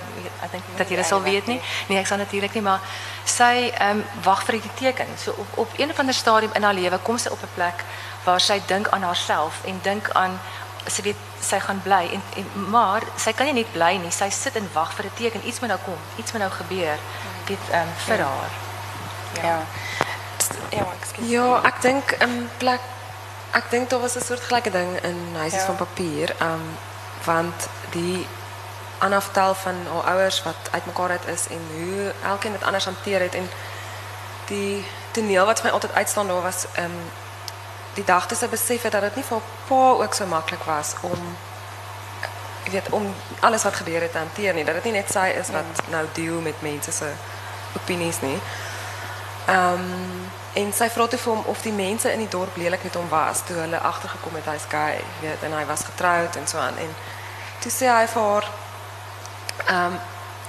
ek 0.46 0.52
dink 0.52 0.64
dat 0.78 0.90
julle 0.92 1.04
sal 1.08 1.22
weet 1.24 1.46
nie. 1.48 1.60
Nee, 1.88 2.00
ek 2.02 2.08
sal 2.10 2.18
natuurlik 2.18 2.54
nie, 2.58 2.62
maar 2.66 2.82
sy 3.30 3.70
ehm 3.72 4.02
um, 4.02 4.04
wag 4.26 4.44
vir 4.48 4.58
die 4.60 4.74
teken. 4.82 5.08
So 5.22 5.32
op 5.38 5.58
op 5.66 5.78
een 5.80 5.90
of 5.94 6.00
ander 6.02 6.14
stadium 6.18 6.52
in 6.58 6.64
haar 6.68 6.74
lewe 6.74 6.98
kom 7.08 7.18
sy 7.18 7.30
op 7.30 7.42
'n 7.46 7.54
plek 7.56 7.84
waar 8.26 8.42
sy 8.42 8.62
dink 8.68 8.90
aan 8.90 9.04
haarself 9.04 9.62
en 9.66 9.80
dink 9.84 10.10
aan 10.14 10.40
sy 10.88 11.02
weet 11.02 11.22
sy 11.42 11.60
gaan 11.60 11.82
bly 11.84 12.10
en, 12.14 12.22
en 12.36 12.70
maar 12.70 13.02
sy 13.18 13.32
kan 13.34 13.46
nie 13.46 13.54
net 13.54 13.72
bly 13.74 13.94
nie. 14.02 14.12
Sy 14.12 14.30
sit 14.30 14.56
en 14.56 14.70
wag 14.74 14.94
vir 14.94 15.06
'n 15.06 15.12
teken. 15.16 15.48
Iets 15.48 15.60
moet 15.60 15.70
nou 15.70 15.80
kom. 15.86 15.98
Iets 16.18 16.32
moet 16.32 16.42
nou 16.42 16.52
gebeur. 16.52 16.98
Dit 17.46 17.64
ehm 17.72 17.82
um, 17.82 17.94
vir 18.06 18.18
Ja. 18.18 18.24
haar. 18.24 18.52
ja. 19.44 19.60
Ja. 20.72 20.86
Ja, 21.28 21.62
ek 21.64 21.82
dink 21.82 22.12
in 22.12 22.50
plek 22.58 22.80
ek 23.56 23.70
dink 23.72 23.90
daar 23.90 24.00
was 24.04 24.16
'n 24.16 24.22
soort 24.22 24.44
gelyke 24.48 24.72
ding 24.72 24.92
in 25.04 25.20
Huisies 25.36 25.60
Ja. 25.60 25.66
van 25.66 25.76
Papier, 25.76 26.36
um 26.42 26.64
want 27.24 27.68
die 27.90 28.28
Anna 28.98 29.22
vertel 29.22 29.56
van 29.56 29.76
haar 29.94 30.14
ouers 30.14 30.44
wat 30.44 30.56
uitmekaar 30.72 31.10
uit 31.10 31.28
is 31.28 31.48
en 31.48 31.62
hoe 31.74 32.14
elkeen 32.24 32.52
dit 32.52 32.64
anders 32.64 32.86
hanteer 32.86 33.20
het 33.20 33.36
en 33.36 33.50
die 34.46 34.86
toneel 35.12 35.46
wat 35.46 35.72
altyd 35.72 35.94
uitstaan 35.94 36.28
daar 36.28 36.42
was 36.42 36.66
um 36.78 36.96
die 37.94 38.04
dag 38.04 38.28
toe 38.28 38.38
sy 38.38 38.48
besef 38.48 38.82
het 38.82 38.92
dat 38.92 39.02
dit 39.02 39.16
nie 39.16 39.24
vir 39.24 39.38
haar 39.38 39.48
pa 39.68 40.04
ook 40.04 40.14
so 40.14 40.26
maklik 40.26 40.64
was 40.64 40.94
om 41.02 41.38
weet 42.72 42.90
om 42.90 43.16
alles 43.40 43.64
wat 43.64 43.76
gebeur 43.76 44.02
het 44.02 44.12
te 44.12 44.18
hanteer 44.18 44.54
nie 44.54 44.66
dat 44.66 44.74
dit 44.74 44.84
nie 44.84 44.94
net 44.94 45.12
sy 45.12 45.28
is 45.40 45.50
wat 45.50 45.90
nou 45.90 46.06
deel 46.14 46.42
met 46.42 46.62
mense 46.62 46.92
se 46.92 47.12
opinies 47.76 48.22
nie. 48.22 48.40
Ehm 49.46 50.24
en 50.56 50.74
vra 50.74 51.08
toe 51.08 51.20
vir 51.20 51.34
hom 51.34 51.44
of 51.46 51.62
die 51.62 51.72
mense 51.72 52.12
in 52.12 52.20
die 52.20 52.30
dorp 52.32 52.56
lelik 52.56 52.84
met 52.84 52.94
hom 52.96 53.10
was 53.10 53.42
toe 53.46 53.56
hulle 53.56 53.78
agtergekom 53.78 54.36
het 54.36 54.46
hy's 54.46 54.64
gay, 54.72 54.94
jy 54.96 55.28
weet, 55.28 55.44
en 55.44 55.52
hy 55.52 55.66
was 55.66 55.84
getroud 55.84 56.36
en 56.36 56.48
so 56.48 56.58
aan 56.58 56.78
en 56.78 56.94
toe 57.60 57.72
sê 57.72 57.90
hy 57.92 58.06
vir 58.08 58.22
haar 58.22 58.48
ehm 59.66 59.98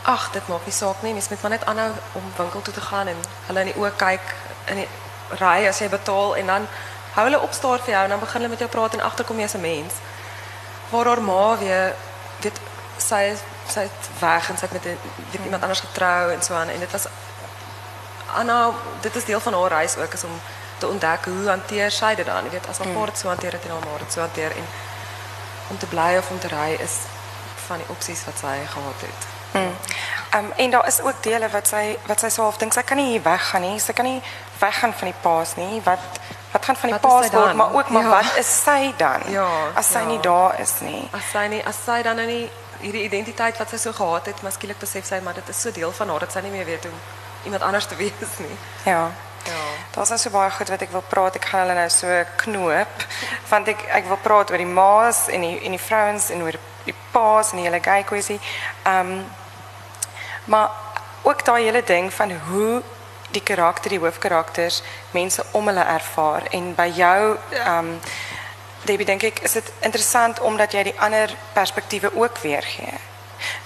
ag, 0.06 0.28
dit 0.32 0.48
maak 0.48 0.62
nie 0.64 0.72
saak 0.74 1.02
nie, 1.02 1.12
mens 1.12 1.28
moet 1.28 1.42
maar 1.42 1.50
net 1.50 1.64
aanhou 1.66 1.88
om 2.12 2.28
winkel 2.36 2.62
toe 2.62 2.74
te 2.74 2.80
gaan 2.80 3.08
en 3.10 3.24
hulle 3.46 3.64
in 3.64 3.72
die 3.72 3.80
oë 3.82 3.90
kyk 3.98 4.28
in 4.70 4.76
die 4.76 4.88
ry 5.40 5.66
as 5.66 5.80
jy 5.82 5.88
betaal 5.90 6.36
en 6.36 6.46
dan 6.46 6.68
hou 7.16 7.24
hulle 7.26 7.40
opstaar 7.42 7.82
vir 7.82 7.94
jou 7.96 8.02
en 8.04 8.14
dan 8.14 8.22
begin 8.22 8.40
hulle 8.40 8.52
met 8.54 8.62
jou 8.62 8.70
praat 8.70 8.94
en 8.94 9.00
agterkom 9.08 9.38
jy 9.42 9.44
as 9.50 9.54
'n 9.58 9.60
mens. 9.60 9.94
Waar 10.90 11.06
haar 11.06 11.22
ma 11.22 11.58
weer 11.58 11.94
weet 12.40 12.60
sy 12.98 13.22
is- 13.34 13.44
sy 13.68 13.80
het 13.80 14.08
weg 14.20 14.48
en 14.48 14.56
met 14.72 14.84
weet 14.84 15.44
iemand 15.44 15.62
anders 15.62 15.80
getrou 15.80 16.32
en 16.32 16.42
so 16.42 16.54
aan 16.54 16.68
en 16.68 16.80
dit 16.80 16.92
was 16.92 17.06
Anna, 18.34 18.70
dit 19.00 19.16
is 19.16 19.24
deel 19.24 19.40
van 19.40 19.52
haar 19.52 19.68
reis 19.68 19.96
ook 19.96 20.12
is 20.12 20.24
om 20.24 20.40
te 20.78 20.88
ontdek 20.88 21.24
hoe 21.24 21.48
hanteer 21.48 21.90
sy 21.90 22.14
dit 22.14 22.26
dan. 22.26 22.44
Jy 22.44 22.50
weet, 22.50 22.68
as 22.68 22.78
haar 22.78 23.06
dit 23.06 23.18
so 23.18 23.28
hanteer 23.28 23.52
het 23.52 23.64
en 23.64 23.70
haar 23.70 23.80
ma 23.84 23.98
dit 23.98 24.12
so 24.12 24.20
hanteer 24.20 24.50
en 24.50 24.66
om 25.70 25.78
te 25.78 25.86
bly 25.86 26.16
of 26.18 26.30
om 26.30 26.38
te 26.38 26.48
ry 26.48 26.76
is 26.82 26.96
van 27.66 27.76
die 27.82 27.88
opsies 27.88 28.24
wat 28.24 28.38
sy 28.38 28.56
gehad 28.74 29.00
het. 29.00 29.26
Ehm 29.52 30.44
um, 30.44 30.52
en 30.56 30.70
daar 30.70 30.86
is 30.86 31.00
ook 31.00 31.22
dele 31.22 31.48
wat 31.48 31.68
sy 31.68 31.96
wat 32.06 32.20
sy 32.20 32.28
self 32.28 32.56
dink 32.60 32.72
sy 32.72 32.82
kan 32.82 32.96
nie 32.96 33.20
weggaan 33.20 33.62
nie. 33.64 33.78
Sy 33.80 33.92
kan 33.92 34.04
nie 34.04 34.22
weggaan 34.60 34.92
van 34.92 35.08
die 35.08 35.18
paas 35.22 35.54
nie. 35.56 35.80
Wat 35.84 36.20
wat 36.52 36.64
gaan 36.64 36.76
van 36.76 36.90
die 36.90 36.98
paas 36.98 37.30
word, 37.30 37.54
maar 37.54 37.74
ook 37.74 37.88
maar 37.88 38.02
Ja. 38.02 38.08
wat 38.08 38.36
is 38.36 38.62
sy 38.62 38.92
dan? 38.96 39.20
Ja, 39.28 39.48
as 39.74 39.90
sy 39.92 39.98
ja. 39.98 40.06
nie 40.06 40.20
daar 40.20 40.60
is 40.60 40.72
nie. 40.80 41.08
As 41.12 41.30
sy 41.32 41.46
nie 41.46 41.62
as 41.64 41.76
sy 41.84 42.02
dan 42.02 42.16
nou 42.16 42.26
nie 42.26 42.50
hierdie 42.80 43.02
identiteit 43.04 43.58
wat 43.58 43.68
sy 43.68 43.76
so 43.76 43.92
gehad 43.92 44.26
het, 44.26 44.42
maar 44.42 44.52
skielik 44.52 44.78
besef 44.78 45.06
sy 45.06 45.20
maar 45.24 45.34
dit 45.34 45.48
is 45.48 45.60
so 45.60 45.70
deel 45.70 45.92
van 45.92 46.08
haar 46.08 46.18
dat 46.18 46.32
sy 46.32 46.40
nie 46.40 46.50
meer 46.50 46.64
weet 46.64 46.84
hoe 46.84 46.92
iemand 47.46 47.62
anders 47.62 47.86
te 47.86 47.96
wees 47.96 48.38
nie. 48.42 48.58
Ja. 48.84 49.10
Ja. 49.46 49.64
Daar's 49.94 50.10
nou 50.10 50.18
so 50.20 50.30
baie 50.34 50.50
goed 50.50 50.68
wat 50.68 50.82
ek 50.82 50.90
wil 50.90 51.04
praat. 51.06 51.38
Ek 51.38 51.44
gaan 51.50 51.64
hulle 51.64 51.78
nou 51.78 51.88
so 51.92 52.22
knoop 52.42 53.04
want 53.48 53.68
ek 53.70 53.84
ek 53.94 54.08
wil 54.10 54.18
praat 54.22 54.50
oor 54.50 54.62
die 54.62 54.72
ma's 54.78 55.26
en 55.30 55.46
die 55.46 55.60
en 55.62 55.76
die 55.76 55.82
vrouens 55.82 56.30
en 56.34 56.42
oor 56.42 56.58
die 56.86 56.94
pa's 57.14 57.52
en 57.52 57.62
die 57.62 57.68
hele 57.68 57.82
gay 57.82 58.02
kwessie. 58.06 58.40
Ehm 58.84 59.20
maar 60.46 60.70
ook 61.26 61.44
daai 61.44 61.64
hele 61.64 61.82
ding 61.82 62.12
van 62.14 62.32
hoe 62.48 62.82
die 63.34 63.42
karakter, 63.42 63.90
die 63.90 63.98
hoofkarakters 63.98 64.82
mense 65.10 65.44
om 65.58 65.66
hulle 65.66 65.82
ervaar 65.82 66.46
en 66.50 66.74
by 66.74 66.90
jou 66.94 67.36
ehm 67.50 67.78
um, 67.78 68.00
Debbie 68.86 69.06
dink 69.06 69.24
ek 69.26 69.40
is 69.42 69.56
dit 69.58 69.70
interessant 69.82 70.38
omdat 70.46 70.74
jy 70.76 70.82
die 70.86 70.98
ander 71.02 71.32
perspektiewe 71.56 72.12
ook 72.14 72.38
weergee. 72.38 72.92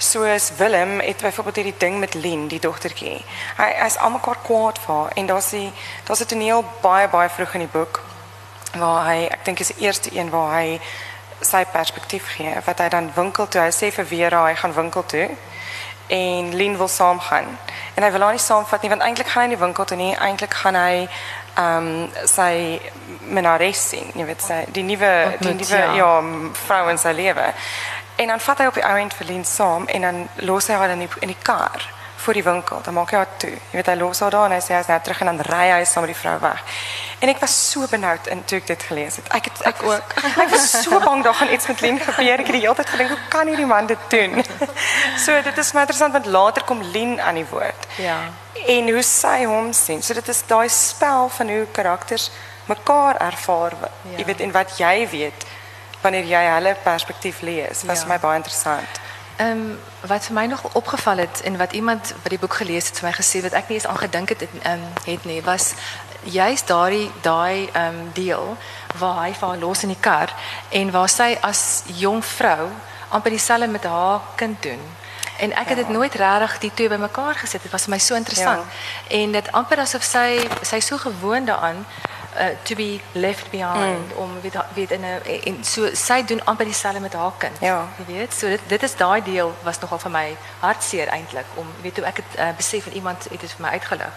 Soos 0.01 0.53
Willem 0.57 1.01
het 1.01 1.21
byvoorbeeld 1.21 1.57
hierdie 1.57 1.75
ding 1.79 1.99
met 1.99 2.15
Lien, 2.15 2.47
die 2.49 2.61
dogtertjie. 2.61 3.19
Hy 3.59 3.67
hy's 3.83 3.99
almekaar 4.01 4.39
kwaad 4.47 4.79
vir 4.81 4.95
haar 4.95 5.11
en 5.21 5.27
daar's 5.29 5.51
die 5.53 5.73
daar's 6.09 6.23
'n 6.25 6.27
toneel 6.27 6.65
baie 6.81 7.09
baie 7.09 7.29
vroeg 7.29 7.55
in 7.55 7.61
die 7.61 7.75
boek 7.79 8.01
waar 8.79 9.05
hy 9.07 9.27
ek 9.27 9.45
dink 9.45 9.61
is 9.61 9.67
die 9.67 9.85
eerste 9.85 10.17
een 10.17 10.31
waar 10.31 10.55
hy 10.61 10.81
sy 11.41 11.65
perspektief 11.65 12.33
gee 12.37 12.55
wat 12.65 12.79
hy 12.79 12.89
dan 12.89 13.13
winkel 13.15 13.49
toe. 13.49 13.61
Hy 13.61 13.71
sê 13.71 13.93
vir 13.93 14.07
Vera 14.07 14.45
hy 14.45 14.55
gaan 14.55 14.75
winkel 14.75 15.07
toe 15.07 15.29
en 16.07 16.55
Lien 16.57 16.77
wil 16.77 16.89
saamgaan. 16.89 17.59
En 17.95 18.03
hy 18.03 18.11
wil 18.11 18.21
haar 18.21 18.33
nie 18.33 18.43
saamvat 18.43 18.83
nie 18.83 18.91
want 18.91 19.03
eintlik 19.03 19.29
gaan 19.29 19.43
hy 19.43 19.49
nie 19.49 19.59
winkel 19.59 19.85
toe 19.85 19.97
nie. 19.97 20.17
Eintlik 20.17 20.55
gaan 20.55 20.75
hy 20.75 21.09
ehm 21.55 21.77
um, 21.77 22.11
sy 22.25 22.81
menares 23.21 23.89
sien, 23.89 24.13
jy 24.15 24.25
weet 24.25 24.43
sy 24.43 24.65
die 24.73 24.83
nuwe 24.87 25.37
die 25.41 25.55
nuwe 25.55 25.79
ja. 25.79 25.95
ja, 25.95 26.11
vrou 26.67 26.85
in 26.91 26.99
sy 26.99 27.13
lewe. 27.13 27.53
En 28.21 28.27
dan 28.27 28.41
vat 28.41 28.59
hy 28.59 28.67
op 28.69 28.77
die 28.77 28.85
ou 28.85 28.97
end 29.01 29.15
vir 29.17 29.27
Lien 29.27 29.45
saam 29.49 29.87
en 29.89 30.05
dan 30.05 30.29
los 30.45 30.69
hy 30.69 30.77
haar 30.77 30.93
in 30.93 31.07
die 31.07 31.09
in 31.25 31.33
die 31.33 31.43
kar 31.43 31.87
voor 32.21 32.37
die 32.37 32.45
winkel. 32.45 32.81
Dan 32.85 32.95
maak 32.95 33.15
hy 33.15 33.17
haar 33.17 33.31
toe. 33.41 33.53
Jy 33.53 33.79
weet 33.79 33.87
hy 33.89 33.95
los 33.97 34.21
haar 34.21 34.35
daar 34.35 34.51
en 34.51 34.53
hy 34.53 34.61
sê 34.61 34.75
hy's 34.77 34.91
nou 34.93 34.99
terug 35.01 35.23
en 35.25 35.31
dan 35.31 35.39
ry 35.49 35.71
hy 35.71 35.85
saam 35.89 36.05
met 36.05 36.13
die 36.13 36.19
vrou 36.21 36.35
weg. 36.43 36.61
En 37.25 37.33
ek 37.33 37.41
was 37.41 37.55
so 37.71 37.89
benoud 37.89 38.29
in 38.33 38.43
toe 38.45 38.59
ek 38.61 38.67
dit 38.69 38.85
gelees 38.91 39.17
het. 39.21 39.31
Ek 39.37 39.49
het 39.49 39.63
ek 39.71 39.81
ook. 39.89 40.13
Ek 40.45 40.53
was 40.53 40.67
so 40.83 41.01
bang 41.01 41.25
daar 41.25 41.39
gaan 41.39 41.53
iets 41.55 41.69
met 41.71 41.81
Lien 41.81 42.01
gebeur. 42.01 42.43
Ek 42.45 42.51
het 42.51 42.59
die 42.59 42.65
hele 42.67 42.77
tyd 42.77 42.93
gedink 42.93 43.15
hoe 43.15 43.23
kan 43.33 43.49
hierdie 43.49 43.69
man 43.71 43.89
dit 43.89 44.05
doen? 44.13 44.45
so 45.25 45.41
dit 45.49 45.63
is 45.65 45.73
maar 45.73 45.89
interessant 45.89 46.13
want 46.19 46.29
later 46.29 46.65
kom 46.69 46.85
Lien 46.93 47.17
aan 47.21 47.41
die 47.41 47.47
woord. 47.49 47.89
Ja. 47.97 48.19
En 48.67 48.93
hoe 48.93 49.05
sy 49.07 49.39
hom 49.49 49.73
sien. 49.73 50.05
So 50.05 50.15
dit 50.21 50.29
is 50.29 50.45
daai 50.49 50.69
spel 50.69 51.33
van 51.39 51.49
hoe 51.49 51.65
karakters 51.73 52.29
mekaar 52.69 53.17
ervaar. 53.17 53.79
Ja. 53.81 54.21
Jy 54.21 54.29
weet 54.29 54.45
en 54.45 54.53
wat 54.53 54.77
jy 54.77 55.09
weet 55.09 55.49
wanneer 56.01 56.25
jy 56.25 56.43
hulle 56.55 56.77
perspektief 56.83 57.41
lees. 57.41 57.83
Was 57.85 57.99
Ja. 57.99 58.05
vir 58.07 58.09
my 58.09 58.19
baie 58.19 58.37
interessant. 58.37 59.01
Ehm 59.37 59.77
wat 60.07 60.25
vir 60.25 60.35
my 60.35 60.47
nog 60.47 60.63
opgeval 60.73 61.17
het 61.17 61.41
en 61.45 61.57
wat 61.57 61.73
iemand 61.73 62.13
wat 62.23 62.31
die 62.31 62.39
boek 62.39 62.55
gelees 62.55 62.87
het 62.89 62.99
vir 62.99 63.09
my 63.09 63.15
gesê 63.15 63.43
wat 63.43 63.53
ek 63.53 63.69
nie 63.69 63.77
eens 63.77 63.87
aan 63.87 63.99
gedink 63.99 64.29
het 64.29 64.43
ehm 64.43 64.73
um, 64.73 64.81
het 65.05 65.25
nie 65.25 65.43
was 65.43 65.73
juist 66.23 66.67
daai 66.69 67.11
daai 67.21 67.69
ehm 67.73 67.87
um, 67.87 68.11
deel 68.13 68.57
waar 68.99 69.25
hy 69.25 69.33
vir 69.35 69.49
haar 69.49 69.59
los 69.59 69.83
in 69.83 69.89
die 69.89 70.01
kar 70.01 70.33
en 70.69 70.91
waar 70.91 71.09
sy 71.09 71.39
as 71.41 71.83
jong 71.87 72.25
vrou 72.25 72.69
amper 73.09 73.31
dieselfde 73.31 73.67
met 73.69 73.85
haar 73.85 74.21
kind 74.35 74.63
doen. 74.63 74.81
En 75.39 75.53
ek 75.57 75.69
het 75.69 75.77
dit 75.77 75.89
nooit 75.89 76.15
regtig 76.15 76.59
die 76.59 76.71
twee 76.75 76.89
bymekaar 76.89 77.35
gesit. 77.35 77.63
Dit 77.63 77.73
was 77.73 77.83
vir 77.83 77.91
my 77.91 77.99
so 77.99 78.15
interessant. 78.15 78.65
En 79.09 79.33
dit 79.33 79.53
amper 79.53 79.79
asof 79.79 80.03
sy 80.03 80.49
sy 80.63 80.81
so 80.81 80.97
gewoond 80.99 81.47
daaraan 81.47 81.87
uh, 82.37 82.47
to 82.63 82.75
be 82.75 83.01
left 83.13 83.51
behind 83.51 84.15
om 84.15 84.41
weet 84.41 84.55
weet 84.75 84.91
in 84.91 85.01
'n 85.01 85.45
en 85.45 85.65
so 85.65 85.89
sy 85.95 86.25
doen 86.25 86.45
amper 86.45 86.65
dieselfde 86.65 87.01
met 87.01 87.13
haar 87.13 87.33
kind. 87.39 87.57
Ja. 87.61 87.89
Jy 87.97 88.15
weet, 88.15 88.35
so 88.35 88.49
dit 88.49 88.61
dit 88.67 88.83
is 88.83 88.97
daai 88.97 89.23
deel 89.23 89.55
was 89.63 89.81
nogal 89.81 89.99
vir 89.99 90.11
my 90.11 90.37
hartseer 90.59 91.09
eintlik 91.09 91.47
om 91.55 91.67
weet 91.83 91.97
hoe 91.97 92.07
ek 92.07 92.17
het 92.17 92.39
uh, 92.39 92.49
besef 92.57 92.87
en 92.87 92.93
iemand 92.93 93.27
het 93.31 93.41
dit 93.41 93.53
vir 93.53 93.65
my 93.67 93.69
uitgelig. 93.69 94.13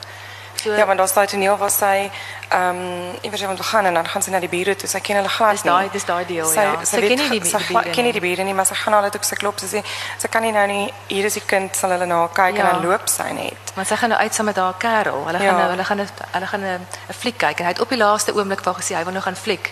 So 0.63 0.71
Ja, 0.73 0.85
want 0.85 0.97
daar's 0.97 1.13
daai 1.13 1.27
toneel 1.27 1.57
waar 1.57 1.69
sy 1.71 2.09
ehm 2.49 2.69
um, 2.69 3.15
iewers 3.21 3.41
iemand 3.41 3.57
wil 3.59 3.67
gaan 3.67 3.85
en 3.85 3.93
dan 3.93 4.07
gaan 4.07 4.21
sy 4.21 4.31
na 4.31 4.39
die 4.39 4.49
bure 4.49 4.75
toe. 4.75 4.87
Sy 4.89 4.99
ken 4.99 5.15
hulle 5.15 5.29
glad 5.29 5.51
Dis 5.51 5.63
nie. 5.63 5.71
daai- 5.71 5.89
dis 5.91 6.05
daai 6.05 6.25
deel, 6.25 6.45
sy, 6.45 6.61
ja. 6.61 6.75
Sy, 6.79 6.85
Sy 6.85 6.99
weet 7.01 7.09
ken 7.09 7.17
nie 7.29 7.39
die 7.39 7.49
sy 7.49 7.57
die 7.57 7.67
bure 7.73 7.83
ken 7.83 8.03
nie 8.03 8.03
nie. 8.03 8.11
die 8.11 8.21
bure 8.21 8.43
nie, 8.43 8.53
maar 8.53 8.65
sy 8.65 8.75
gaan 8.75 8.93
altyd 8.93 9.15
op 9.15 9.23
sy 9.23 9.35
klop. 9.35 9.59
Sy 9.59 9.65
sê 9.77 9.83
sy 10.19 10.27
kan 10.27 10.41
nie 10.41 10.51
nou 10.51 10.67
nie 10.67 10.93
hier 11.07 11.25
is 11.25 11.33
die 11.33 11.41
kind 11.45 11.75
sal 11.75 11.89
hulle 11.91 12.05
na 12.05 12.15
haar 12.15 12.29
kyk 12.29 12.55
Ja. 12.57 12.63
en 12.69 12.71
dan 12.81 12.85
loop 12.89 13.07
sy 13.09 13.31
net. 13.31 13.57
Maar 13.75 13.85
sy 13.85 13.95
gaan 13.95 14.09
nou 14.09 14.19
uit 14.21 14.33
saam 14.35 14.45
met 14.45 14.55
haar 14.55 14.73
kerel. 14.77 15.25
Hulle 15.25 15.39
Ja. 15.39 15.49
gaan 15.49 15.57
nou 15.57 15.69
hulle 15.69 15.83
gaan 15.83 15.97
hulle 16.31 16.47
gaan 16.47 16.61
'n 16.63 16.87
'n 17.09 17.13
fliek 17.13 17.37
kyk 17.37 17.59
en 17.59 17.65
hy 17.65 17.71
het 17.71 17.79
op 17.81 17.89
die 17.89 17.97
laaste 17.97 18.33
oomblik 18.35 18.61
vir 18.63 18.73
gesê 18.73 18.95
hy 18.95 19.03
wil 19.03 19.13
nou 19.13 19.23
gaan 19.23 19.35
fliek. 19.35 19.71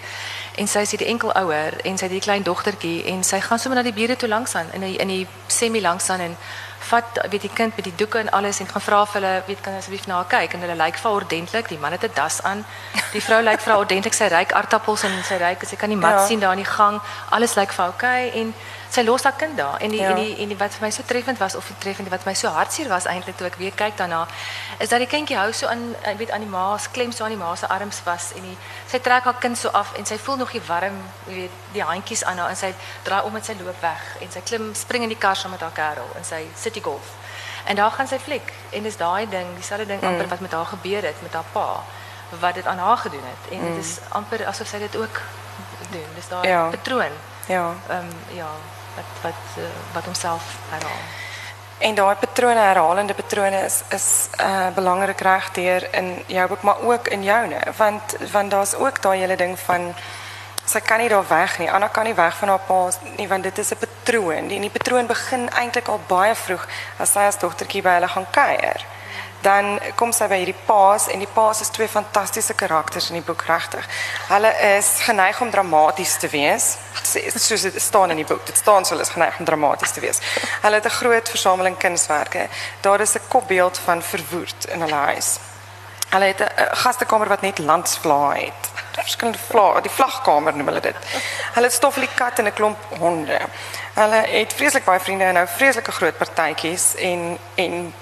En 0.58 0.68
sy 0.68 0.80
is 0.80 0.90
die 0.90 1.06
enkel 1.08 1.32
ouer 1.36 1.74
en 1.86 1.98
sy 1.98 2.06
het 2.06 2.12
die 2.12 2.20
klein 2.22 2.44
dogtertjie 2.44 3.06
en 3.06 3.24
sy 3.24 3.40
gaan 3.40 3.60
sommer 3.60 3.78
na 3.78 3.84
die 3.90 3.94
bure 3.94 4.16
toe 4.18 4.28
langs 4.30 4.56
aan 4.56 4.68
in 4.74 4.82
die 4.82 4.98
in 4.98 5.08
die 5.08 5.28
semi 5.48 5.82
langs 5.82 6.10
aan 6.10 6.20
en 6.20 6.38
vat 6.92 7.20
weet 7.32 7.42
die 7.48 7.54
kind 7.54 7.76
met 7.76 7.86
die 7.88 7.96
doeke 7.96 8.20
en 8.20 8.30
alles 8.38 8.60
en 8.60 8.68
gaan 8.68 8.82
vra 8.88 9.02
of 9.02 9.14
hulle 9.18 9.32
weet 9.48 9.62
kan 9.66 9.78
asseblief 9.80 10.08
na 10.08 10.24
kyk 10.28 10.54
en 10.58 10.64
hulle 10.66 10.76
lyk 10.84 10.98
vir 11.04 11.12
ordentlik. 11.12 11.70
Die 11.70 11.78
man 11.80 11.92
het 11.96 12.04
'n 12.04 12.12
das 12.16 12.42
aan. 12.44 12.66
Die 13.14 13.24
vrou 13.28 13.42
lyk 13.42 13.60
vir 13.62 13.76
ordentlik. 13.78 14.14
Sy 14.14 14.28
ryk 14.28 14.52
aardappels 14.52 15.04
en 15.04 15.24
sy 15.24 15.38
ryk 15.46 15.64
sy 15.70 15.76
kan 15.76 15.90
die 15.90 15.98
mat 15.98 16.20
Ja. 16.20 16.26
sien 16.28 16.40
daar 16.40 16.52
in 16.58 16.64
die 16.64 16.74
gang. 16.78 17.02
Alles 17.30 17.56
lyk 17.56 17.72
vir 17.72 17.84
haar 17.86 17.94
okay 17.94 18.30
en 18.42 18.54
sy 18.92 19.02
los 19.08 19.24
haar 19.24 19.34
kind 19.40 19.58
daar. 19.58 19.78
En 19.80 19.90
die 19.90 20.02
Ja. 20.02 20.10
en 20.10 20.16
die 20.16 20.36
en 20.38 20.48
die 20.52 20.58
wat 20.58 20.72
vir 20.76 20.82
my 20.86 20.90
so 20.92 21.04
treffend 21.06 21.38
was 21.40 21.56
of 21.56 21.68
die 21.68 21.78
treffend 21.80 22.10
wat 22.10 22.26
my 22.26 22.34
so 22.34 22.48
hartseer 22.48 22.88
was 22.90 23.06
eintlik 23.06 23.38
toe 23.38 23.48
ek 23.48 23.56
weer 23.56 23.72
kyk 23.72 23.96
daarna 23.98 24.28
is 24.80 24.90
dat 24.90 25.00
die 25.00 25.08
kindjie 25.08 25.38
hou 25.38 25.52
so 25.54 25.68
aan 25.68 25.96
ek 26.02 26.18
weet 26.18 26.32
aan 26.32 26.40
die 26.44 26.50
ma 26.50 26.78
se 26.78 26.90
klem 26.92 27.12
so 27.12 27.24
aan 27.24 27.30
die 27.30 27.38
ma 27.40 27.56
se 27.56 27.68
arms 27.68 28.00
vas 28.04 28.32
en 28.36 28.42
die 28.42 28.58
sy 28.92 29.00
trek 29.00 29.24
haar 29.24 29.40
kind 29.40 29.58
so 29.58 29.70
af 29.70 29.94
en 29.98 30.06
sy 30.06 30.18
voel 30.18 30.36
nog 30.38 30.52
die 30.52 30.62
warm 30.68 30.98
jy 31.28 31.34
weet 31.36 31.52
die 31.74 31.84
handjies 31.84 32.24
aan 32.24 32.38
haar 32.38 32.50
en 32.50 32.56
sy 32.56 32.74
draai 33.04 33.22
om 33.24 33.36
en 33.36 33.44
sy 33.44 33.56
loop 33.64 33.82
weg 33.82 34.02
en 34.22 34.32
sy 34.32 34.42
klim 34.42 34.74
spring 34.76 35.04
in 35.04 35.10
die 35.10 35.18
kar 35.18 35.36
saam 35.36 35.52
met 35.52 35.62
haar 35.62 35.72
kerel 35.72 36.10
en 36.18 36.24
sy 36.26 36.44
city 36.56 36.82
golf. 36.82 37.08
En 37.66 37.76
daar 37.76 37.92
gaan 37.92 38.08
sy 38.08 38.20
fliek 38.20 38.54
en 38.72 38.84
dis 38.84 38.98
daai 38.98 39.30
ding 39.30 39.48
dieselfde 39.56 39.86
ding 39.86 40.04
amper 40.04 40.28
wat 40.28 40.40
met 40.40 40.52
haar 40.52 40.66
gebeur 40.66 41.02
het 41.04 41.22
met 41.22 41.34
haar 41.34 41.48
pa 41.54 41.84
wat 42.40 42.56
dit 42.56 42.66
aan 42.66 42.78
haar 42.78 42.98
gedoen 42.98 43.24
het. 43.24 43.52
En 43.54 43.60
dit 43.74 43.86
is 43.86 43.98
amper 44.10 44.46
asof 44.48 44.68
sy 44.68 44.80
dit 44.80 44.96
ook 44.96 45.22
doen. 45.92 46.08
Dis 46.16 46.28
daai 46.28 46.48
Ja. 46.50 46.68
patroon. 46.70 47.12
Ja. 47.48 47.74
ehm 47.90 48.12
ja 48.36 48.48
wat 48.96 49.12
wat 49.22 49.44
uh, 49.58 49.64
wat 49.94 50.06
homself 50.06 50.44
herhaal. 50.70 51.04
En 51.78 51.96
daai 51.96 52.16
patrone, 52.16 52.60
herhalende 52.60 53.14
patrone 53.14 53.64
is 53.66 53.82
is 53.90 54.30
uh 54.40 54.68
belangrik 54.76 55.20
regdeur 55.20 55.88
in 55.94 56.24
jou 56.28 56.48
boek 56.48 56.62
maar 56.62 56.82
ook 56.82 57.08
in 57.08 57.24
joune, 57.24 57.60
want 57.78 58.16
want 58.32 58.52
daar's 58.52 58.76
ook 58.76 59.02
daai 59.02 59.20
hele 59.20 59.36
ding 59.36 59.60
van 59.60 59.94
sy 60.66 60.80
kan 60.80 61.00
nie 61.00 61.10
daar 61.10 61.28
weg 61.28 61.58
nie. 61.60 61.72
Anna 61.72 61.88
kan 61.88 62.04
nie 62.04 62.14
weg 62.14 62.38
van 62.38 62.48
haar 62.48 62.66
pa 62.68 62.90
nie 63.18 63.28
want 63.28 63.44
dit 63.44 63.58
is 63.58 63.72
'n 63.72 63.78
patroon. 63.78 64.48
Die, 64.48 64.56
en 64.56 64.62
die 64.62 64.78
patroon 64.78 65.06
begin 65.08 65.50
eintlik 65.50 65.88
al 65.88 66.00
baie 66.08 66.36
vroeg 66.36 66.68
as 66.98 67.12
sy 67.12 67.20
as 67.20 67.40
dogtertjie 67.40 67.82
by 67.82 67.94
hulle 67.98 68.08
gaan 68.08 68.30
kuier. 68.32 68.86
Dan 69.42 69.80
kom 69.96 70.12
sy 70.14 70.28
by 70.30 70.38
hierdie 70.38 70.58
paas 70.66 71.08
en 71.10 71.20
die 71.20 71.30
paas 71.34 71.62
is 71.62 71.72
twee 71.74 71.88
fantastiese 71.90 72.54
karakters 72.54 73.10
in 73.10 73.18
die 73.18 73.26
boek 73.26 73.42
regtig. 73.48 73.88
Hulle 74.30 74.52
is 74.78 74.90
geneig 75.08 75.42
om 75.42 75.50
dramaties 75.52 76.18
te 76.22 76.30
wees. 76.30 76.76
Soos 77.02 77.62
dit 77.62 77.82
staan 77.82 78.14
in 78.14 78.22
die 78.22 78.28
boek. 78.28 78.46
Dit 78.46 78.58
staan 78.58 78.86
hulle 78.90 79.02
is 79.02 79.10
geneig 79.10 79.40
om 79.40 79.46
dramaties 79.46 79.92
te 79.92 80.04
wees. 80.04 80.22
Hulle 80.62 80.76
het 80.76 80.86
'n 80.86 80.98
groot 81.02 81.30
versameling 81.30 81.78
kunswerke. 81.78 82.48
Daar 82.82 83.02
is 83.02 83.16
'n 83.16 83.28
kopbeeld 83.28 83.78
van 83.78 84.02
verwoerd 84.02 84.66
in 84.70 84.82
hulle 84.82 85.02
huis. 85.14 85.40
Hulle 86.10 86.26
het 86.26 86.42
'n 86.42 86.76
gastekamer 86.76 87.28
wat 87.28 87.42
net 87.42 87.58
landsvlae 87.58 88.46
het. 88.46 88.70
Verskillende 88.92 89.40
vlae, 89.50 89.82
die 89.82 89.92
vlagkamer 89.92 90.56
noem 90.56 90.68
hulle 90.68 90.80
dit. 90.80 90.96
Hulle 91.54 91.66
het 91.66 91.76
stoffelie 91.76 92.10
kat 92.16 92.40
en 92.40 92.46
'n 92.46 92.54
klomp 92.54 92.78
honde. 93.00 93.40
Hulle 93.94 94.16
het 94.16 94.54
vreeslik 94.54 94.84
baie 94.84 95.00
vriende 95.00 95.24
en 95.24 95.34
nou 95.34 95.48
vreeslike 95.48 95.92
groot 95.92 96.18
partytjies 96.18 96.96
en 96.96 97.38
en 97.56 97.94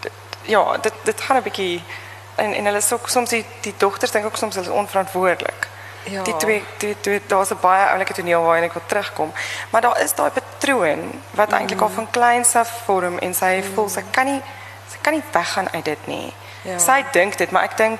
ja, 0.49 0.77
dit 0.81 0.93
dit 1.03 1.21
gaan 1.21 1.37
'n 1.37 1.43
bietjie 1.43 1.83
en 2.35 2.53
en 2.53 2.65
hulle 2.65 2.77
is 2.77 2.93
ook 2.93 3.09
soms 3.09 3.29
die 3.29 3.45
die 3.61 3.73
dogters 3.77 4.11
dink 4.11 4.25
ook 4.25 4.37
soms 4.37 4.55
hulle 4.55 4.67
is 4.67 4.73
onverantwoordelik. 4.73 5.67
Ja. 6.03 6.23
Die 6.23 6.35
twee 6.37 6.63
die 6.77 6.95
twee 6.99 7.21
daar's 7.27 7.51
'n 7.51 7.57
baie 7.61 7.89
oulike 7.89 8.13
toneel 8.13 8.43
waarin 8.43 8.63
ek 8.63 8.73
wil 8.73 8.85
terugkom. 8.85 9.33
Maar 9.69 9.81
daar 9.81 10.01
is 10.01 10.15
daai 10.15 10.31
patroon 10.31 11.21
wat 11.31 11.51
eintlik 11.51 11.81
al 11.81 11.89
van 11.89 12.11
kleins 12.11 12.55
af 12.55 12.81
vorm 12.85 13.17
en 13.17 13.33
sy 13.33 13.63
voel 13.73 13.89
sy 13.89 14.03
kan 14.11 14.25
nie 14.25 14.41
sy 14.91 14.97
kan 15.01 15.13
nie 15.13 15.23
weggaan 15.31 15.69
uit 15.71 15.85
dit 15.85 16.07
nie. 16.07 16.33
Ja. 16.61 16.77
Sy 16.77 17.05
dink 17.11 17.37
dit, 17.37 17.51
maar 17.51 17.63
ek 17.63 17.77
dink 17.77 17.99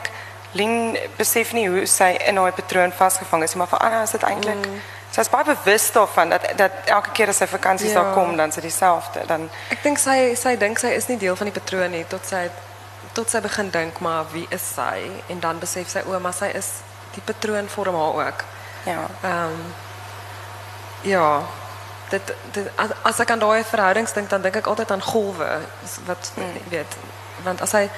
Lien 0.52 0.98
besef 1.18 1.54
nie 1.54 1.68
hoe 1.70 1.86
sy 1.86 2.16
in 2.26 2.36
daai 2.36 2.52
patroon 2.52 2.92
vasgevang 2.92 3.44
is 3.44 3.54
maar 3.54 3.68
vir 3.68 3.80
Anna 3.80 4.02
is 4.02 4.12
dit 4.12 4.24
eintlik 4.24 4.66
mm. 4.66 4.80
Sy 5.12 5.22
is 5.22 5.30
baie 5.30 5.44
bewus 5.46 5.92
daarvan 5.92 6.30
dat 6.30 6.44
dat 6.58 6.72
elke 6.86 7.10
keer 7.12 7.30
as 7.30 7.38
sy 7.38 7.48
vakansies 7.48 7.92
Ja. 7.92 8.02
daar 8.04 8.14
kom, 8.14 8.38
dan 8.38 8.50
is 8.50 8.56
dit 8.56 8.64
dieselfde. 8.64 9.26
Dan 9.28 9.50
Ek 9.70 9.84
dink 9.84 9.98
sy 9.98 10.36
sy 10.36 10.56
dink 10.58 10.80
sy 10.80 10.88
is 10.88 11.08
nie 11.08 11.18
deel 11.18 11.36
van 11.36 11.48
die 11.50 11.60
patroon 11.60 11.92
nie 11.92 12.06
tot 12.08 12.26
sy 12.26 12.50
tot 13.14 13.30
sy 13.30 13.40
begin 13.42 13.70
dink 13.72 14.00
maar 14.00 14.26
wie 14.32 14.48
is 14.50 14.62
sy 14.76 15.10
en 15.28 15.40
dan 15.40 15.60
besef 15.60 15.90
sy 15.90 16.00
o, 16.06 16.20
maar 16.20 16.34
sy 16.34 16.46
is 16.54 16.70
die 17.16 17.22
patroon 17.26 17.68
vorm 17.68 17.96
haar 17.96 18.14
ook. 18.28 18.44
ja. 18.86 19.08
Ehm 19.24 19.74
ja, 21.02 21.42
dit, 22.10 22.34
dit 22.52 22.68
as, 22.76 22.90
as 23.04 23.20
ek 23.20 23.30
aan 23.32 23.40
daai 23.40 23.64
verhoudings 23.64 24.14
dink 24.14 24.30
dan 24.30 24.42
dink 24.42 24.56
ek 24.56 24.68
altyd 24.68 24.92
aan 24.92 25.02
golwe 25.02 25.60
wat 26.06 26.32
weet 26.70 26.98
want 27.44 27.62
as 27.62 27.72
hy 27.72 27.90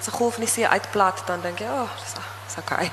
as 0.00 0.06
'n 0.08 0.16
golf 0.16 0.34
in 0.36 0.44
die 0.44 0.50
see 0.52 0.66
uitplat 0.68 1.22
dan 1.26 1.40
dink 1.40 1.58
jy, 1.58 1.66
"Ag, 1.66 1.72
oh, 1.88 1.90
dis 2.02 2.14
dis 2.46 2.56
okay." 2.58 2.90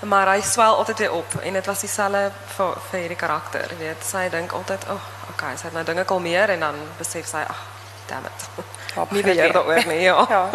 Maar 0.00 0.28
hy 0.34 0.40
swel 0.40 0.76
altyd 0.76 0.98
weer 0.98 1.12
op 1.12 1.34
en 1.42 1.52
dit 1.52 1.66
was 1.66 1.80
dieselfde 1.80 2.30
vir 2.56 2.74
vir 2.90 2.98
hierdie 3.00 3.16
karakter, 3.16 3.66
jy 3.70 3.76
weet. 3.78 4.04
Sy 4.04 4.28
dink 4.30 4.52
altyd, 4.52 4.84
"Ag, 4.88 4.90
oh, 4.94 5.30
okay, 5.30 5.56
sy 5.56 5.62
het 5.64 5.72
nou 5.72 5.84
dinge 5.84 6.04
kalmeer 6.04 6.48
en 6.50 6.60
dan 6.60 6.74
besef 6.98 7.26
sy, 7.26 7.36
"Ag, 7.48 7.62
damn 8.06 8.24
it." 8.24 8.48
Nie 8.94 9.22
het 9.22 9.24
beheer 9.26 9.42
weer. 9.42 9.52
daaroor 9.52 9.86
nie, 9.86 10.00
ja. 10.10 10.26
ja. 10.28 10.48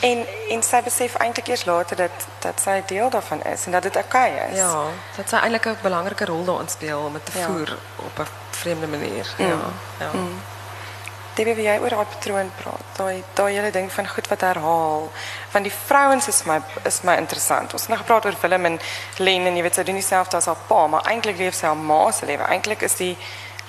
En 0.00 0.26
en 0.48 0.62
sy 0.62 0.82
besef 0.82 1.14
eintlik 1.14 1.46
eers 1.48 1.64
later 1.64 1.96
dat 1.96 2.10
dat 2.38 2.60
sy 2.60 2.82
deel 2.86 3.10
daarvan 3.10 3.42
is 3.42 3.64
en 3.66 3.72
dat 3.72 3.82
dit 3.82 3.96
oukei 3.96 4.32
okay 4.34 4.48
is. 4.50 4.56
Ja, 4.56 4.82
dat 5.16 5.28
sy 5.28 5.36
eintlik 5.36 5.64
'n 5.66 5.76
belangrike 5.82 6.24
rol 6.24 6.44
daarin 6.44 6.68
speel 6.68 6.98
om 7.00 7.12
dit 7.12 7.26
te 7.26 7.38
Ja. 7.38 7.46
voer 7.46 7.76
op 7.96 8.18
'n 8.18 8.26
vreemde 8.50 8.86
manier. 8.86 9.26
Ja. 9.38 9.46
Ja. 9.98 10.10
Debbie, 11.34 11.54
wil 11.54 11.64
jy 11.64 11.76
oor 11.78 11.94
daai 11.94 12.08
patroon 12.10 12.48
praat? 12.58 12.86
Daai 12.96 13.22
daai 13.38 13.52
hele 13.54 13.70
ding 13.70 13.92
van 13.92 14.08
goed 14.08 14.26
wat 14.28 14.40
herhaal. 14.40 15.10
Want 15.52 15.64
die 15.64 15.74
vrouens 15.74 16.28
is 16.28 16.42
my 16.44 16.58
is 16.84 17.00
my 17.06 17.14
interessant. 17.16 17.72
Ons 17.72 17.86
het 17.86 17.92
nou 17.92 18.00
gepraat 18.00 18.26
oor 18.26 18.36
Willem 18.40 18.64
en 18.64 18.80
Len 19.18 19.46
en 19.46 19.56
jy 19.56 19.62
weet 19.62 19.78
sy 19.78 19.84
doen 19.86 20.00
dieselfde 20.00 20.36
as 20.36 20.50
haar 20.50 20.64
pa, 20.66 20.86
maar 20.86 21.06
eintlik 21.06 21.38
leef 21.38 21.54
sy 21.54 21.68
haar 21.70 21.78
ma 21.78 22.10
se 22.10 22.26
lewe. 22.26 22.48
Eintlik 22.50 22.82
is 22.82 22.98
die 22.98 23.14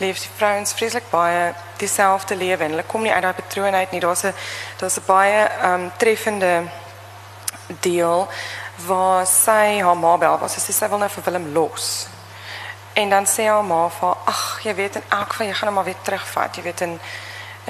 leef 0.01 0.23
die 0.23 0.33
vrouens 0.35 0.73
vreeslik 0.73 1.09
baie 1.11 1.51
dieselfde 1.77 2.35
lewe 2.35 2.65
en 2.65 2.73
hulle 2.73 2.87
kom 2.89 3.05
nie 3.05 3.13
uit 3.13 3.21
daai 3.21 3.37
patroon 3.37 3.77
uit 3.77 3.91
nie. 3.91 4.01
Daar's 4.01 4.23
'n 4.25 4.33
daar's 4.79 4.97
'n 4.97 5.05
baie 5.05 5.49
um 5.63 5.91
treffende 5.97 6.65
deel 7.79 8.27
waar 8.87 9.27
sy 9.27 9.81
haar 9.81 9.97
ma 9.97 10.17
bel, 10.17 10.37
waar 10.37 10.49
sy 10.49 10.59
sê 10.59 10.73
sy 10.73 10.87
wil 10.89 10.97
nou 10.97 11.09
vir 11.09 11.23
Willem 11.23 11.53
los. 11.53 12.07
En 12.93 13.09
dan 13.09 13.25
sê 13.25 13.47
haar 13.47 13.63
ma 13.63 13.89
vir 13.89 14.07
haar, 14.07 14.17
ag, 14.25 14.59
jy 14.63 14.75
weet 14.75 14.95
in 14.95 15.03
elk 15.09 15.29
geval 15.29 15.47
jy 15.47 15.53
gaan 15.53 15.67
hom 15.67 15.75
maar 15.75 15.83
weer 15.83 16.01
terugvat, 16.01 16.55
jy 16.55 16.63
weet 16.63 16.81
en 16.81 16.99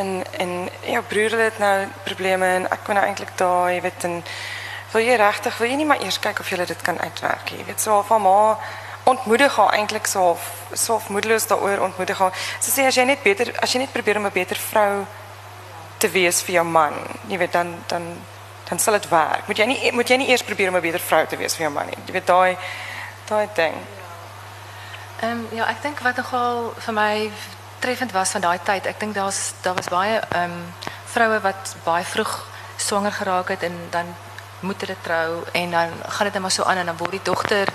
en 0.02 0.12
en 0.44 0.52
jou 0.90 1.04
broer 1.14 1.38
het 1.46 1.58
nou 1.62 1.76
probleme 2.04 2.46
en 2.60 2.68
ek 2.70 2.84
kon 2.86 2.98
nou 2.98 3.06
eintlik 3.06 3.34
jy 3.40 3.82
weet 3.86 4.06
en 4.10 4.22
wil 4.92 5.06
jy 5.06 5.16
regtig 5.22 5.58
wil 5.58 5.70
jy 5.72 5.80
nie 5.80 5.88
maar 5.90 6.04
eers 6.04 6.20
kyk 6.20 6.40
of 6.44 6.50
jy 6.52 6.66
dit 6.66 6.82
kan 6.82 7.00
uitwerk 7.00 7.52
nie. 7.52 7.60
Jy 7.62 7.66
weet 7.72 7.86
haar 7.86 8.08
van 8.10 8.22
ma 8.22 8.58
ontmoedig 9.04 9.56
haar 9.56 9.74
eintlik 9.74 10.08
so 10.08 10.20
half 10.20 10.50
so 10.74 10.94
half 10.94 11.10
moedeloos 11.10 11.48
daaroor 11.48 11.80
ontmoedig 11.88 12.18
haar. 12.18 12.34
Sy 12.60 12.72
sê 12.72 12.86
as 12.88 12.98
jy 12.98 13.18
beter 13.24 13.54
as 13.62 13.74
jy 13.74 13.80
net 13.84 13.94
probeer 13.94 14.18
om 14.18 14.30
beter 14.30 14.58
vrou 14.58 15.06
te 15.98 16.10
wees 16.10 16.42
vir 16.42 16.56
jou 16.56 16.66
man, 16.66 16.94
jy 17.30 17.38
weet 17.38 17.54
dan 17.54 17.76
dan 17.88 18.12
dan 18.70 18.80
sal 18.80 18.94
dit 18.94 19.10
werk. 19.10 19.48
Moet 19.48 19.58
jy 19.58 19.66
nie 19.66 19.92
moet 19.92 20.10
jy 20.10 20.18
nie 20.18 20.30
eers 20.30 20.44
probeer 20.44 20.72
om 20.72 20.80
beter 20.82 21.00
vrou 21.00 21.26
te 21.28 21.38
wees 21.38 21.56
vir 21.56 21.68
jou 21.68 21.74
man. 21.74 21.90
Jy 22.06 22.14
weet 22.14 22.28
daai 22.28 22.58
daai 23.30 23.48
ding. 23.56 23.76
Ehm 25.22 25.44
ja, 25.54 25.68
ek 25.70 25.82
dink 25.84 26.00
wat 26.02 26.18
nogal 26.18 26.72
vir 26.86 26.94
my 26.94 27.32
treffend 27.82 28.12
was 28.12 28.32
van 28.32 28.41
daai 28.41 28.60
tyd, 28.63 28.86
ek 28.86 29.00
dink 29.00 29.13
daar's 29.17 29.54
daar 29.65 29.76
was 29.76 29.89
baie 29.89 30.20
ehm 30.20 30.58
vroue 31.12 31.39
wat 31.44 31.76
baie 31.84 32.06
vroeg 32.06 32.34
swanger 32.78 33.12
geraak 33.12 33.50
het 33.50 33.63
en 33.63 33.76
dan 33.89 34.06
moet 34.62 34.82
hulle 34.82 34.96
trou 35.02 35.44
en 35.52 35.72
dan 35.72 35.89
gaan 36.08 36.26
dit 36.26 36.34
net 36.34 36.41
maar 36.41 36.52
so 36.52 36.63
aan 36.63 36.78
en 36.78 36.86
dan 36.86 36.98
word 36.98 37.12
die 37.12 37.24
dogter 37.24 37.67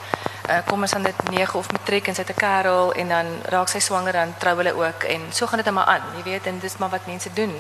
uh, 0.48 0.58
kom 0.66 0.86
ons 0.86 0.94
aan 0.94 1.02
dit 1.02 1.22
9 1.30 1.58
of 1.58 1.72
matriek 1.72 2.08
en 2.08 2.14
sy 2.14 2.22
het 2.26 2.36
'n 2.36 2.92
en 3.00 3.08
dan 3.08 3.26
raak 3.54 3.68
sy 3.68 3.78
swanger 3.78 4.12
dan 4.12 4.34
trou 4.38 4.56
hulle 4.56 4.74
ook 4.74 5.02
en 5.02 5.26
so 5.30 5.46
gaan 5.46 5.56
dit 5.56 5.66
net 5.66 5.74
maar 5.74 5.84
aan, 5.84 6.02
jy 6.16 6.22
weet 6.22 6.46
en 6.46 6.58
dis 6.58 6.76
maar 6.76 6.88
wat 6.88 7.06
mense 7.06 7.32
doen. 7.32 7.54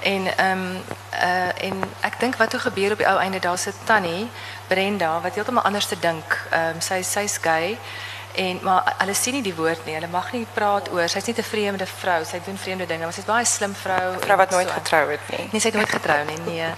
En 0.00 0.36
ehm 0.36 0.76
uh, 1.12 1.64
en 1.64 1.82
wat 2.36 2.50
toe 2.50 2.60
gebeur 2.60 2.92
op 2.92 2.98
die 2.98 3.06
einde 3.06 3.38
daar's 3.38 3.66
'n 3.66 3.74
tannie 3.84 4.30
Brenda 4.66 5.20
wat 5.20 5.34
heeltemal 5.34 5.62
anders 5.62 5.86
te 5.86 5.98
dink. 5.98 6.46
Ehm 6.50 6.80
sy 6.80 7.02
sy's 7.02 7.38
gay 7.40 7.78
En 8.34 8.58
maar 8.62 8.94
hulle 8.98 9.14
sien 9.14 9.34
nie 9.34 9.42
die 9.42 9.54
woord 9.54 9.84
nie. 9.86 9.94
Hulle 9.94 10.08
mag 10.08 10.32
nie 10.32 10.46
praat 10.54 10.90
oor. 10.92 11.08
Sy's 11.08 11.24
net 11.26 11.38
'n 11.38 11.42
vreemde 11.42 11.86
vrou. 11.86 12.24
Sy 12.24 12.40
doen 12.44 12.58
vreemde 12.58 12.86
dinge, 12.86 13.04
maar 13.04 13.12
sy's 13.12 13.24
baie 13.24 13.44
slim 13.44 13.74
vrou. 13.74 14.18
Vrou 14.20 14.36
wat 14.36 14.50
nooit 14.50 14.68
so. 14.68 14.74
getrou 14.74 15.10
het 15.10 15.20
nie. 15.30 15.48
Nee, 15.52 15.60
sy 15.60 15.66
het 15.66 15.74
nooit 15.74 15.90
getrou 15.90 16.24
nie, 16.24 16.38
nee. 16.46 16.70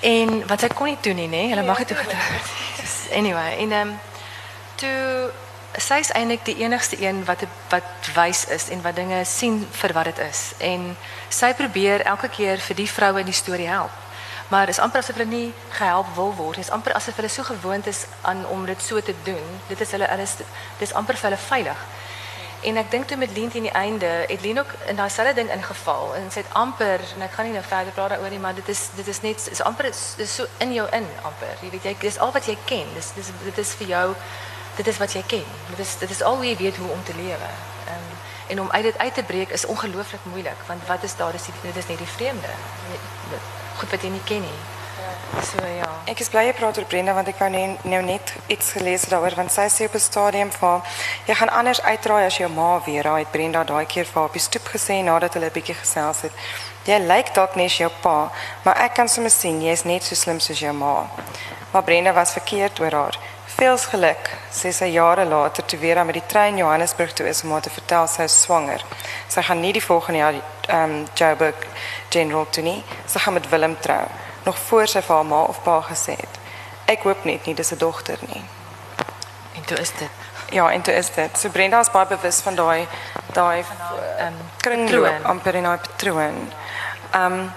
En 0.00 0.46
wat 0.46 0.60
sy 0.60 0.68
kon 0.68 0.86
nie 0.86 0.98
doen 1.00 1.16
nie, 1.16 1.28
nê? 1.28 1.48
Hulle 1.48 1.62
mag 1.62 1.78
nie 1.78 1.86
toe 1.86 1.96
getrou 1.96 2.22
het. 2.22 2.44
nie. 2.44 2.80
Dus 2.80 3.16
Anyway, 3.16 3.56
en 3.58 3.72
ehm 3.72 3.88
um, 3.88 4.00
toe 4.74 5.30
sy 5.78 5.98
is 6.02 6.10
eintlik 6.16 6.44
die 6.44 6.56
enigste 6.64 6.96
een 7.02 7.24
wat 7.24 7.44
wat 7.68 8.10
wys 8.14 8.46
is 8.46 8.68
en 8.68 8.82
wat 8.82 8.96
dinge 8.96 9.24
sien 9.24 9.60
vir 9.70 9.92
wat 9.92 10.04
dit 10.04 10.18
is. 10.18 10.52
En 10.58 10.96
sy 11.28 11.52
probeer 11.54 12.02
elke 12.02 12.28
keer 12.28 12.58
vir 12.58 12.76
die 12.76 12.90
vroue 12.90 13.20
in 13.20 13.30
die 13.30 13.36
storie 13.36 13.68
help. 13.68 13.90
Maar 14.48 14.66
dit 14.66 14.74
is 14.74 14.80
amper 14.80 14.98
asof 15.02 15.16
hulle 15.16 15.28
nie 15.28 15.52
gehelp 15.68 16.06
wil 16.14 16.34
word. 16.34 16.56
Dit 16.56 16.64
is 16.64 16.70
amper 16.70 16.92
asof 16.92 17.16
hulle 17.16 17.28
so 17.28 17.42
gewoond 17.42 17.86
is 17.86 18.04
aan 18.20 18.46
om 18.46 18.64
dit 18.66 18.82
so 18.82 19.00
te 19.00 19.14
doen. 19.22 19.60
Dit 19.68 19.80
is 19.80 19.90
hulle 19.90 20.08
is 20.22 20.36
dis 20.78 20.92
amper 20.94 21.16
vir 21.16 21.30
hulle 21.30 21.40
veilig. 21.48 21.82
En 22.60 22.76
ek 22.76 22.90
dink 22.90 23.06
toe 23.06 23.16
met 23.16 23.30
Lien 23.36 23.50
teen 23.50 23.62
die 23.68 23.72
einde, 23.76 24.06
het 24.26 24.40
Lien 24.40 24.58
ook 24.58 24.72
in 24.90 24.96
daai 24.96 25.10
selfde 25.10 25.34
ding 25.34 25.50
ingeval 25.54 26.14
en 26.18 26.30
sy 26.30 26.40
het 26.42 26.54
amper 26.58 27.00
en 27.14 27.22
ek 27.22 27.36
gaan 27.36 27.46
nie 27.46 27.52
nou 27.54 27.62
verder 27.62 27.92
praat 27.92 28.08
daaroor 28.16 28.32
nie, 28.34 28.40
maar 28.42 28.54
dit 28.54 28.68
is 28.68 28.88
dit 28.96 29.06
is 29.06 29.20
net 29.22 29.44
is 29.52 29.62
amper 29.62 29.84
is, 29.92 30.00
is 30.16 30.34
so 30.34 30.46
in 30.58 30.72
jou 30.74 30.88
in 30.90 31.06
amper. 31.22 31.54
Jy 31.62 31.70
weet 31.70 31.84
jy 31.84 31.94
dis 32.00 32.18
al 32.18 32.32
wat 32.34 32.48
jy 32.50 32.56
ken. 32.64 32.88
Dis 32.96 33.12
dis 33.14 33.30
dit 33.44 33.58
is 33.62 33.74
vir 33.78 33.92
jou 33.92 34.06
dit 34.80 34.86
is 34.86 34.98
wat 34.98 35.12
jy 35.14 35.22
ken. 35.26 35.44
Dit 35.70 35.78
is 35.86 35.94
dit 36.02 36.10
is 36.10 36.22
al 36.22 36.40
hoe 36.40 36.48
jy 36.48 36.56
weet 36.56 36.76
hoe 36.82 36.90
om 36.90 37.04
te 37.04 37.14
lewe. 37.20 37.52
Um, 37.92 38.10
en 38.48 38.60
om 38.60 38.70
uit 38.70 38.82
dit 38.82 38.98
uit 38.98 39.14
te 39.14 39.22
breek 39.22 39.50
is 39.54 39.66
ongelooflik 39.66 40.24
moeilik 40.32 40.66
want 40.66 40.86
wat 40.86 41.02
is 41.02 41.16
daar 41.16 41.32
dis 41.32 41.44
die- 41.44 41.62
dit 41.62 41.76
is 41.76 41.86
net 41.86 41.98
die 41.98 42.12
vreemde. 42.16 42.50
Goed 43.78 43.90
wat 43.90 44.02
jy 44.02 44.10
nie 44.10 44.24
ken 44.26 44.42
nie. 44.42 44.58
So 45.44 45.62
ja. 45.62 45.86
Ek 46.10 46.18
is 46.20 46.30
bly 46.32 46.46
jy 46.48 46.54
praat 46.56 46.78
oor 46.80 46.86
Brenda 46.90 47.12
want 47.14 47.28
ek 47.30 47.38
wou 47.38 47.48
net 47.52 47.84
nou 47.86 48.00
net 48.02 48.32
iets 48.50 48.72
gelees 48.74 49.04
daaroor 49.10 49.36
want 49.38 49.52
sy 49.54 49.68
sê 49.70 49.86
op 49.86 49.94
'n 49.94 50.02
stadium 50.02 50.50
van 50.52 50.82
jy 51.26 51.34
gaan 51.34 51.52
anders 51.60 51.82
uitraai 51.82 52.24
as 52.26 52.38
jou 52.38 52.48
ma 52.50 52.80
weer. 52.86 53.02
Daai 53.02 53.22
het 53.22 53.30
Brenda 53.30 53.64
daai 53.64 53.86
keer 53.86 54.04
vir 54.04 54.14
haar 54.14 54.28
op 54.28 54.32
die 54.32 54.42
stoep 54.42 54.66
gesê 54.74 55.02
nadat 55.02 55.34
hulle 55.34 55.46
'n 55.46 55.56
bietjie 55.58 55.74
gesels 55.74 56.20
het. 56.22 56.32
Jy 56.84 56.98
lyk 56.98 57.34
dalk 57.34 57.54
net 57.54 57.72
jou 57.72 57.90
pa, 58.00 58.30
maar 58.64 58.76
ek 58.76 58.94
kan 58.94 59.08
sommer 59.08 59.30
sien 59.30 59.60
jy's 59.62 59.84
net 59.84 60.02
so 60.02 60.14
slim 60.14 60.40
soos 60.40 60.58
jou 60.58 60.72
ma. 60.72 61.06
Maar 61.72 61.82
Brenda 61.82 62.12
was 62.12 62.32
verkeerd 62.32 62.80
oor 62.80 62.92
haar. 62.92 63.18
Veels 63.58 63.88
geluk, 63.90 64.28
sê 64.54 64.70
sy 64.70 64.86
jare 64.94 65.24
later 65.26 65.64
toe 65.66 65.78
Vera 65.82 66.04
met 66.06 66.14
die 66.14 66.26
trein 66.30 66.60
Johannesburg 66.60 67.10
toe 67.18 67.24
is 67.26 67.40
om 67.42 67.50
haar 67.56 67.64
te 67.66 67.72
vertel 67.74 68.04
sy 68.06 68.28
is 68.28 68.36
swanger. 68.44 68.84
Sy 69.26 69.42
gaan 69.48 69.58
nie 69.58 69.72
die 69.74 69.82
volgende 69.82 70.20
jaar 70.20 70.36
ehm 70.68 70.84
um, 70.84 71.00
Joburg 71.18 71.64
General 72.14 72.46
toe 72.54 72.62
nie. 72.62 72.76
Sy 73.10 73.18
gaan 73.24 73.34
met 73.34 73.48
Willem 73.50 73.74
trou, 73.82 74.04
nog 74.44 74.60
voor 74.68 74.86
sy 74.86 75.02
vir 75.02 75.14
haar 75.16 75.26
ma 75.26 75.40
of 75.50 75.58
pa 75.64 75.80
gesê 75.88 76.14
het. 76.20 76.38
Ek 76.86 77.02
hoop 77.08 77.26
net 77.26 77.50
nie 77.50 77.54
dis 77.58 77.72
'n 77.74 77.80
dogter 77.82 78.22
nie. 78.28 78.44
En 79.56 79.64
toe 79.66 79.78
is 79.78 79.92
dit 79.98 80.28
Ja, 80.50 80.70
en 80.70 80.82
toe 80.82 80.94
is 80.94 81.10
dit. 81.10 81.38
So 81.38 81.48
Brenda 81.48 81.80
is 81.80 81.90
baie 81.90 82.06
bewus 82.06 82.40
van 82.40 82.54
daai 82.54 82.86
daai 83.32 83.64
ehm 84.18 84.38
kringloop 84.56 85.04
patroon. 85.04 85.24
amper 85.24 85.54
in 85.54 85.62
daai 85.62 85.78
patroon. 85.78 86.52
Ehm 87.10 87.32
um, 87.32 87.52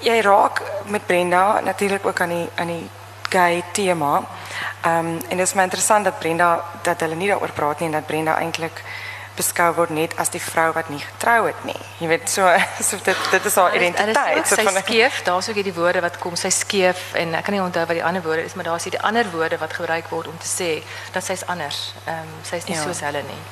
jy 0.00 0.20
raak 0.20 0.62
met 0.84 1.06
Brenda 1.06 1.60
natuurlik 1.60 2.06
ook 2.06 2.20
aan 2.20 2.28
die 2.28 2.48
aan 2.54 2.66
die 2.66 2.90
gay 3.36 3.64
tema. 3.72 4.12
Ehm 4.82 4.98
um, 4.98 5.18
en 5.28 5.36
dit 5.36 5.46
is 5.46 5.54
my 5.54 5.62
interessant 5.68 6.04
dat 6.04 6.18
Brenda 6.18 6.64
dat 6.82 7.00
hulle 7.00 7.14
nie 7.14 7.28
daaroor 7.28 7.52
praat 7.52 7.80
nie 7.80 7.88
en 7.88 7.98
dat 8.00 8.06
Brenda 8.06 8.38
eintlik 8.38 8.82
beskou 9.36 9.68
word 9.76 9.90
net 9.92 10.14
as 10.22 10.30
die 10.32 10.40
vrou 10.40 10.70
wat 10.72 10.88
nie 10.88 11.00
getrou 11.02 11.46
het 11.46 11.64
nie. 11.68 11.76
Jy 12.00 12.08
weet 12.08 12.30
so 12.32 12.48
so 12.88 12.96
dit 13.04 13.26
dit 13.30 13.48
is 13.50 13.56
haar 13.60 13.76
identiteit. 13.76 14.48
Sy 14.48 14.64
skeef, 14.78 15.22
daar's 15.26 15.48
ook 15.50 15.58
hierdie 15.60 15.74
woorde 15.76 16.00
wat 16.04 16.18
kom, 16.22 16.36
sy 16.40 16.50
skeef 16.54 17.12
en 17.20 17.34
ek 17.36 17.44
kan 17.48 17.56
nie 17.56 17.62
onthou 17.64 17.84
wat 17.90 17.98
die 18.00 18.04
ander 18.04 18.24
woorde 18.24 18.46
is, 18.48 18.54
maar 18.56 18.64
daar's 18.70 18.88
hierdie 18.88 19.02
ander 19.10 19.28
woorde 19.34 19.58
wat 19.60 19.76
gebruik 19.76 20.08
word 20.14 20.30
om 20.32 20.38
te 20.40 20.48
sê 20.48 20.70
dat 21.12 21.24
sy's 21.24 21.44
anders. 21.52 21.92
Ehm 22.06 22.22
um, 22.24 22.36
sy's 22.52 22.64
nie 22.70 22.76
Ja. 22.76 22.82
soos 22.86 23.00
hulle 23.08 23.22
nie. 23.28 23.42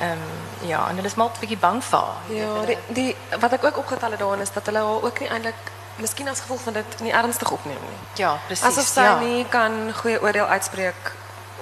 Ehm 0.00 0.12
um, 0.12 0.68
ja, 0.68 0.82
en 0.88 0.96
hulle 1.00 1.08
is 1.12 1.14
maar 1.14 1.32
'n 1.32 1.40
bietjie 1.40 1.58
bang 1.66 1.80
vir 1.84 1.98
haar. 1.98 2.20
Ja, 2.28 2.52
die, 2.66 2.78
die 2.88 3.16
wat 3.40 3.52
ek 3.52 3.64
ook 3.64 3.78
opgetel 3.78 4.10
het 4.10 4.20
daarin 4.20 4.40
is 4.40 4.52
dat 4.52 4.66
hulle 4.66 4.78
haar 4.84 5.02
ook 5.08 5.20
nie 5.20 5.28
eintlik 5.28 5.60
miskien 5.96 6.28
as 6.28 6.40
gevolg 6.40 6.60
van 6.60 6.72
dit 6.72 7.00
nie 7.00 7.12
ernstig 7.12 7.50
opneem 7.50 7.80
nie. 7.90 8.00
ja, 8.14 8.38
presies. 8.46 8.66
Asof 8.66 8.86
sy 8.86 9.06
ja. 9.06 9.18
nie 9.18 9.44
kan 9.48 9.92
goeie 9.94 10.22
oordeel 10.22 10.46
uitspreek 10.46 11.12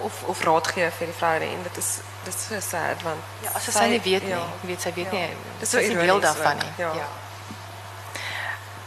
of 0.02 0.22
of 0.26 0.44
raad 0.44 0.66
gee 0.66 0.90
vir 0.98 1.06
die 1.06 1.16
vrou 1.18 1.38
nie 1.38 1.52
en 1.54 1.62
dit 1.62 1.76
is 1.76 1.90
dit 2.24 2.34
is 2.34 2.46
so 2.46 2.60
sad 2.60 3.02
want 3.02 3.20
ja, 3.42 3.50
asof 3.54 3.74
sy 3.74 3.88
nie 3.92 4.00
weet 4.00 4.22
nie. 4.22 4.36
ja. 4.36 4.44
Jy 4.62 4.68
weet 4.72 4.86
sy 4.86 4.92
weet 4.94 5.12
nie. 5.12 5.26
Dis 5.60 5.70
so 5.70 5.78
sy 5.78 5.84
is 5.84 5.88
nie 5.88 5.96
deel 5.96 6.06
ironies 6.06 6.28
daarvan 6.30 6.56
nie. 6.62 6.72
ja. 6.76 6.94
ja. 7.02 7.10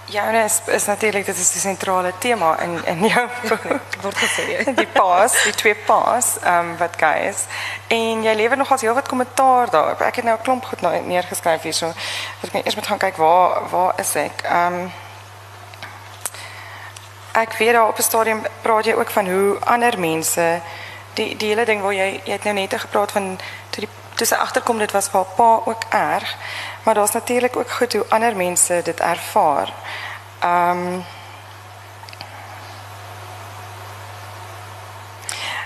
Ja, 0.07 0.29
nee, 0.31 0.43
is, 0.43 0.61
is 0.65 0.85
natuurlik 0.85 1.25
dit 1.25 1.37
is 1.37 1.51
die 1.51 1.59
sentrale 1.59 2.11
tema 2.17 2.59
in 2.61 2.85
in 2.85 3.07
jou 3.07 3.29
boek. 3.49 3.63
word 4.01 4.17
gesê. 4.17 4.73
die 4.75 4.87
paas, 4.87 5.33
die 5.43 5.53
twee 5.53 5.75
paas, 5.75 6.35
ehm 6.43 6.59
um, 6.59 6.77
wat 6.77 6.93
gay 6.97 7.25
is. 7.29 7.45
En 7.87 8.21
jy 8.23 8.35
lewer 8.35 8.57
nogals 8.57 8.81
heelwat 8.85 9.07
kommentaar 9.07 9.69
daar. 9.69 10.01
Ek 10.05 10.15
het 10.21 10.25
nou 10.25 10.37
'n 10.37 10.43
klomp 10.43 10.65
goed 10.65 10.81
nou 10.81 10.93
neergeskryf 11.01 11.61
hierso. 11.61 11.87
Dat 12.41 12.49
ek 12.49 12.53
net 12.53 12.65
eers 12.65 12.75
moet 12.75 12.87
gaan 12.87 13.01
kyk 13.01 13.17
waar 13.17 13.69
waar 13.69 13.93
is 13.97 14.15
ek? 14.15 14.41
Ehm 14.43 14.73
um, 14.73 14.91
Ek 17.35 17.53
weet 17.59 17.73
daar 17.73 17.87
op 17.87 17.97
'n 17.97 18.01
stadium 18.01 18.41
praat 18.61 18.85
jy 18.85 18.93
ook 18.93 19.09
van 19.09 19.29
hoe 19.29 19.59
ander 19.59 19.99
mense 19.99 20.61
die 21.13 21.35
die 21.37 21.47
hele 21.47 21.65
ding 21.65 21.81
waar 21.81 21.93
jy 21.93 22.21
jy 22.23 22.31
het 22.31 22.43
nou 22.43 22.55
net 22.55 22.79
gepraat 22.79 23.11
van 23.11 23.39
toe 23.69 23.83
die 23.83 23.89
toe 24.15 24.27
sy 24.27 24.35
agterkom 24.35 24.77
dit 24.77 24.91
was 24.91 25.09
vir 25.09 25.19
haar 25.19 25.35
pa 25.35 25.59
ook 25.65 25.83
erg. 25.89 26.37
Maar 26.83 26.93
daar's 26.93 27.11
natuurlik 27.11 27.55
ook 27.55 27.71
goed 27.71 27.93
hoe 27.93 28.05
ander 28.09 28.35
mense 28.35 28.81
dit 28.83 28.99
ervaar. 28.99 29.73
Ehm 30.39 30.69
um, 30.69 31.05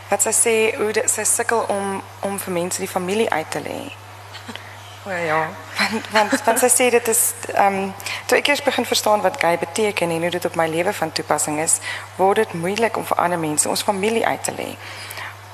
wat 0.09 0.21
sy 0.21 0.31
sê 0.33 0.77
hoe 0.77 0.91
dit 0.91 1.09
sy 1.11 1.23
sukkel 1.23 1.65
om 1.69 2.01
om 2.19 2.39
vir 2.39 2.53
mense 2.53 2.79
die 2.79 2.89
familie 2.89 3.29
uit 3.29 3.51
te 3.51 3.61
lê. 3.61 4.08
O 5.05 5.11
ja. 5.11 5.47
Want 5.77 6.09
want, 6.11 6.43
want 6.43 6.59
sy 6.59 6.67
sê 6.67 6.89
dit 6.91 7.07
is 7.07 7.21
ehm 7.53 7.75
um, 7.75 7.93
toe 8.27 8.37
ek 8.37 8.49
eers 8.51 8.63
begin 8.63 8.85
verstaan 8.85 9.21
wat 9.23 9.39
gay 9.39 9.57
beteken 9.57 10.11
en 10.11 10.21
hoe 10.21 10.31
dit 10.35 10.45
op 10.45 10.55
my 10.59 10.67
lewe 10.67 10.93
van 10.93 11.11
toepassing 11.11 11.59
is, 11.63 11.77
word 12.17 12.43
dit 12.43 12.53
moeilik 12.53 12.97
om 12.97 13.05
vir 13.05 13.17
ander 13.17 13.39
mense 13.39 13.69
ons 13.69 13.83
familie 13.83 14.25
uit 14.25 14.43
te 14.43 14.51
lê. 14.57 14.67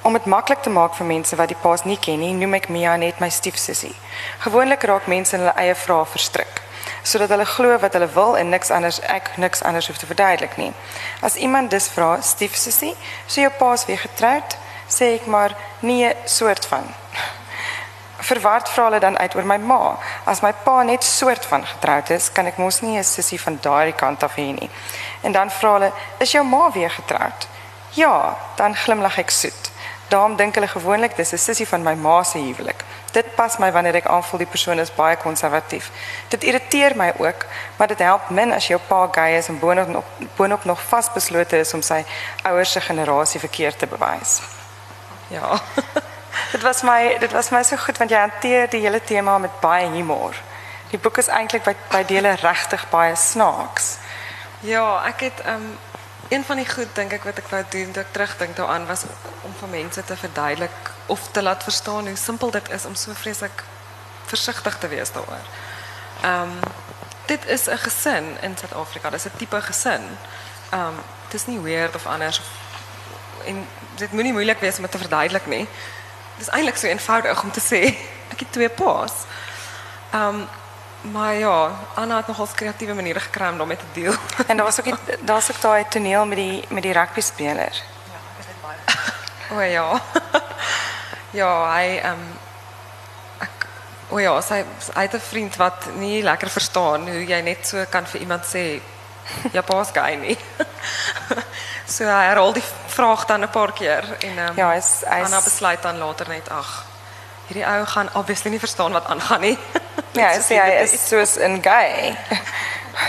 Om 0.02 0.18
dit 0.18 0.26
maklik 0.26 0.66
te 0.66 0.70
maak 0.70 0.98
vir 0.98 1.06
mense 1.06 1.36
wat 1.36 1.54
die 1.54 1.62
paas 1.62 1.86
nie 1.86 2.00
ken 2.02 2.20
nie, 2.20 2.34
noem 2.34 2.58
ek 2.58 2.70
Mia 2.70 2.96
net 2.98 3.22
my 3.22 3.30
stiefsussie. 3.30 3.94
Gewoonlik 4.40 4.84
raak 4.84 5.08
mense 5.08 5.38
in 5.38 5.46
hulle 5.46 5.58
eie 5.62 5.76
vrae 5.76 6.06
verstrik 6.06 6.62
sodat 7.06 7.30
hulle 7.30 7.46
glo 7.46 7.78
wat 7.78 7.94
hulle 7.94 8.10
wil 8.18 8.38
en 8.38 8.50
niks 8.50 8.72
anders 8.74 8.98
ek 9.14 9.30
niks 9.38 9.62
anders 9.62 9.88
hoef 9.88 10.02
te 10.02 10.10
verduidelik 10.10 10.58
nie. 10.58 10.72
As 11.22 11.36
iemand 11.36 11.70
dus 11.70 11.88
vra, 11.94 12.18
stiefsussie, 12.22 12.96
so 13.28 13.42
jou 13.42 13.52
paas 13.60 13.86
weer 13.86 14.02
getroud, 14.02 14.58
sê 14.90 15.14
ek 15.20 15.30
maar 15.30 15.54
nee, 15.86 16.14
soort 16.26 16.66
van. 16.66 17.05
Verward 18.20 18.70
vra 18.70 18.84
hulle 18.84 19.00
dan 19.00 19.18
uit 19.18 19.36
oor 19.36 19.46
my 19.46 19.58
ma. 19.58 19.98
As 20.24 20.42
my 20.42 20.54
pa 20.64 20.82
net 20.84 21.04
soort 21.04 21.46
van 21.46 21.66
getroud 21.66 22.10
is, 22.10 22.32
kan 22.32 22.46
ek 22.46 22.58
mos 22.58 22.82
nie 22.82 22.98
'n 22.98 23.04
sussie 23.04 23.42
van 23.42 23.58
daardie 23.62 23.96
kant 23.96 24.24
af 24.24 24.36
hê 24.36 24.54
nie. 24.60 24.70
En 25.22 25.32
dan 25.32 25.52
vra 25.52 25.74
hulle, 25.74 25.92
"Is 26.20 26.32
jou 26.32 26.44
ma 26.44 26.72
weer 26.72 26.90
getroud?" 26.90 27.48
Ja, 27.90 28.38
dan 28.56 28.76
glimlag 28.76 29.18
ek 29.18 29.30
soet. 29.30 29.72
Daarom 30.08 30.36
dink 30.36 30.56
hulle 30.56 30.68
gewoonlik 30.68 31.16
dis 31.16 31.32
'n 31.32 31.38
sussie 31.38 31.68
van 31.68 31.84
my 31.84 31.94
ma 31.94 32.24
se 32.24 32.38
huwelik. 32.38 32.84
Dit 33.12 33.36
pas 33.36 33.58
my 33.58 33.72
wanneer 33.72 33.96
ek 33.96 34.06
aanvoel 34.06 34.38
die 34.38 34.48
persoon 34.48 34.80
is 34.80 34.96
baie 34.96 35.16
konservatief. 35.16 35.92
Dit 36.28 36.44
irriteer 36.44 36.96
my 36.96 37.14
ook, 37.18 37.46
maar 37.78 37.88
dit 37.88 38.00
help 38.00 38.30
min 38.30 38.54
as 38.54 38.68
jou 38.68 38.80
pa 38.88 39.08
gay 39.12 39.38
is 39.38 39.48
en 39.48 39.60
boonop 39.60 39.88
nog 39.88 40.04
boonop 40.36 40.64
nog 40.64 40.82
vasbeslote 40.82 41.58
is 41.58 41.74
om 41.74 41.82
sy 41.82 42.06
ouers 42.44 42.72
se 42.72 42.82
generasie 42.82 43.40
verkeerd 43.40 43.80
te 43.80 43.88
bewys. 43.88 44.42
Ja. 45.28 45.60
Dit 46.56 46.64
was 46.64 46.82
my 46.82 47.18
dit 47.20 47.32
was 47.32 47.50
my 47.50 47.64
so 47.64 47.76
goed 47.76 47.98
want 47.98 48.14
jy 48.14 48.20
hanteer 48.20 48.70
die 48.72 48.80
hele 48.80 49.02
tema 49.04 49.34
met 49.44 49.60
baie 49.60 49.90
humor. 49.92 50.38
Die 50.88 51.00
boek 51.04 51.18
is 51.20 51.28
eintlik 51.28 51.66
by 51.66 51.74
by 51.92 52.00
dele 52.08 52.32
regtig 52.40 52.86
baie 52.94 53.16
snaaks. 53.20 53.98
Ja, 54.64 54.86
ek 55.04 55.26
het 55.26 55.42
um 55.52 55.66
een 56.30 56.46
van 56.48 56.62
die 56.62 56.68
goed 56.70 56.96
dink 56.96 57.12
ek 57.12 57.28
wat 57.28 57.42
ek 57.44 57.52
wou 57.52 57.60
doen 57.74 57.92
toe 57.92 58.06
ek 58.06 58.14
terugdink 58.16 58.56
daaraan 58.56 58.88
was 58.88 59.04
om 59.44 59.58
vir 59.60 59.70
mense 59.74 60.04
te 60.04 60.16
verduidelik 60.16 60.92
of 61.12 61.28
te 61.36 61.44
laat 61.44 61.64
verstaan 61.64 62.08
hoe 62.08 62.16
simpel 62.16 62.56
dit 62.56 62.72
is 62.78 62.86
om 62.86 62.96
so 62.96 63.12
vreeslik 63.14 63.64
versigtig 64.32 64.78
te 64.80 64.88
wees 64.88 65.12
daaroor. 65.12 65.52
Um 66.24 66.56
dit 67.28 67.46
is 67.58 67.68
'n 67.68 67.84
gesin 67.84 68.38
in 68.42 68.58
Suid-Afrika. 68.58 69.10
Dis 69.10 69.28
'n 69.28 69.38
tipe 69.38 69.62
gesin. 69.62 70.08
Um 70.72 71.04
dit 71.28 71.42
is 71.42 71.48
nie 71.52 71.60
weird 71.60 71.96
of 71.96 72.08
anders 72.08 72.40
of 72.40 72.48
en 73.46 73.68
dit 73.96 74.12
moenie 74.12 74.34
moeilik 74.34 74.60
wees 74.60 74.76
om 74.76 74.88
dit 74.88 74.92
te 74.92 75.04
verduidelik 75.04 75.46
nie. 75.46 75.68
Dit 76.38 76.48
is 76.48 76.54
eintlik 76.54 76.78
so 76.78 76.88
eenvoudig 76.88 77.44
om 77.44 77.52
te 77.52 77.64
sê 77.64 77.82
ek 78.34 78.40
het 78.40 78.52
twee 78.52 78.70
paas. 78.70 79.14
Um 80.14 80.48
maar 81.12 81.34
ja, 81.34 81.72
Anna 81.94 82.16
het 82.18 82.28
nogal 82.28 82.48
kreatiewe 82.56 82.94
maniere 82.94 83.20
gekry 83.20 83.48
om 83.48 83.58
daarmee 83.58 83.78
te 83.78 83.92
deel. 83.94 84.14
En 84.48 84.58
daar 84.58 84.66
was 84.66 84.84
ook 84.84 84.98
daar's 85.20 85.52
ook 85.52 85.62
daai 85.62 85.86
toneel 85.90 86.26
met 86.26 86.38
die 86.38 86.66
met 86.70 86.84
die 86.84 86.94
rugby 86.94 87.22
speler. 87.22 87.84
O 89.54 89.60
ja. 89.60 90.02
ja, 91.42 91.74
hy 91.76 91.86
ehm 91.98 92.12
um, 92.12 92.26
ek 93.40 93.68
o 94.10 94.20
ja, 94.20 94.42
sy 94.42 94.64
hy 94.94 95.02
het 95.06 95.14
'n 95.14 95.30
vriend 95.30 95.56
wat 95.56 95.86
nie 95.96 96.24
lekker 96.24 96.50
verstaan 96.50 97.08
hoe 97.10 97.26
jy 97.26 97.42
net 97.42 97.68
so 97.68 97.86
kan 97.90 98.06
vir 98.06 98.22
iemand 98.22 98.46
sê 98.46 98.82
ja, 99.52 99.62
pa's 99.62 99.92
gay 99.94 100.16
nie. 100.16 100.38
so 101.96 102.04
hy 102.04 102.26
herhaal 102.26 102.54
die 102.54 102.64
vraag 102.88 103.26
dan 103.26 103.42
'n 103.44 103.50
paar 103.50 103.72
keer 103.72 104.04
en 104.20 104.38
um, 104.38 104.58
Ja, 104.58 104.70
hy's 104.70 105.04
hy's 105.08 105.26
Anna 105.26 105.42
besluit 105.42 105.82
dan 105.82 105.98
later 105.98 106.28
net 106.30 106.50
ag. 106.50 106.86
Hierdie 107.48 107.66
ou 107.66 107.86
gaan 107.86 108.10
obviously 108.14 108.52
nie 108.52 108.60
verstaan 108.60 108.92
wat 108.92 109.06
aangaan 109.06 109.42
nie. 109.42 109.58
Ja, 110.16 110.30
hy 110.32 110.40
sê 110.40 110.56
hy 110.56 110.76
is 110.80 110.94
soos 111.10 111.36
'n 111.38 111.60
gay. 111.62 112.16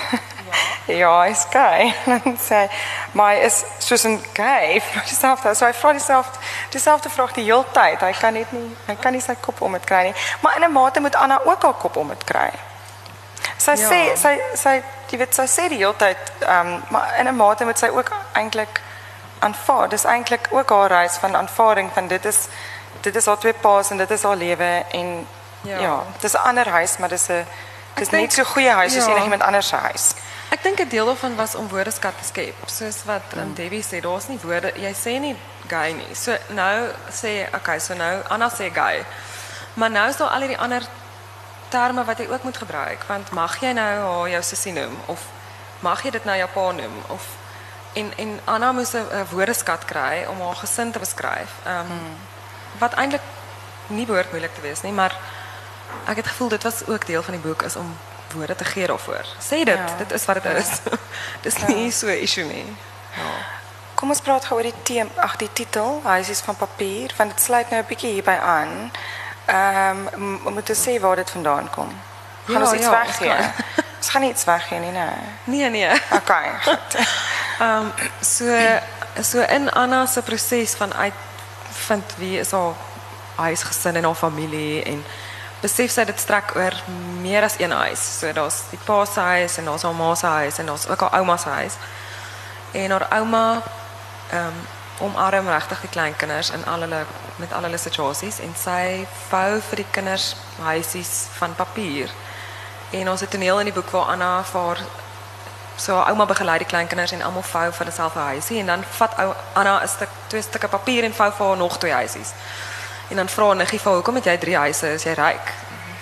ja, 1.01 1.23
hy's 1.23 1.45
gay. 1.51 1.95
Dan 2.05 2.35
sê 2.35 2.67
maar 3.13 3.35
hy 3.35 3.45
is 3.47 3.63
soos 3.79 4.05
'n 4.05 4.19
gay. 4.35 4.81
Vra 4.81 5.03
dieselfde. 5.07 5.55
So 5.55 5.67
hy 5.67 5.73
vra 5.73 5.93
dieselfde 5.93 6.39
dieselfde 6.71 7.11
vraag 7.11 7.33
die 7.33 7.45
hele 7.45 7.65
tyd. 7.73 8.01
Hy 8.01 8.13
kan 8.19 8.35
net 8.35 8.53
nie 8.53 8.77
hy 8.87 8.97
kan 9.01 9.13
nie 9.13 9.23
sy 9.23 9.37
kop 9.41 9.61
om 9.63 9.73
dit 9.73 9.85
kry 9.85 10.03
nie. 10.11 10.15
Maar 10.43 10.57
in 10.57 10.65
'n 10.65 10.73
mate 10.73 11.01
moet 11.01 11.15
Anna 11.15 11.41
ook 11.45 11.63
haar 11.63 11.79
kop 11.79 11.97
om 11.97 12.09
dit 12.09 12.25
kry. 12.25 12.51
Sy 13.67 13.75
Ja. 13.81 13.89
sê 13.91 14.01
sy 14.17 14.33
sy 14.55 14.75
jy 15.11 15.19
weet 15.19 15.35
sy 15.35 15.47
sê 15.47 15.69
die 15.73 15.79
hele 15.83 15.97
tyd 15.99 16.19
ehm 16.41 16.67
um, 16.75 16.83
maar 16.91 17.15
in 17.19 17.27
'n 17.29 17.37
mate 17.37 17.65
moet 17.65 17.79
sy 17.79 17.89
ook 17.89 18.11
eintlik 18.35 18.81
aanvaar. 19.39 19.89
Dis 19.89 20.05
eintlik 20.05 20.47
ook 20.51 20.71
haar 20.71 20.89
reis 20.91 21.17
van 21.21 21.37
aanvaarding 21.37 21.91
van 21.95 22.07
dit 22.09 22.25
is 22.25 22.47
dit 23.01 23.17
is 23.17 23.27
haar 23.27 23.39
twee 23.39 23.53
paas 23.53 23.91
en 23.91 23.97
dit 23.97 24.11
is 24.11 24.23
haar 24.23 24.37
lewe 24.37 24.85
en 24.91 25.27
ja, 25.63 25.79
Ja. 25.81 26.03
dis 26.21 26.33
'n 26.33 26.37
ander 26.49 26.69
huis, 26.69 26.97
maar 26.99 27.09
dis 27.09 27.29
'n 27.29 27.47
dis 27.95 28.09
dink- 28.09 28.23
net 28.23 28.33
so 28.33 28.45
goeie 28.45 28.71
huis 28.71 28.95
ja. 28.95 29.07
enigiemand 29.07 29.43
anders 29.43 29.69
se 29.69 29.77
huis. 29.77 30.15
Ek 30.51 30.63
dink 30.63 30.79
'n 30.81 30.89
deel 30.89 31.07
daarvan 31.07 31.37
was 31.37 31.55
om 31.55 31.69
woordeskat 31.69 32.13
te 32.19 32.25
skep. 32.25 32.55
Soos 32.67 33.05
wat 33.05 33.23
um, 33.37 33.55
Debbie 33.55 33.83
sê, 33.85 34.01
daar's 34.01 34.29
nie 34.29 34.39
woorde. 34.43 34.73
Jy 34.77 34.93
sê 34.95 35.19
nie 35.21 35.37
gay 35.69 35.93
nie. 35.93 36.15
So 36.15 36.37
nou 36.49 36.89
sê 37.11 37.49
okay, 37.55 37.79
so 37.79 37.95
nou 37.95 38.23
Anna 38.29 38.49
sê 38.51 38.71
gay. 38.75 39.05
Maar 39.75 39.91
nou 39.91 40.09
is 40.09 40.17
daar 40.17 40.29
al 40.29 40.41
hierdie 40.41 40.59
ander 40.59 40.83
terme 41.77 42.05
wat 42.05 42.19
jy 42.19 42.27
ook 42.33 42.43
moet 42.43 42.57
gebruik, 42.57 43.05
want 43.09 43.31
mag 43.31 43.57
jy 43.61 43.73
nou 43.77 43.89
haar 44.03 44.29
jou 44.35 44.43
sussie 44.43 44.73
noem 44.73 44.97
of 45.13 45.21
mag 45.85 46.03
jy 46.05 46.11
dit 46.17 46.25
nou 46.25 46.37
jou 46.41 46.49
pa 46.55 46.71
noem 46.73 46.97
of 47.17 47.23
en 48.01 48.13
en 48.23 48.41
Anna 48.45 48.73
moes 48.73 48.93
'n 48.95 49.27
woordeskat 49.31 49.85
kry 49.85 50.25
om 50.29 50.41
haar 50.41 50.57
gesin 50.65 50.93
te 50.93 50.99
beskryf. 50.99 51.51
Ehm 51.65 51.91
um, 51.91 52.17
wat 52.79 52.93
eintlik 52.95 53.23
nie 53.87 54.07
behoort 54.07 54.31
moeilik 54.31 54.55
te 54.55 54.61
wees 54.61 54.81
nie, 54.83 54.93
maar 54.93 55.15
ek 56.07 56.17
het 56.17 56.27
gevoel 56.27 56.49
dit 56.49 56.63
was 56.63 56.87
ook 56.87 57.07
deel 57.07 57.23
van 57.23 57.35
die 57.35 57.43
boek 57.43 57.63
is 57.63 57.77
om 57.77 57.97
woorde 58.35 58.57
te 58.57 58.65
gee 58.65 58.87
daarvoor. 58.87 59.25
Sê 59.41 59.65
dit, 59.65 59.69
Ja. 59.69 59.97
dit 59.99 60.13
is 60.13 60.25
wat 60.25 60.43
dit 60.43 60.57
is. 60.57 60.71
Dis 61.47 61.57
nie 61.67 61.91
so 61.91 62.07
'n 62.07 62.21
issue 62.23 62.45
nie. 62.45 62.77
Kom 63.95 64.09
ons 64.13 64.21
praat 64.21 64.45
gou 64.45 64.57
oor 64.59 64.63
die 64.69 64.83
teem, 64.83 65.11
ag 65.17 65.37
die 65.37 65.53
titel, 65.53 66.01
Huisies 66.05 66.41
van 66.41 66.57
papier, 66.57 67.15
want 67.17 67.31
dit 67.31 67.43
sluit 67.43 67.71
nou 67.71 67.81
'n 67.83 67.87
bietjie 67.89 68.13
hierby 68.13 68.37
aan. 68.41 68.93
Um, 69.49 70.09
we 70.45 70.51
moeten 70.51 70.77
sê 70.77 71.01
waar 71.01 71.17
dit 71.17 71.31
vandaan 71.31 71.71
kom. 71.71 71.89
Gaan 72.45 72.55
Ja, 72.55 72.61
ons 72.61 72.73
iets 72.73 72.87
ja, 72.87 73.05
kan. 73.19 73.53
Ons 73.97 74.09
gaan 74.13 74.23
iets 74.23 74.45
weggee 74.45 74.79
nie, 74.79 74.91
nee. 74.91 75.09
Nee, 75.45 75.71
nee. 75.71 76.01
Okay. 76.13 76.51
goed. 76.63 77.07
Um, 77.61 77.93
so 78.35 78.79
so 79.23 79.41
in 79.41 79.71
Anna 79.71 80.07
se 80.07 80.23
proses 80.23 80.75
van 80.75 80.95
uitvind 80.95 82.15
wie 82.17 82.39
is 82.39 82.51
haar 82.51 82.73
huisgesin 83.35 83.97
en 83.97 84.05
haar 84.05 84.15
familie 84.15 84.83
en 84.83 85.05
besef 85.61 85.91
sy 85.91 86.05
dit 86.05 86.21
strek 86.21 86.55
oor 86.57 86.75
meer 87.21 87.43
as 87.43 87.59
een 87.59 87.73
huis. 87.73 88.19
So 88.19 88.33
daar's 88.33 88.63
die 88.71 88.79
pa 88.85 89.05
se 89.05 89.21
huis 89.21 89.57
en 89.57 89.65
daar's 89.65 89.83
haar 89.83 89.95
ma 89.95 90.15
se 90.15 90.27
huis 90.27 90.59
en 90.59 90.67
daar's 90.67 90.89
ook 90.89 91.01
haar 91.01 91.19
ouma 91.19 91.37
se 91.37 91.49
huis. 91.49 91.75
En 92.73 92.91
haar 92.91 93.07
ouma 93.11 93.63
ehm 94.31 94.47
um, 94.47 94.67
omarm 95.01 95.49
regtig 95.49 95.81
die 95.81 95.89
kleinkinders 95.89 96.51
in 96.51 96.65
al 96.65 96.81
hulle 96.81 97.05
met 97.37 97.53
al 97.53 97.63
hulle 97.63 97.79
situasies 97.79 98.39
en 98.41 98.55
sy 98.57 99.07
vou 99.29 99.61
vir 99.61 99.77
die 99.77 99.91
kinders 99.91 100.37
huisies 100.61 101.27
van 101.39 101.55
papier. 101.55 102.11
En 102.91 103.11
ons 103.11 103.21
het 103.21 103.29
'n 103.29 103.33
toneel 103.33 103.59
in 103.59 103.65
die 103.65 103.75
boek 103.75 103.91
waar 103.91 104.09
Anna 104.13 104.43
vir 104.43 104.61
haar 104.61 104.79
so 105.77 105.99
ouma 106.01 106.27
begelei 106.27 106.59
die 106.59 106.67
kleinkinders 106.67 107.13
en 107.13 107.23
almal 107.23 107.43
vou 107.43 107.73
vir 107.73 107.93
self 107.93 108.15
'n 108.15 108.19
huisie 108.19 108.59
en 108.59 108.67
dan 108.67 108.85
vat 108.85 109.19
ou 109.19 109.35
Anna 109.53 109.83
'n 109.83 109.89
stuk 109.89 110.09
twee 110.27 110.43
stukke 110.43 110.69
papier 110.69 111.05
en 111.05 111.15
vou 111.15 111.33
vir 111.33 111.47
haar 111.47 111.57
nog 111.57 111.79
twee 111.79 111.93
huisies. 111.93 112.33
En 113.09 113.17
dan 113.17 113.29
vra 113.29 113.53
Niggie 113.55 113.81
vir 113.81 113.93
"Hoekom 113.93 114.15
het 114.15 114.25
jy 114.25 114.39
drie 114.39 114.57
huise? 114.57 114.93
Is 114.93 115.03
jy 115.03 115.13
ryk?" 115.13 115.53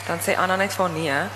Dan 0.06 0.18
sê 0.18 0.38
Anna 0.38 0.56
net 0.56 0.76
haar, 0.76 0.88
"Nee. 0.88 1.28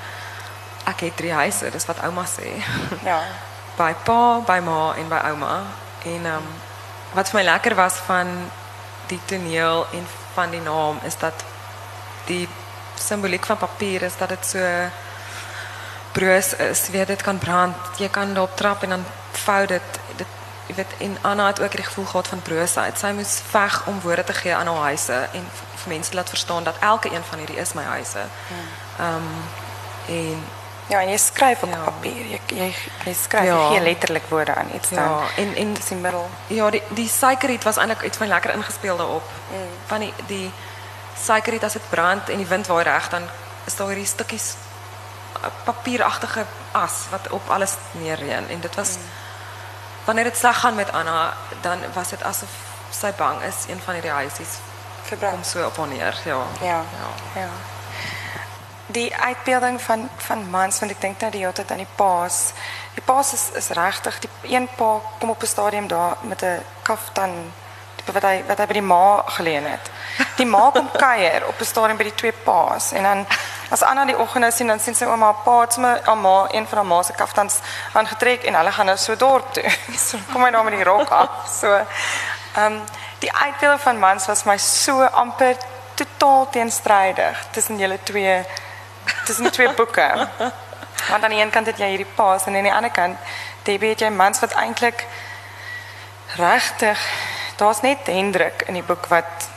Ek 0.85 1.01
het 1.01 1.17
drie 1.17 1.33
huise, 1.33 1.71
dis 1.71 1.87
wat 1.87 1.99
ouma 2.03 2.25
sê." 2.25 2.63
Ja. 3.05 3.21
by 3.77 3.95
pa, 4.03 4.41
by 4.41 4.61
ma 4.61 4.95
en 4.95 5.09
by 5.09 5.21
ouma. 5.25 5.63
En 6.05 6.27
ehm 6.27 6.35
um, 6.35 6.47
wat 7.13 7.31
vir 7.31 7.41
my 7.41 7.45
lekker 7.45 7.75
was 7.75 7.95
van 8.07 8.31
die 9.09 9.21
toneel 9.25 9.87
en 9.93 10.07
van 10.35 10.51
die 10.51 10.61
naam 10.61 10.99
is 11.05 11.19
dat 11.19 11.45
die 12.27 12.49
simboliek 12.95 13.47
van 13.47 13.59
papier 13.59 14.03
is 14.03 14.17
dat 14.19 14.29
dit 14.29 14.47
so 14.47 14.65
broos 16.13 16.55
is, 16.57 16.89
weet 16.89 17.07
dit 17.07 17.23
kan 17.23 17.39
brand, 17.39 17.77
jy 17.99 18.09
kan 18.09 18.35
daarop 18.35 18.57
trap 18.57 18.83
en 18.83 18.89
dan 18.89 19.05
vou 19.45 19.67
dit 19.67 20.01
dit 20.17 20.37
jy 20.69 20.75
weet 20.77 20.95
en 21.05 21.17
Anna 21.21 21.47
het 21.47 21.61
ook 21.61 21.77
die 21.77 21.85
gevoel 21.85 22.05
gehad 22.05 22.29
van 22.29 22.43
broosheid. 22.45 22.99
Sy 23.01 23.13
moes 23.17 23.39
veg 23.51 23.87
om 23.89 24.01
woorde 24.05 24.25
te 24.25 24.35
gee 24.37 24.55
aan 24.55 24.69
haar 24.69 24.91
huise 24.93 25.17
en 25.33 25.47
vir 25.55 25.89
mense 25.95 26.11
te 26.11 26.17
laat 26.17 26.29
verstaan 26.29 26.65
dat 26.65 26.77
elke 26.81 27.13
een 27.15 27.25
van 27.25 27.39
hierdie 27.39 27.57
is 27.57 27.73
my 27.73 27.83
huise. 27.83 28.25
Ehm 28.99 29.15
um, 29.15 29.31
en 30.09 30.45
Ja, 30.89 31.01
en 31.01 31.09
jy 31.09 31.17
skryf 31.17 31.63
op 31.63 31.69
Ja. 31.69 31.79
papier. 31.85 32.25
Jy 32.27 32.41
jy, 32.47 32.75
jy 33.05 33.13
skryf, 33.15 33.45
Ja. 33.45 33.57
jy 33.57 33.69
gee 33.77 33.81
letterlik 33.81 34.23
woorde 34.29 34.55
aan 34.55 34.71
iets 34.75 34.89
dan. 34.89 35.03
ja, 35.05 35.21
en 35.37 35.55
en 35.57 35.75
Dis 35.75 35.87
die 35.89 35.97
middel. 35.97 36.29
Ja, 36.47 36.71
die 36.71 36.83
die 36.89 37.09
suikerriet 37.09 37.65
was 37.65 37.77
eintlik 37.77 38.03
iets 38.03 38.17
van 38.17 38.27
lekker 38.29 38.55
ingespeel 38.55 38.97
daarop. 38.97 39.31
Mm. 39.51 39.57
Van 39.87 40.01
die 40.01 40.15
die 40.27 40.53
suikerriet 41.25 41.65
as 41.65 41.73
dit 41.73 41.89
brand 41.91 42.29
en 42.29 42.37
die 42.37 42.47
wind 42.47 42.67
waai 42.67 42.83
reg 42.85 43.09
dan 43.09 43.23
is 43.67 43.77
daar 43.77 43.87
hierdie 43.87 44.07
stukkies 44.07 44.55
uh, 45.43 45.47
papieragtige 45.65 46.45
as 46.73 46.93
wat 47.11 47.31
op 47.31 47.49
alles 47.51 47.75
neerreën 47.93 48.49
en 48.49 48.61
dit 48.61 48.75
was 48.75 48.89
mm. 48.97 49.03
wanneer 50.05 50.25
dit 50.25 50.37
sleg 50.37 50.61
gaan 50.61 50.75
met 50.75 50.93
Anna 50.93 51.33
dan 51.61 51.79
was 51.95 52.09
dit 52.09 52.23
asof 52.23 52.49
sy 52.91 53.13
bang 53.17 53.43
is 53.43 53.55
een 53.69 53.81
van 53.85 53.95
huisies 54.09 54.49
kom 54.57 55.19
Verbrand. 55.19 55.47
so 55.47 55.65
op 55.67 55.77
haar 55.77 55.87
neer. 55.87 56.21
Ja. 56.25 56.43
Ja. 56.61 56.83
Ja. 57.35 57.49
Die 58.91 59.15
uitbeelding 59.17 59.81
van 59.83 60.09
van 60.17 60.51
mans 60.51 60.79
want 60.81 60.93
ek 60.93 61.01
dink 61.01 61.21
nou 61.21 61.31
die 61.31 61.41
hele 61.41 61.53
tyd 61.53 61.71
aan 61.71 61.85
die 61.85 61.95
paas. 61.97 62.53
Die 62.95 63.05
paas 63.05 63.33
is 63.37 63.51
is 63.61 63.69
regtig 63.77 64.19
die 64.25 64.31
een 64.55 64.69
pa 64.77 65.01
kom 65.21 65.31
op 65.31 65.43
'n 65.43 65.47
stadium 65.47 65.89
daar 65.89 66.17
met 66.23 66.43
'n 66.43 66.65
kaftan 66.83 67.53
wat 68.13 68.23
hy 68.23 68.45
wat 68.49 68.59
hy 68.59 68.67
by 68.67 68.77
die 68.79 68.83
ma 68.83 69.23
geleen 69.37 69.67
het. 69.69 69.91
Die 70.37 70.47
ma 70.47 70.71
kom 70.71 70.91
kuier 71.05 71.47
op 71.47 71.61
'n 71.61 71.65
stadium 71.65 71.97
by 71.97 72.05
die 72.09 72.15
twee 72.15 72.33
paas 72.33 72.93
en 72.93 73.03
dan 73.03 73.27
as 73.71 73.83
Anna 73.83 74.05
die 74.05 74.19
oggende 74.19 74.51
sien 74.51 74.67
dan 74.67 74.81
sien 74.81 74.95
sy 74.95 75.05
ouma 75.05 75.33
pa 75.33 75.61
het 75.61 75.73
sommer 75.73 76.01
haar 76.05 76.17
ma 76.17 76.47
een 76.51 76.67
van 76.67 76.79
haar 76.79 76.87
ma 76.87 77.03
se 77.03 77.13
kaftans 77.13 77.59
aangetrek 77.93 78.43
en 78.45 78.55
hulle 78.55 78.73
gaan 78.73 78.87
nou 78.87 78.97
so 78.97 79.17
dorp 79.17 79.53
toe. 79.53 79.65
So 80.07 80.19
kom 80.33 80.45
hy 80.45 80.51
daar 80.51 80.65
met 80.65 80.75
die 80.75 80.85
rok 80.85 81.11
af. 81.11 81.29
So 81.61 81.73
ehm 81.73 82.73
um, 82.73 82.81
die 83.19 83.33
uitbeelding 83.33 83.81
van 83.81 83.99
mans 83.99 84.27
was 84.27 84.45
my 84.45 84.57
so 84.57 85.03
amper 85.03 85.57
totaal 85.95 86.49
teenstrydig 86.51 87.47
tussen 87.51 87.79
julle 87.79 87.99
twee 88.03 88.45
tussen 89.25 89.51
twee 89.51 89.73
boeke. 89.73 90.29
Want 91.09 91.25
aan 91.25 91.31
die 91.31 91.41
een 91.41 91.51
kant 91.51 91.67
het 91.67 91.79
jy 91.79 91.89
hierdie 91.89 92.15
paas 92.15 92.45
en 92.47 92.57
aan 92.57 92.63
die 92.63 92.73
ander 92.73 92.91
kant 92.91 93.19
Debbie 93.63 93.89
het 93.89 94.01
jy 94.01 94.09
mans 94.09 94.41
wat 94.41 94.53
eintlik 94.53 95.07
regtig 96.37 97.01
daar's 97.57 97.81
net 97.81 98.07
Hendrik 98.07 98.63
in 98.67 98.79
die 98.79 98.83
boek 98.83 99.07
wat 99.07 99.49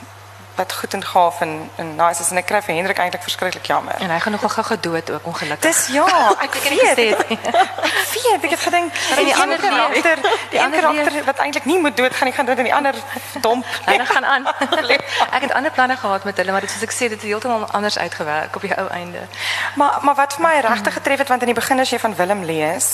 wat 0.62 0.74
goed 0.80 0.94
en 0.94 1.04
gaaf 1.04 1.42
en 1.42 1.54
en 1.82 1.96
nice 1.96 2.22
is 2.22 2.30
en 2.32 2.40
ek 2.42 2.48
kry 2.52 2.62
vir 2.66 2.76
Hendrik 2.78 3.00
eintlik 3.02 3.24
verskriklik 3.26 3.66
jammer. 3.66 3.96
En 4.06 4.12
hy 4.14 4.20
gaan 4.24 4.36
nogal 4.38 4.54
gou 4.56 4.66
gedood 4.72 5.12
ook 5.12 5.26
ongelukkig. 5.32 5.72
Dis 5.72 5.88
ja, 5.96 6.08
ek 6.46 6.58
gesê 6.58 6.96
weet. 6.96 7.18
het 7.18 7.30
nie. 7.30 7.40
Ek 7.42 8.12
weet, 8.16 8.44
ek 8.44 8.54
het 8.56 8.66
gedink 8.68 9.00
En 9.18 9.26
die 9.26 9.36
ander 9.36 9.60
karakter, 9.60 10.22
die, 10.22 10.32
die 10.50 10.60
een 10.60 10.66
ander 10.66 10.80
karakter 10.80 11.26
wat 11.26 11.38
eintlik 11.46 11.66
nie 11.66 11.80
moet 11.80 11.98
doodgaan 11.98 12.30
nie, 12.30 12.36
gaan 12.36 12.46
dood 12.46 12.58
en 12.58 12.70
die 12.70 12.76
ander 12.76 12.96
domp. 13.42 13.66
Hulle 13.90 14.06
gaan 14.06 14.26
aan. 14.26 14.48
ek 15.38 15.42
het 15.48 15.54
ander 15.58 15.72
planne 15.72 15.98
gehad 15.98 16.24
met 16.24 16.38
hulle, 16.38 16.52
maar 16.52 16.66
dit 16.66 16.74
soos 16.74 16.86
ek 16.88 16.96
sê, 16.96 17.10
dit 17.10 17.18
het 17.18 17.28
heeltemal 17.28 17.66
anders 17.78 17.98
uitgewerk 17.98 18.56
op 18.56 18.68
die 18.68 18.74
ou 18.78 18.88
einde. 18.88 19.26
Maar 19.76 20.00
maar 20.02 20.16
wat 20.16 20.38
vir 20.38 20.46
my 20.48 20.56
regtig 20.68 20.94
getref 21.00 21.24
het 21.24 21.34
want 21.34 21.48
in 21.48 21.54
die 21.54 21.58
begin 21.58 21.80
as 21.80 21.94
jy 21.94 22.00
van 22.00 22.16
Willem 22.16 22.44
lees, 22.44 22.92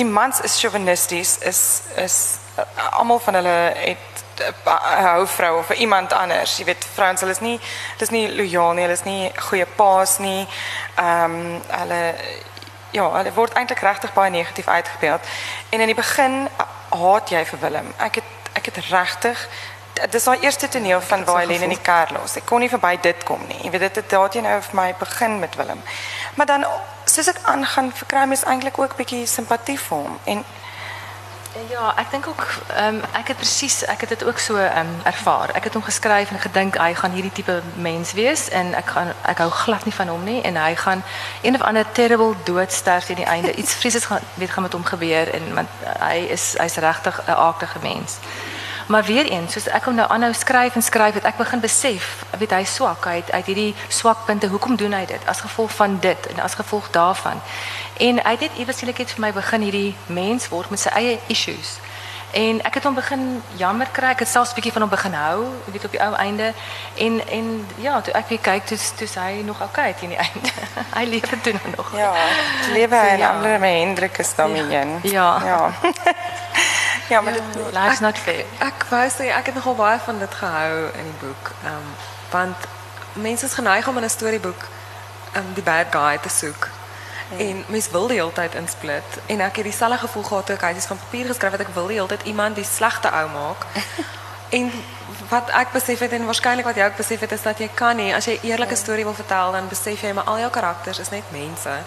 die 0.00 0.08
mans 0.08 0.40
is 0.40 0.58
chauvinisties, 0.60 1.38
is 1.52 1.62
is 1.96 2.18
uh, 2.58 2.64
almal 3.00 3.18
van 3.18 3.40
hulle 3.40 3.56
het 3.74 4.15
hou 4.64 5.26
vrou 5.26 5.58
of 5.58 5.66
vir 5.66 5.76
iemand 5.76 6.12
anders. 6.12 6.56
Jy 6.58 6.64
weet 6.64 6.86
vrouens 6.94 7.20
hulle 7.20 7.32
is 7.32 7.40
nie 7.40 7.60
dis 7.98 8.10
nie 8.10 8.26
lojaal 8.34 8.72
nie, 8.74 8.82
hulle 8.86 8.98
is 8.98 9.04
nie 9.04 9.30
goeie 9.48 9.66
paas 9.76 10.18
nie. 10.18 10.46
Ehm 10.96 11.38
um, 11.38 11.62
hulle 11.68 12.14
ja, 12.90 13.10
hulle 13.12 13.32
word 13.32 13.52
eintlik 13.52 13.80
regtig 13.84 14.12
baie 14.12 14.30
negatief 14.30 14.68
uitgebeeld. 14.68 15.20
En 15.68 15.80
in 15.80 15.86
die 15.92 15.98
begin 15.98 16.48
haat 16.88 17.30
jy 17.30 17.44
vir 17.44 17.60
Willem. 17.60 17.94
Ek 17.98 18.20
het 18.20 18.34
ek 18.56 18.70
het 18.70 18.84
regtig 18.90 19.48
dis 20.10 20.24
daai 20.24 20.40
eerste 20.40 20.68
toneel 20.68 21.00
van 21.00 21.24
waar 21.24 21.40
Helene 21.40 21.64
in 21.64 21.72
die 21.72 21.80
kar 21.82 22.12
los. 22.12 22.36
Ek 22.36 22.44
kon 22.44 22.60
nie 22.60 22.68
verby 22.68 22.96
dit 23.00 23.24
kom 23.24 23.40
nie. 23.48 23.58
Jy 23.62 23.70
weet 23.70 23.86
dit 23.88 24.00
het 24.02 24.10
daarteen 24.10 24.44
nou 24.44 24.60
vir 24.62 24.76
my 24.76 24.94
begin 24.98 25.38
met 25.38 25.56
Willem. 25.56 25.80
Maar 26.34 26.46
dan 26.46 26.66
soos 27.04 27.30
ek 27.32 27.40
aangaan, 27.42 27.92
verkry 27.94 28.26
mens 28.28 28.44
eintlik 28.44 28.78
ook 28.78 28.96
bietjie 28.96 29.26
simpatie 29.26 29.78
vir 29.80 29.96
hom 29.96 30.18
en 30.24 30.44
Ja, 31.64 31.94
ek 31.96 32.10
dink 32.10 32.26
ook 32.26 32.44
ehm 32.76 32.98
ek 33.16 33.28
het 33.32 33.36
presies 33.36 33.84
ek 33.84 34.00
het 34.00 34.24
ook 34.24 34.38
so 34.38 34.56
ehm 34.56 34.92
ervaar. 35.04 35.50
Ek 35.54 35.64
het 35.64 35.72
hom 35.72 35.82
geskryf 35.82 36.30
en 36.30 36.38
gedink 36.38 36.76
hy 36.78 36.94
gaan 36.94 37.10
hierdie 37.16 37.32
tipe 37.32 37.62
mens 37.74 38.12
wees 38.12 38.48
en 38.48 38.74
gaan 38.84 39.12
ek 39.24 39.38
hou 39.38 39.50
glad 39.50 39.84
nie 39.84 39.94
van 39.94 40.08
hom 40.08 40.24
nie 40.24 40.42
en 40.42 40.56
hy 40.56 40.74
gaan 40.74 41.02
een 41.42 41.54
of 41.54 41.62
ander 41.62 41.92
terrible 41.92 42.34
dood 42.44 42.72
sterf 42.72 43.04
teen 43.04 43.16
die 43.16 43.24
einde. 43.24 43.54
Iets 43.54 43.74
vreesliks 43.74 44.04
gaan 44.04 44.20
weet 44.34 44.50
gaan 44.50 44.62
met 44.62 44.72
hom 44.72 44.84
gebeur 44.84 45.32
en 45.32 45.54
want 45.54 45.68
hy 45.98 46.26
is 46.36 46.54
hy's 46.60 46.76
regtig 46.76 47.20
'n 47.26 47.30
aaktige 47.30 47.78
mens. 47.82 48.18
Maar 48.86 49.04
weer 49.04 49.24
eens, 49.24 49.52
soos 49.52 49.66
ek 49.66 49.88
hom 49.88 49.96
nou 49.98 50.06
aanhou 50.10 50.32
skryf 50.32 50.74
en 50.74 50.82
skryf, 50.82 51.14
het 51.18 51.24
ek 51.26 51.40
begin 51.40 51.60
besef, 51.60 52.04
weet 52.38 52.52
hy 52.54 52.62
swak, 52.70 53.08
hy 53.10 53.16
het 53.18 53.32
uit 53.34 53.48
hierdie 53.50 53.72
swakpunte, 53.88 54.46
hoekom 54.46 54.76
doen 54.78 54.94
hy 54.94 55.02
dit? 55.10 55.26
As 55.26 55.42
gevolg 55.42 55.74
van 55.74 55.96
dit 56.00 56.28
en 56.30 56.38
as 56.44 56.54
gevolg 56.54 56.86
daarvan. 56.94 57.42
En 57.98 58.20
hy 58.22 58.34
het 58.36 58.44
net 58.46 58.60
iewers 58.62 58.78
skielik 58.78 59.02
vir 59.08 59.24
my 59.24 59.32
begin 59.34 59.66
hierdie 59.66 59.96
mens 60.06 60.46
word 60.54 60.70
met 60.70 60.84
sy 60.84 60.94
eie 60.94 61.18
issues. 61.26 61.80
En 62.30 62.62
ek 62.62 62.74
het 62.74 62.84
hom 62.84 62.94
begin 62.94 63.42
jammer 63.56 63.88
kry. 63.92 64.10
Ek 64.14 64.18
het 64.18 64.28
selfs 64.28 64.54
bietjie 64.54 64.72
van 64.72 64.80
hom 64.80 64.90
begin 64.90 65.12
hou, 65.12 65.44
weet 65.72 65.84
op 65.84 65.90
die 65.90 66.02
ou 66.02 66.14
einde. 66.14 66.52
En 66.94 67.28
en 67.28 67.66
ja, 67.76 68.00
toe 68.00 68.12
ek 68.12 68.28
weer 68.28 68.38
kyk, 68.38 68.66
toe 68.66 68.78
toe 68.96 69.08
hy 69.22 69.42
nog 69.44 69.62
okay 69.62 69.94
teen 69.94 70.08
die 70.08 70.18
einde. 70.26 70.52
hy 70.94 71.04
lewe 71.04 71.40
toe 71.40 71.52
nou 71.52 71.74
nog. 71.76 71.92
Ja, 71.96 72.12
lewe 72.72 72.96
en 72.96 73.18
ja. 73.18 73.30
ander 73.30 73.58
met 73.58 73.70
Hendrik 73.70 74.18
is 74.18 74.34
daarmee. 74.34 74.68
Ja. 75.02 75.40
Ja. 75.42 75.72
ja, 77.08 77.20
maar 77.22 77.32
dit 77.32 77.42
Life's 77.72 78.00
not 78.00 78.18
fair. 78.18 78.44
Ek 78.58 78.86
wou 78.90 79.06
sê 79.10 79.30
ek 79.32 79.52
het 79.52 79.54
nogal 79.54 79.74
baie 79.74 79.98
van 80.04 80.18
dit 80.18 80.34
gehou 80.34 80.88
in 80.92 81.12
die 81.12 81.20
boek. 81.20 81.52
Ehm 81.64 81.74
um, 81.74 81.94
want 82.30 82.56
mense 83.12 83.46
is 83.46 83.54
geneig 83.54 83.88
om 83.88 83.96
in 83.96 84.04
'n 84.04 84.10
storieboek 84.10 84.62
ehm 85.32 85.44
um, 85.44 85.54
die 85.54 85.62
bad 85.62 85.86
guy 85.90 86.18
te 86.18 86.28
soek. 86.28 86.68
En 87.38 87.64
mens 87.66 87.90
wil 87.90 88.06
die 88.06 88.16
hele 88.20 88.32
tyd 88.32 88.54
insplit 88.54 89.18
en 89.26 89.40
ek 89.40 89.56
het 89.56 89.64
dieselfde 89.64 89.98
gevoel 89.98 90.22
gehad 90.22 90.46
toe 90.46 90.54
ek 90.54 90.62
huisies 90.62 90.86
van 90.86 90.98
papier 90.98 91.26
geskryf 91.26 91.52
het 91.52 91.60
ek 91.60 91.74
wil 91.74 91.86
die 91.90 91.98
hele 91.98 92.08
tyd 92.08 92.22
iemand 92.24 92.54
die 92.54 92.64
slegte 92.64 93.10
ou 93.10 93.26
maak. 93.30 93.66
en 94.58 94.70
wat 95.28 95.50
ek 95.50 95.72
besef 95.72 95.98
het 95.98 96.12
en 96.12 96.24
waarskynlik 96.24 96.64
wat 96.64 96.78
jy 96.78 96.86
ook 96.86 96.96
besef 96.96 97.20
het 97.20 97.32
is 97.32 97.42
dat 97.42 97.58
jy 97.58 97.68
kan 97.74 97.96
nie 97.98 98.14
as 98.14 98.30
jy 98.30 98.38
eerlike 98.46 98.76
storie 98.78 99.04
wil 99.04 99.14
vertel 99.14 99.52
dan 99.52 99.68
besef 99.68 100.02
jy 100.02 100.12
maar 100.14 100.30
al 100.30 100.38
jou 100.38 100.50
karakters 100.54 101.02
is 101.02 101.10
net 101.10 101.32
mense 101.34 101.78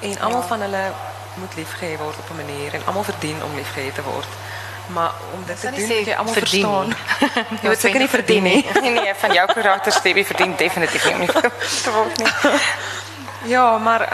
en 0.00 0.18
almal 0.20 0.42
van 0.42 0.60
hulle 0.60 0.84
moet 1.40 1.54
liefgehê 1.56 1.96
word 1.98 2.16
op 2.18 2.30
'n 2.30 2.36
manier 2.36 2.74
en 2.74 2.82
almal 2.86 3.04
verdien 3.04 3.42
om 3.42 3.54
liefgehê 3.54 3.92
te 3.92 4.02
word. 4.02 4.28
Maar 4.86 5.12
om 5.34 5.44
dit 5.46 5.60
te 5.60 5.70
doen 5.70 5.96
moet 5.96 6.16
almal 6.16 6.32
verdien 6.32 6.68
verstaan. 6.68 6.94
Jy 7.62 7.68
moet 7.68 7.80
seker 7.80 7.98
nie 7.98 8.08
verdien 8.08 8.42
nie. 8.42 8.66
nee, 8.80 8.90
nee, 9.00 9.14
van 9.14 9.32
jou 9.32 9.46
karakter 9.52 9.92
Stevie 9.92 10.26
verdien 10.26 10.56
definitief 10.56 11.04
nie 11.04 11.14
om 11.14 11.26
te 11.82 11.90
word 11.92 12.18
nie. 12.18 12.28
Ja, 13.42 13.78
maar 13.78 14.08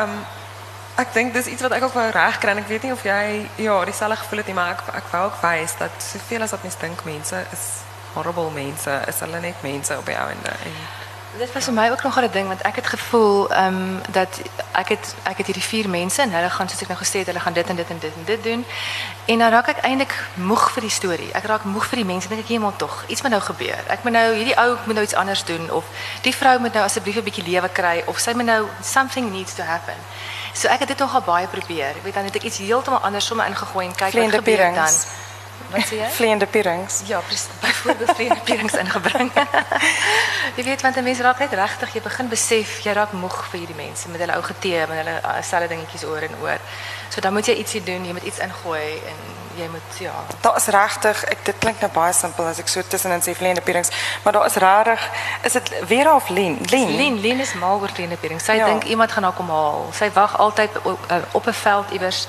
ehm 0.97 1.01
ek 1.01 1.15
dink 1.15 1.33
dis 1.33 1.47
iets 1.47 1.63
wat 1.63 1.73
ek 1.73 1.83
ook 1.83 1.95
wou 1.95 2.11
regkry 2.11 2.51
en 2.51 2.59
ek 2.59 2.69
weet 2.69 2.83
nie 2.83 2.93
of 2.93 3.05
jy 3.05 3.49
ja, 3.57 3.85
dieselfde 3.85 4.17
gevoel 4.17 4.43
nie, 4.47 4.55
maar 4.55 4.71
ek 4.77 4.83
ek 4.95 5.13
wou 5.13 5.25
ook 5.25 5.39
wys 5.43 5.77
dat 5.79 5.91
soveel 5.99 6.43
as 6.43 6.51
wat 6.51 6.63
mens 6.63 6.77
dink 6.77 7.05
mense 7.05 7.45
is 7.53 7.65
horrible 8.15 8.51
mense, 8.51 8.99
is 9.09 9.21
hulle 9.25 9.41
net 9.41 9.63
mense 9.63 9.97
op 9.99 10.07
die 10.07 10.19
ou 10.19 10.29
ende. 10.29 10.53
En 10.53 10.77
Dit 11.33 11.53
was 11.53 11.65
vir 11.65 11.73
my 11.73 11.87
ook 11.91 12.03
nogal 12.03 12.25
'n 12.25 12.31
ding 12.31 12.47
want 12.47 12.61
ek 12.61 12.77
het 12.77 12.87
gevoel 12.87 13.57
um, 13.57 14.01
dat 14.11 14.41
ek 14.73 14.89
het 14.89 15.15
ek 15.23 15.37
het 15.37 15.47
hierdie 15.47 15.65
vier 15.65 15.89
mense 15.89 16.23
en 16.23 16.31
hulle 16.31 16.51
gaan 16.51 16.69
soos 16.69 16.83
ek 16.83 16.89
nou 16.89 16.99
gesê 16.99 17.19
het, 17.19 17.27
hulle 17.27 17.41
gaan 17.41 17.53
dit 17.53 17.69
en 17.69 17.77
dit 17.77 17.91
en 17.91 17.99
dit 17.99 18.13
en 18.17 18.25
dit 18.25 18.43
doen. 18.43 18.65
En 19.25 19.39
dan 19.39 19.51
raak 19.51 19.69
ek 19.69 19.81
eintlik 19.81 20.13
moeg 20.35 20.73
vir 20.73 20.83
die 20.83 20.91
storie. 20.91 21.33
Ek 21.33 21.45
raak 21.45 21.65
moeg 21.65 21.87
vir 21.87 21.97
die 21.97 22.05
mense. 22.05 22.29
Dink 22.29 22.41
ek 22.41 22.49
heeltemal 22.49 22.77
tog. 22.77 23.05
Iets 23.07 23.23
moet 23.23 23.31
nou 23.31 23.41
gebeur. 23.41 23.81
Ek 23.89 24.03
moet 24.03 24.13
nou 24.13 24.35
hierdie 24.35 24.57
ou 24.57 24.77
moet 24.85 24.95
nou 24.95 25.05
iets 25.05 25.15
anders 25.15 25.45
doen 25.45 25.71
of 25.71 25.85
die 26.23 26.37
vrou 26.37 26.59
moet 26.59 26.73
nou 26.73 26.85
asseblief 26.85 27.17
'n 27.17 27.25
bietjie 27.25 27.49
lewe 27.49 27.69
kry 27.69 28.03
of 28.07 28.19
sy 28.19 28.33
moet 28.33 28.45
nou 28.45 28.67
something 28.83 29.33
needs 29.33 29.55
to 29.55 29.63
happen. 29.63 29.97
So 30.53 30.69
ek 30.69 30.79
het 30.85 30.89
dit 30.89 30.99
nogal 30.99 31.23
baie 31.23 31.47
probeer. 31.47 31.97
Ek 31.97 32.03
weet 32.05 32.15
dan 32.15 32.25
het 32.25 32.37
ek 32.37 32.43
iets 32.43 32.59
heeltemal 32.59 33.01
anders 33.01 33.27
sommer 33.27 33.47
ingegooi 33.47 33.87
en 33.87 33.95
kyk 33.95 34.11
Vleiende 34.11 34.37
wat 34.37 34.45
gebeur 34.45 34.57
dan. 34.65 34.73
pierings. 34.75 35.07
Wat 35.73 35.87
sê 35.89 35.97
jy? 35.97 36.09
Vleiende 36.19 36.47
pierings. 36.47 37.01
Ja. 37.07 37.21
Byvoorbeeld 37.61 38.11
vreemdperings 38.15 38.75
ingebring. 38.75 39.33
jy 40.57 40.65
weet 40.65 40.83
want 40.83 40.97
'n 40.97 41.03
mens 41.05 41.19
raak 41.21 41.39
net 41.39 41.53
regtig, 41.53 41.95
jy 41.95 42.03
begin 42.03 42.29
besef 42.29 42.81
jy 42.85 42.93
raak 42.93 43.13
moeg 43.13 43.39
vir 43.51 43.59
hierdie 43.61 43.77
mense 43.81 44.09
met 44.09 44.21
hulle 44.21 44.37
ou 44.37 44.43
getee, 44.43 44.87
met 44.87 44.99
hulle 45.01 45.17
uh, 45.25 45.41
selfe 45.43 45.69
dingetjies 45.69 46.05
oor 46.05 46.23
en 46.23 46.37
oor. 46.43 46.61
So 47.09 47.21
dan 47.21 47.33
moet 47.33 47.47
jy 47.47 47.55
ietsie 47.55 47.83
doen, 47.83 48.05
jy 48.05 48.13
moet 48.13 48.29
iets 48.29 48.39
ingooi 48.39 49.01
en 49.09 49.19
jy 49.57 49.69
moet 49.71 49.99
ja. 49.99 50.13
Daar 50.41 50.57
is 50.57 50.67
regtig, 50.67 51.25
ek 51.25 51.45
dit 51.45 51.59
klink 51.59 51.81
nou 51.81 51.91
baie 51.93 52.13
simpel 52.13 52.47
as 52.47 52.59
ek 52.59 52.69
so 52.69 52.83
tussenin 52.89 53.21
sê 53.23 53.35
vleiende 53.37 53.61
pierings, 53.61 53.91
maar 54.25 54.33
daar 54.33 54.47
is 54.47 54.55
regtig 54.55 55.09
is 55.45 55.53
dit 55.53 55.73
Vera 55.87 56.15
of 56.15 56.29
Lien? 56.29 56.59
Lien. 56.71 56.97
Lien, 56.97 57.21
Lien 57.21 57.41
is 57.41 57.55
mal 57.55 57.81
oor 57.81 57.89
vreemdperings. 57.95 58.45
Sy 58.45 58.53
Ja. 58.53 58.67
dink 58.67 58.85
iemand 58.85 59.13
gaan 59.13 59.23
haar 59.23 59.33
kom 59.33 59.49
haal. 59.51 59.89
Sy 59.93 60.11
wag 60.13 60.39
altyd 60.39 60.71
op, 60.83 60.99
uh, 61.11 61.17
op 61.33 61.47
'n 61.47 61.53
veld 61.53 61.91
iewers. 61.91 62.27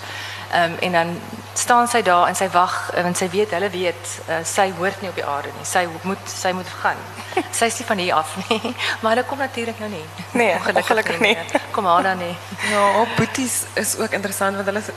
Ehm 0.52 0.72
um, 0.72 0.78
en 0.80 0.92
dan 0.92 1.20
staan 1.54 1.88
sy 1.88 2.02
daar 2.02 2.28
en 2.28 2.36
sy 2.36 2.48
wag 2.50 2.92
uh, 2.96 3.02
want 3.04 3.18
sy 3.18 3.30
weet 3.30 3.52
hulle 3.52 3.70
weet 3.70 4.20
uh, 4.30 4.36
sy 4.44 4.72
hoort 4.78 5.02
nie 5.02 5.10
op 5.10 5.16
die 5.16 5.26
aarde 5.26 5.48
nie. 5.58 5.66
Sy 5.66 5.88
moet 6.02 6.18
sy 6.30 6.52
moet 6.52 6.68
gaan. 6.82 6.98
Sy 7.58 7.66
is 7.66 7.78
nie 7.80 7.86
van 7.88 7.98
hier 7.98 8.14
af 8.14 8.36
nie, 8.50 8.76
maar 9.02 9.12
hulle 9.16 9.24
kom 9.26 9.38
natuurlik 9.38 9.80
nou 9.80 9.90
nie. 9.90 10.06
Nee, 10.32 10.56
ongelukkig 10.76 11.20
nie. 11.20 11.38
Kom 11.72 11.86
haar 11.86 12.04
dan 12.04 12.18
nie. 12.18 12.36
ja, 12.70 13.00
op 13.00 13.08
boeties 13.18 13.64
is 13.74 13.98
ook 13.98 14.12
interessant 14.12 14.56
want 14.56 14.66
hulle 14.66 14.80
is- 14.80 14.94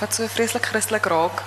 wat 0.00 0.14
so 0.14 0.26
vreeslik 0.26 0.64
Christelik 0.66 1.04
raak. 1.06 1.42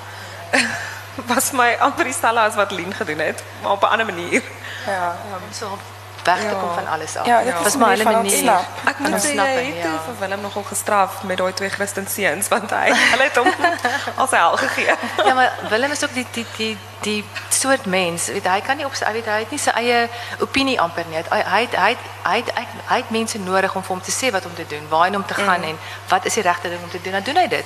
was 1.32 1.52
my 1.52 1.76
amper 1.80 2.04
dieselfde 2.04 2.40
as 2.40 2.56
wat 2.56 2.72
Lien 2.72 2.94
gedoen 2.94 3.20
het, 3.20 3.44
maar 3.62 3.72
op 3.72 3.82
'n 3.82 3.86
ander 3.86 4.06
manier. 4.06 4.42
Ja. 4.86 4.92
Ja, 4.94 5.36
om 5.36 5.54
so 5.54 5.78
weg 6.24 6.40
te 6.40 6.56
kom 6.60 6.74
van 6.74 6.88
alles 6.88 7.16
af. 7.16 7.26
Ja, 7.26 7.42
dit 7.42 7.54
was 7.54 7.66
is 7.66 7.76
maar 7.76 7.90
hulle 7.90 8.04
van 8.04 8.14
manier. 8.14 8.52
Ek 8.86 9.00
moet 9.00 9.24
sê 9.24 9.34
jy 9.34 9.46
het 9.46 9.76
ja. 9.76 9.92
ja. 9.92 10.00
vir 10.06 10.16
Willem 10.20 10.42
nogal 10.42 10.64
gestraf 10.64 11.24
met 11.24 11.38
daai 11.38 11.54
twee 11.54 11.70
Christen 11.70 12.08
seuns 12.08 12.48
want 12.48 12.72
hy 12.76 12.94
hulle 13.14 13.28
het 13.30 13.36
hom 13.36 13.52
as 14.24 14.36
hel 14.36 14.58
gegee. 14.58 14.96
Ja, 15.26 15.34
maar 15.34 15.54
Willem 15.70 15.92
is 15.92 16.04
ook 16.04 16.14
die 16.14 16.26
die 16.32 16.46
die 16.58 16.78
die 17.02 17.24
soort 17.60 17.86
mens, 17.86 18.28
weet 18.28 18.48
hy 18.48 18.62
kan 18.62 18.78
nie 18.78 18.86
op 18.86 18.94
sy 18.96 19.12
weet 19.12 19.26
hy 19.26 19.40
het 19.44 19.52
nie 19.52 19.60
sy 19.60 19.70
eie 19.76 20.10
opinie 20.40 20.80
amper 20.82 21.06
nie. 21.10 21.18
Hy 21.30 21.42
hy 21.44 21.62
het- 21.66 21.76
hy 21.76 21.90
het- 21.90 22.08
hy 22.24 22.38
het- 22.38 22.54
hy 22.56 22.62
het- 22.62 22.84
hy 22.90 22.98
het 22.98 23.10
mense 23.10 23.40
nodig 23.40 23.76
om 23.76 23.84
vir 23.84 23.96
hom 23.96 24.02
te 24.02 24.12
sê 24.12 24.32
wat 24.32 24.46
om 24.46 24.54
te 24.56 24.66
doen, 24.68 24.88
waarheen 24.90 25.16
om 25.16 25.26
te 25.26 25.34
gaan 25.34 25.64
en 25.64 25.78
wat 26.10 26.26
is 26.26 26.34
die 26.34 26.44
regte 26.44 26.70
ding 26.70 26.84
om 26.84 26.90
te 26.90 27.02
doen. 27.02 27.12
Dan 27.12 27.24
doen 27.24 27.36
hy 27.36 27.48
dit. 27.48 27.66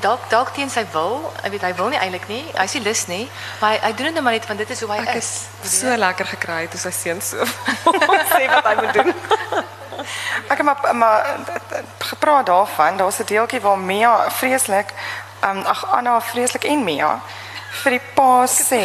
Dalk 0.00 0.30
dalk 0.30 0.54
teen 0.54 0.70
sy 0.70 0.84
wil, 0.92 1.32
hy 1.42 1.50
weet 1.50 1.62
hy 1.62 1.74
wil 1.74 1.88
nie 1.88 1.98
eintlik 1.98 2.28
nie. 2.28 2.44
Hy 2.54 2.66
nie 2.74 2.82
lus 2.82 3.06
nie, 3.06 3.30
maar 3.60 3.70
hy, 3.70 3.78
hy 3.82 3.92
doen 3.94 4.04
dit 4.06 4.14
net 4.14 4.22
maar 4.22 4.32
net 4.32 4.46
want 4.46 4.58
dit 4.58 4.70
is 4.70 4.80
hoe 4.80 4.90
hy 4.92 4.98
Ek 5.06 5.14
is. 5.14 5.40
is 5.64 5.78
so 5.80 5.96
lekker 5.96 6.26
gekry 6.26 6.66
toe 6.68 6.80
sy 6.80 6.90
seuns 6.90 7.28
so 7.28 7.44
sê 8.36 8.46
wat 8.48 8.64
hy 8.64 8.74
moet 8.74 8.92
doen. 8.94 9.14
Ek 10.50 10.58
het 10.58 10.62
maar 10.66 10.94
maar 10.96 11.36
gepraat 11.98 12.46
daarvan, 12.46 12.96
daar's 12.96 13.18
'n 13.18 13.24
deeltjie 13.26 13.60
waar 13.60 13.78
Mia 13.78 14.30
vreeslik 14.30 14.92
ehm 15.40 15.56
um, 15.58 15.64
ag 15.66 15.86
Anna 15.92 16.20
vreeslik 16.20 16.64
en 16.64 16.84
Mia 16.84 17.20
vir 17.82 17.96
die 17.96 18.04
pa 18.14 18.46
sê 18.50 18.82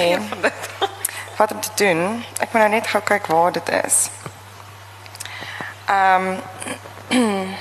wat 1.37 1.51
om 1.55 1.61
te 1.61 1.71
doen. 1.79 2.25
Ek 2.39 2.51
moet 2.51 2.61
nou 2.65 2.71
net 2.73 2.87
gou 2.91 3.01
kyk 3.05 3.29
waar 3.31 3.51
dit 3.55 3.69
is. 3.83 4.09
Ehm 5.89 6.31
um, 6.31 6.37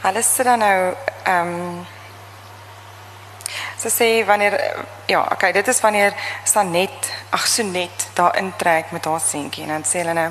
Hulle 0.00 0.22
sit 0.24 0.46
dan 0.48 0.58
nou 0.64 0.76
ehm 1.24 1.48
um, 1.48 1.86
Sy 3.80 3.88
sê 3.88 4.06
wanneer 4.28 4.54
ja, 5.08 5.22
okay, 5.32 5.52
dit 5.56 5.68
is 5.68 5.80
wanneer 5.80 6.12
Sanet, 6.44 7.08
ag 7.32 7.46
Sonet 7.48 8.10
daar 8.14 8.36
intrek 8.36 8.90
met 8.92 9.04
haar 9.04 9.20
seentjie 9.24 9.64
en 9.64 9.72
dan 9.72 9.86
sê 9.88 10.02
hulle 10.02 10.12
nou 10.14 10.28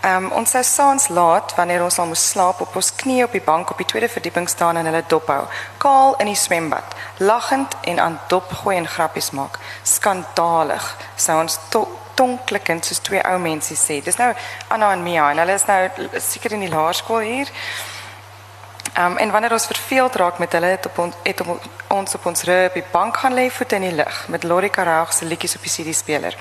Ehm 0.00 0.24
um, 0.24 0.32
ons 0.32 0.50
sou 0.50 0.62
saans 0.64 1.08
laat 1.08 1.52
wanneer 1.54 1.82
ons 1.84 1.98
al 1.98 2.06
moes 2.08 2.22
slaap 2.30 2.60
op 2.64 2.76
ons 2.76 2.88
knieë 3.02 3.26
op 3.26 3.34
die 3.36 3.42
bank 3.44 3.70
op 3.70 3.76
die 3.76 3.86
tweede 3.86 4.08
verdieping 4.08 4.48
staan 4.48 4.76
en 4.80 4.88
hulle 4.88 5.02
dop 5.12 5.28
hou. 5.28 5.42
Kaal 5.78 6.16
in 6.24 6.30
die 6.30 6.38
swembad, 6.40 6.94
lagend 7.18 7.76
en 7.84 8.00
aan 8.00 8.16
dop 8.32 8.48
gooi 8.62 8.76
en 8.76 8.88
grappies 8.88 9.30
maak. 9.36 9.58
Skandalig. 9.84 10.86
Sou 11.16 11.36
ons 11.42 11.58
to 11.68 11.84
tonklikkend 12.14 12.84
soos 12.84 13.04
twee 13.04 13.20
ou 13.28 13.38
mense 13.38 13.76
sê. 13.76 14.00
Dis 14.04 14.16
nou 14.16 14.32
Anna 14.72 14.92
en 14.96 15.04
Mia 15.04 15.30
en 15.30 15.44
hulle 15.44 15.60
is 15.60 15.68
nou 15.68 16.08
seker 16.16 16.56
in 16.56 16.64
die 16.64 16.72
laerskool 16.72 17.20
hier. 17.20 17.52
Um, 18.98 19.16
en 19.16 19.30
wanneer 19.30 19.52
ons 19.52 19.66
verveeld 19.66 20.16
raak 20.18 20.38
met 20.38 20.52
hulle 20.52 20.66
het, 20.66 20.86
op 20.86 20.98
on, 20.98 21.12
het 21.22 21.40
op 21.40 21.68
ons 21.88 22.14
op 22.14 22.26
ons 22.26 22.42
rug 22.42 22.66
op 22.68 22.74
die 22.74 22.88
bank 22.90 23.16
gaan 23.16 23.34
lê 23.34 23.50
in 23.68 23.80
die 23.80 23.94
lug 23.94 24.28
met 24.28 24.42
Lori 24.42 24.70
Karaag 24.70 25.12
se 25.12 25.24
liedjies 25.24 25.56
op 25.56 25.62
die 25.62 25.70
CD-speler. 25.70 26.36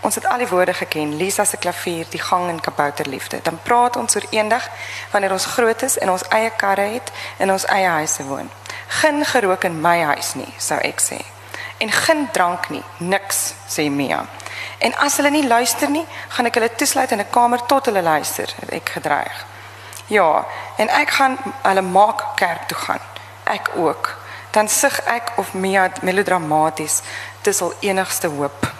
Ons 0.00 0.14
het 0.14 0.26
al 0.26 0.38
die 0.38 0.48
woorde 0.48 0.72
geken, 0.74 1.16
Lisa 1.16 1.44
se 1.44 1.56
klavier, 1.56 2.06
die 2.08 2.20
gang 2.20 2.48
en 2.48 2.60
kabouterliefde. 2.60 3.40
Dan 3.42 3.58
praat 3.62 3.96
ons 3.96 4.16
oor 4.16 4.24
eendag 4.30 4.68
wanneer 5.10 5.32
ons 5.32 5.46
groot 5.46 5.82
is 5.82 5.98
en 5.98 6.10
ons 6.10 6.24
eie 6.28 6.50
karre 6.56 6.86
het 6.94 7.12
en 7.36 7.52
ons 7.52 7.66
eie 7.66 7.88
huise 7.88 8.24
woon. 8.24 8.50
Geen 8.88 9.24
gerook 9.24 9.64
in 9.64 9.80
my 9.80 10.00
huis 10.14 10.34
nie, 10.34 10.48
sou 10.56 10.78
ek 10.80 11.04
sê. 11.04 11.20
En 11.78 11.92
geen 11.92 12.28
drank 12.32 12.68
nie, 12.68 12.82
niks, 12.98 13.52
sê 13.68 13.90
Mia. 13.90 14.24
En 14.78 14.96
as 15.04 15.16
hulle 15.16 15.30
nie 15.30 15.46
luister 15.46 15.90
nie, 15.90 16.06
gaan 16.28 16.48
ek 16.48 16.56
hulle 16.56 16.72
toesluit 16.74 17.12
in 17.12 17.20
'n 17.20 17.30
kamer 17.30 17.66
tot 17.66 17.86
hulle 17.86 18.02
luister, 18.02 18.48
het 18.60 18.70
ek 18.70 18.88
gedreig. 18.88 19.46
Ja, 20.06 20.46
en 20.76 20.88
ek 20.88 21.10
gaan 21.10 21.38
hulle 21.62 21.82
maak 21.82 22.24
kerk 22.36 22.68
toe 22.68 22.78
gaan. 22.78 23.00
Ek 23.44 23.70
ook. 23.76 24.18
Dan 24.50 24.68
sug 24.68 25.00
ek 25.04 25.32
of 25.36 25.54
Mia 25.54 25.90
melodramaties. 26.02 27.02
Dis 27.42 27.62
al 27.62 27.74
enigste 27.80 28.28
hoop. 28.28 28.79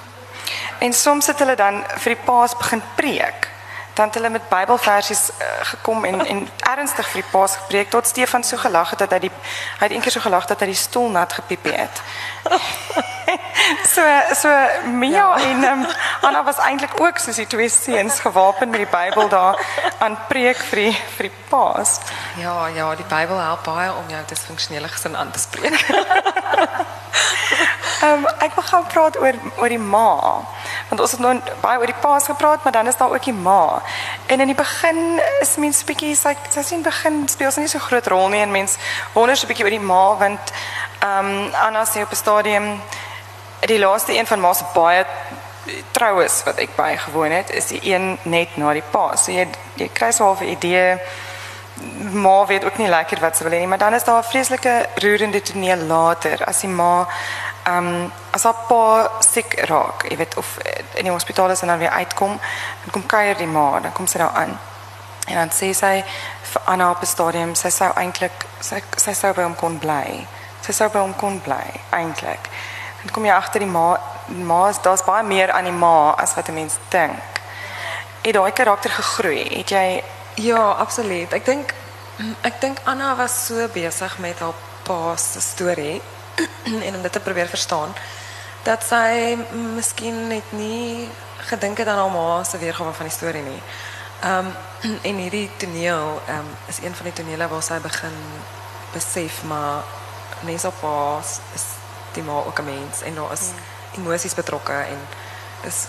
En 0.78 0.92
soms 0.92 1.26
het 1.26 1.38
hulle 1.38 1.55
dan 1.55 1.84
vir 1.96 2.14
die 2.14 2.24
paas 2.24 2.57
begin 2.57 2.82
preek. 2.94 3.48
Dan 3.94 4.07
het 4.07 4.14
hulle 4.14 4.30
met 4.30 4.48
Bybelversies 4.48 5.30
uh, 5.30 5.46
gekom 5.72 6.05
en 6.05 6.26
en 6.26 6.48
ernstig 6.70 7.09
vir 7.09 7.22
die 7.22 7.30
paas 7.30 7.57
gepreek 7.57 7.90
tot 7.90 8.07
Stefan 8.07 8.44
so 8.44 8.57
gelag 8.57 8.90
het 8.90 8.98
dat 8.98 9.11
hy 9.11 9.18
die 9.18 9.32
hy 9.78 9.84
het 9.88 9.92
eendag 9.92 10.12
so 10.12 10.20
gelag 10.20 10.46
dat 10.46 10.61
hy 10.61 10.70
die 10.70 10.78
stoel 10.78 11.11
nat 11.11 11.32
gepiep 11.32 11.64
het. 11.64 12.03
so 13.94 14.02
so 14.34 14.48
Mia 14.90 15.11
ja. 15.11 15.38
en 15.50 15.64
um, 15.64 15.86
Anna 16.20 16.44
was 16.44 16.58
eintlik 16.58 17.00
ook 17.00 17.18
soos 17.18 17.36
die 17.36 17.46
twee 17.46 17.68
seuns 17.68 18.20
gewapen 18.20 18.70
met 18.70 18.84
die 18.84 18.90
Bybel 18.90 19.28
daar 19.28 19.61
aan 19.98 20.18
preek 20.28 20.56
vir 20.70 20.84
die 20.84 20.96
vir 21.16 21.28
die 21.28 21.36
paas. 21.48 21.98
Ja, 22.36 22.66
ja, 22.66 22.94
die 22.94 23.08
Bybel 23.08 23.38
help 23.38 23.64
baie 23.64 23.92
om 23.94 24.08
jou 24.08 24.22
disfunksionele 24.28 24.88
gesin 24.88 25.16
aan 25.16 25.30
te 25.30 25.38
spreek. 25.38 25.86
Ehm 28.00 28.24
ek 28.40 28.54
wil 28.56 28.64
gaan 28.64 28.86
praat 28.88 29.16
oor 29.20 29.36
oor 29.61 29.68
die 29.68 29.78
ma. 29.78 30.40
Want 30.88 31.02
ons 31.04 31.12
het 31.12 31.20
nou 31.20 31.34
baie 31.61 31.78
oor 31.78 31.90
die 31.90 32.00
paas 32.00 32.30
gepraat, 32.30 32.64
maar 32.64 32.72
dan 32.72 32.88
is 32.88 32.96
daar 32.96 33.12
ook 33.12 33.24
die 33.24 33.36
ma. 33.36 33.82
En 34.26 34.40
in 34.40 34.48
die 34.48 34.56
begin 34.56 35.20
is 35.40 35.56
mens 35.61 35.82
bietjie 35.84 36.14
sy 36.16 36.32
sy 36.48 36.64
sien 36.64 36.82
begin 36.86 37.26
speel 37.28 37.52
sy 37.52 37.66
nie 37.66 37.72
so 37.72 37.82
groot 37.84 38.08
rol 38.08 38.28
nie 38.32 38.40
en 38.40 38.54
mens 38.54 38.78
wonder 39.12 39.36
so 39.36 39.50
bietjie 39.50 39.68
oor 39.68 39.76
die 39.76 39.88
ma 39.92 40.04
want 40.22 40.54
ehm 41.04 41.52
Anna 41.66 41.84
sê 41.84 42.06
op 42.06 42.16
'n 42.16 42.22
stadium 42.24 42.66
die 43.66 43.78
laaste 43.78 44.16
een 44.16 44.26
van 44.26 44.40
ma 44.40 44.52
se 44.52 44.64
baie 44.74 45.04
troues 45.90 46.42
wat 46.44 46.58
ek 46.58 46.76
bygewoon 46.76 47.30
het, 47.30 47.50
is 47.50 47.66
die 47.66 47.80
een 47.92 48.18
net 48.22 48.56
na 48.56 48.72
die 48.72 48.86
pa. 48.90 49.16
So 49.16 49.32
jy 49.32 49.48
jy 49.76 49.90
kry 49.92 50.11
so 50.12 50.36
'n 50.40 50.48
idee 50.48 50.98
ma 52.12 52.46
weet 52.46 52.64
ook 52.64 52.76
nie 52.76 52.88
lekker 52.88 53.20
wat 53.20 53.36
sy 53.36 53.44
wil 53.44 53.52
hê 53.52 53.58
nie, 53.58 53.66
maar 53.66 53.78
dan 53.78 53.94
is 53.94 54.04
daar 54.04 54.22
'n 54.22 54.30
vreeslike 54.30 54.86
roerende 54.94 55.42
toneel 55.42 55.76
later 55.76 56.44
as 56.44 56.61
die 56.61 56.68
ma 56.68 57.06
ehm 57.64 57.86
um, 57.86 58.12
as 58.30 58.42
haar 58.42 58.56
pa 58.68 59.11
siek 59.18 59.54
raak, 59.68 60.04
jy 60.08 60.16
weet 60.16 60.36
of 60.36 60.58
in 60.94 61.04
die 61.04 61.12
hospitaal 61.12 61.50
is 61.50 61.61
en 61.61 61.68
dan 61.68 61.78
weer 61.78 61.90
uitkom, 61.90 62.38
dan 62.82 62.90
kom 62.90 63.06
kuier 63.06 63.36
die 63.36 63.46
ma, 63.46 63.80
dan 63.80 63.92
kom 63.92 64.06
sy 64.06 64.18
daar 64.18 64.34
aan. 64.34 64.58
En 65.26 65.34
dan 65.34 65.50
sê 65.50 65.72
sy 65.74 66.04
vir 66.52 66.62
Anna 66.64 66.90
op 66.90 67.02
'n 67.02 67.06
stadium, 67.06 67.54
sy 67.54 67.70
sou 67.70 67.90
eintlik 67.94 68.46
sy 68.61 68.82
sy 68.96 69.12
sou 69.12 69.32
by 69.34 69.42
hom 69.42 69.56
kon 69.56 69.78
bly. 69.78 70.26
Sy 70.61 70.72
sou 70.72 70.88
by 70.88 70.98
hom 70.98 71.14
kon 71.16 71.40
bly 71.40 71.66
eintlik. 71.90 72.48
Dan 73.03 73.12
kom 73.12 73.24
jy 73.24 73.32
agter 73.32 73.61
die 73.61 73.68
ma, 73.68 74.01
ma 74.26 74.68
is 74.68 74.80
daar's 74.82 75.05
baie 75.05 75.24
meer 75.24 75.51
aan 75.51 75.64
die 75.64 75.72
ma 75.72 76.14
as 76.18 76.34
wat 76.34 76.48
'n 76.48 76.55
mens 76.55 76.78
dink. 76.88 77.18
Het 78.22 78.34
daai 78.34 78.53
karakter 78.53 78.90
gegroei? 78.90 79.48
Het 79.59 79.68
jy 79.70 80.03
Ja, 80.40 80.70
absoluut. 80.70 81.32
Ek 81.32 81.44
dink 81.44 81.74
ek 82.48 82.61
dink 82.62 82.78
Anna 82.88 83.14
was 83.16 83.34
so 83.46 83.66
besig 83.74 84.18
met 84.18 84.38
haar 84.38 84.55
pa 84.86 85.16
se 85.16 85.40
storie 85.40 86.01
en 86.86 86.94
om 86.94 87.03
dit 87.03 87.12
te 87.12 87.20
probeer 87.20 87.48
verstaan 87.48 87.92
dat 88.64 88.84
sy 88.84 89.36
miskien 89.74 90.28
net 90.28 90.53
nie 90.53 91.09
gedink 91.48 91.80
het 91.80 91.88
aan 91.88 92.01
haar 92.01 92.12
ma 92.12 92.44
se 92.44 92.61
weergawe 92.61 92.92
van 92.92 93.09
die 93.09 93.16
storie 93.16 93.42
nie. 93.42 93.62
Ehm 94.22 94.48
um, 94.48 94.96
en 95.09 95.20
hierdie 95.24 95.51
toneel 95.57 96.20
ehm 96.26 96.38
um, 96.38 96.57
is 96.68 96.80
een 96.84 96.94
van 96.94 97.11
die 97.11 97.16
tonele 97.20 97.48
waar 97.48 97.62
sy 97.62 97.80
begin 97.80 98.16
besef 98.92 99.42
maar 99.44 99.84
nes 100.48 100.64
op 100.64 100.80
haar 100.82 101.20
is 101.55 101.80
die 102.12 102.22
ma 102.22 102.32
ook 102.32 102.58
'n 102.58 102.64
mens 102.64 103.02
en 103.02 103.14
daar 103.14 103.32
is 103.32 103.50
emosies 103.96 104.34
betrokke 104.34 104.72
en 104.72 104.98
dis 105.62 105.86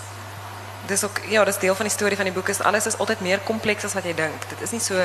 dis 0.86 1.04
ook 1.04 1.20
ja, 1.28 1.44
dis 1.44 1.58
deel 1.58 1.74
van 1.74 1.84
die 1.84 1.94
storie 1.94 2.16
van 2.16 2.24
die 2.24 2.34
boek 2.34 2.48
is 2.48 2.60
alles 2.60 2.86
is 2.86 2.98
altyd 2.98 3.20
meer 3.20 3.38
kompleks 3.38 3.84
as 3.84 3.94
wat 3.94 4.04
jy 4.04 4.14
dink. 4.14 4.48
Dit 4.48 4.60
is 4.60 4.70
nie 4.70 4.80
so 4.80 4.98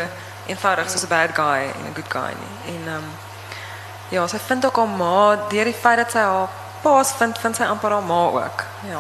eenvoudig 0.48 0.90
soos 0.90 1.04
'n 1.04 1.08
bad 1.08 1.34
guy 1.34 1.70
en 1.76 1.84
'n 1.90 1.96
good 1.96 2.12
guy 2.12 2.34
nie. 2.42 2.74
En 2.74 2.82
ehm 2.88 2.96
um, 2.96 3.10
ja, 4.10 4.28
sy 4.28 4.40
vind 4.40 4.66
ook 4.66 4.76
haar 4.76 4.88
ma 4.88 5.36
deur 5.50 5.64
die 5.64 5.74
feit 5.74 5.98
dat 5.98 6.12
sy 6.12 6.20
haar 6.20 6.50
paas 6.82 7.12
vind, 7.12 7.40
vind 7.40 7.56
sy 7.56 7.64
amper 7.64 7.92
haar 7.92 8.04
ma 8.04 8.24
ook. 8.26 8.64
Ja. 8.82 9.00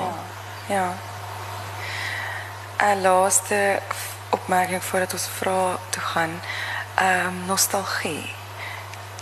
Ja. 0.67 0.93
En 2.77 3.01
laaste 3.01 3.79
opmerking 4.29 4.83
voordat 4.83 5.13
ons 5.13 5.27
vra 5.27 5.77
toe 5.89 6.01
gaan. 6.01 6.41
Ehm 6.95 7.27
um, 7.27 7.45
nostalgie. 7.45 8.36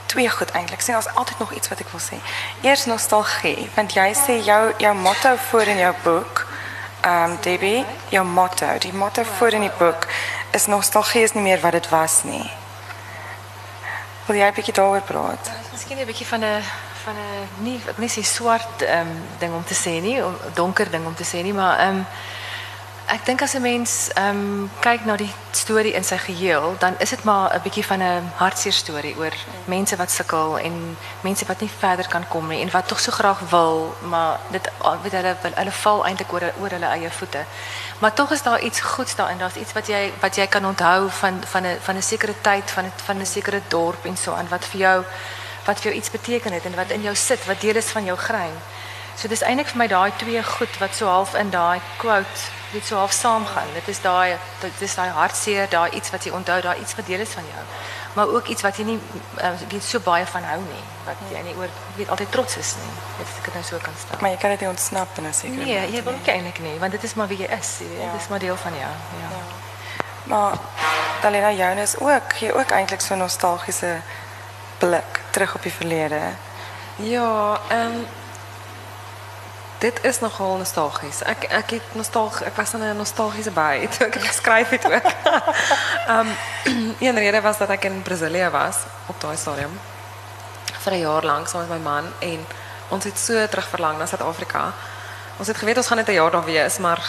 Twee 0.05 0.29
goed 0.29 0.51
eintlik. 0.51 0.81
Sien, 0.81 0.93
daar's 0.93 1.13
altyd 1.13 1.39
nog 1.39 1.51
iets 1.53 1.67
wat 1.67 1.79
ek 1.79 1.89
wil 1.89 1.99
sê. 1.99 2.19
Eers 2.61 2.85
nostalgie, 2.85 3.69
want 3.75 3.93
jy 3.93 4.13
sê 4.13 4.37
jou 4.43 4.73
jou 4.77 4.95
motto 4.95 5.35
voor 5.49 5.67
in 5.73 5.77
jou 5.77 5.93
boek, 6.03 6.45
ehm 7.01 7.31
um, 7.31 7.37
Debbie, 7.41 7.85
jou 8.09 8.25
motto, 8.25 8.77
die 8.79 8.93
motto 8.93 9.23
voor 9.23 9.51
in 9.51 9.61
die 9.61 9.75
boek 9.77 10.07
is 10.51 10.65
nostalgie 10.65 11.23
is 11.23 11.33
nie 11.33 11.43
meer 11.43 11.59
wat 11.59 11.71
dit 11.71 11.89
was 11.89 12.23
nie. 12.23 12.51
Wil 14.25 14.35
jy 14.35 14.47
'n 14.47 14.53
bietjie 14.53 14.73
daaroor 14.73 15.01
praat? 15.01 15.51
Miskien 15.71 15.97
'n 15.97 16.05
bietjie 16.05 16.25
van 16.25 16.43
'n 16.43 16.63
van 17.03 17.15
'n 17.15 17.63
nie 17.63 17.79
wil 17.85 17.93
nie 17.97 18.09
sê 18.09 18.23
swart 18.23 18.81
ehm 18.81 18.99
um, 18.99 19.27
ding 19.39 19.53
om 19.53 19.63
te 19.63 19.75
sê 19.75 20.01
nie, 20.01 20.21
donker 20.53 20.89
ding 20.91 21.05
om 21.05 21.15
te 21.15 21.23
sê 21.23 21.43
nie, 21.43 21.53
maar 21.53 21.79
ehm 21.79 21.89
um, 21.89 22.05
ek 23.05 23.25
dink 23.25 23.41
as 23.41 23.53
'n 23.53 23.61
mens 23.61 24.09
ehm 24.13 24.29
um, 24.29 24.71
kyk 24.81 25.05
na 25.05 25.15
die 25.15 25.33
storie 25.51 25.93
in 25.93 26.03
sy 26.03 26.17
geheel, 26.17 26.75
dan 26.79 26.95
is 26.99 27.09
dit 27.09 27.23
maar 27.23 27.53
'n 27.53 27.61
bietjie 27.61 27.85
van 27.85 28.01
'n 28.01 28.31
hartseer 28.35 28.73
storie 28.73 29.15
oor 29.17 29.33
mense 29.65 29.95
wat 29.95 30.11
sukkel 30.11 30.57
en 30.57 30.97
mense 31.21 31.45
wat 31.45 31.59
nie 31.61 31.69
verder 31.79 32.07
kan 32.07 32.27
kom 32.27 32.47
nie 32.47 32.61
en 32.61 32.71
wat 32.71 32.87
tog 32.87 32.99
so 32.99 33.11
graag 33.11 33.39
wil, 33.49 33.95
maar 34.01 34.39
dit 34.51 34.69
weet 35.03 35.11
hulle 35.11 35.35
hulle 35.41 35.71
val 35.71 36.05
eintlik 36.05 36.33
oor 36.33 36.43
oor 36.61 36.69
hulle 36.69 36.85
eie 36.85 37.11
voete. 37.11 37.43
Maar 37.99 38.13
tog 38.13 38.31
is 38.31 38.41
daar 38.41 38.61
iets 38.61 38.79
goeds 38.79 39.15
daarin. 39.15 39.37
Daar's 39.37 39.55
iets 39.55 39.73
wat 39.73 39.87
jy 39.87 40.13
wat 40.19 40.49
kan 40.49 40.65
onthou 40.65 41.09
van 41.09 41.43
van 41.45 41.65
'n 41.65 41.77
van 41.81 41.95
'n 41.95 42.01
sekere 42.01 42.35
tyd, 42.41 42.71
van 42.71 42.85
'n 42.85 42.91
van 43.05 43.17
'n 43.17 43.25
sekere 43.25 43.61
dorp 43.67 44.05
en 44.05 44.17
so 44.17 44.33
aan 44.33 44.47
wat 44.49 44.65
vir 44.65 44.79
jou 44.79 45.03
wat 45.65 45.83
jou 45.83 45.95
iets 45.95 46.11
beteken 46.11 46.53
het 46.53 46.65
en 46.65 46.75
wat 46.75 46.89
in 46.89 47.01
jou 47.01 47.15
sit, 47.15 47.45
wat 47.45 47.61
deel 47.61 47.75
is 47.75 47.89
van 47.89 48.05
jou 48.05 48.17
grein. 48.17 48.57
So 49.15 49.27
dis 49.27 49.41
eintlik 49.41 49.67
vir 49.71 49.77
my 49.77 49.87
daai 49.87 50.11
twee 50.19 50.43
goed 50.43 50.77
wat 50.79 50.95
so 50.95 51.07
half 51.07 51.35
in 51.39 51.49
daai 51.49 51.79
quote 51.97 52.51
net 52.73 52.85
so 52.85 52.95
half 52.95 53.11
saamgaan. 53.11 53.67
Dit 53.73 53.87
is 53.87 54.01
daai 54.01 54.37
dit 54.61 54.81
is 54.81 54.95
daai 54.95 55.09
hartseer, 55.09 55.69
daai 55.69 55.89
iets 55.95 56.11
wat 56.11 56.23
jy 56.23 56.31
onthou, 56.35 56.61
daai 56.61 56.79
iets 56.79 56.95
wat 56.95 57.07
deel 57.07 57.23
is 57.23 57.35
van 57.37 57.43
jou. 57.51 57.63
Maar 58.15 58.27
ook 58.27 58.47
iets 58.47 58.63
wat 58.63 58.77
jy 58.77 58.85
nie 58.87 58.97
uh, 59.43 59.51
weet 59.69 59.83
so 59.83 59.99
baie 59.99 60.25
van 60.25 60.43
hou 60.47 60.59
nie, 60.63 60.83
wat 61.07 61.23
jy 61.31 61.41
nie 61.43 61.55
oor 61.59 61.71
weet 61.97 62.09
altyd 62.09 62.31
trots 62.31 62.57
is 62.57 62.73
nie. 62.79 62.93
Dit 63.19 63.31
ek 63.39 63.47
dit 63.49 63.57
nou 63.59 63.63
so 63.67 63.79
kan 63.83 63.95
stel. 63.99 64.19
Maar 64.21 64.35
jy 64.35 64.39
kan 64.43 64.55
dit 64.55 64.63
nie 64.63 64.69
ontsnap 64.69 65.17
in 65.19 65.27
'n 65.27 65.33
sekere 65.33 65.65
Nee, 65.65 65.91
jy 65.91 66.03
wil 66.03 66.13
ook 66.13 66.27
eintlik 66.35 66.59
nie, 66.59 66.79
want 66.79 66.91
dit 66.91 67.03
is 67.03 67.13
maar 67.13 67.27
wie 67.27 67.39
jy 67.43 67.49
is, 67.59 67.71
jy 67.79 67.87
weet. 67.87 68.03
Ja. 68.03 68.11
Dit 68.11 68.21
is 68.21 68.27
maar 68.27 68.39
deel 68.39 68.57
van 68.57 68.77
jou. 68.79 68.93
Ja. 69.23 69.39
Maar 70.23 70.57
Dalena 71.21 71.51
Jonas 71.51 71.97
ook, 71.99 72.33
gee 72.35 72.53
ook 72.53 72.69
eintlik 72.71 73.01
so 73.01 73.15
nostalgiese 73.15 74.01
blik 74.77 75.21
terug 75.31 75.55
op 75.55 75.63
die 75.63 75.73
verlede. 75.73 76.21
Ja, 76.95 77.59
ehm 77.67 78.03
dit 79.77 80.03
is 80.03 80.19
nogal 80.19 80.57
nostalgies. 80.57 81.21
Ek 81.23 81.43
ek 81.43 81.69
het 81.69 81.95
nostalg 81.95 82.41
ek 82.41 82.55
was 82.55 82.73
in 82.73 82.83
'n 82.83 82.97
nostalgiese 82.97 83.51
by 83.51 83.87
toe 83.91 84.07
ek 84.07 84.15
geskryf 84.15 84.69
het 84.69 84.85
ook. 84.85 85.09
Ehm 86.07 86.27
een 86.99 87.15
rede 87.15 87.41
was 87.41 87.57
dat 87.57 87.69
ek 87.69 87.83
in 87.83 88.01
Brasilië 88.01 88.49
was 88.49 88.75
op 89.05 89.21
daai 89.21 89.37
stadium 89.37 89.79
vir 90.83 90.93
'n 90.93 90.99
jaar 90.99 91.23
lank 91.23 91.47
saam 91.47 91.67
met 91.67 91.69
my 91.69 91.83
man 91.83 92.05
en 92.19 92.45
ons 92.89 93.03
het 93.03 93.17
so 93.19 93.47
terugverlang 93.47 93.97
na 93.97 94.05
Suid-Afrika. 94.05 94.73
Ons 95.37 95.47
het 95.47 95.57
geweet 95.57 95.77
ons 95.77 95.87
gaan 95.87 95.97
net 95.97 96.07
'n 96.07 96.13
jaar 96.13 96.31
daar 96.31 96.45
wees, 96.45 96.77
maar 96.77 97.01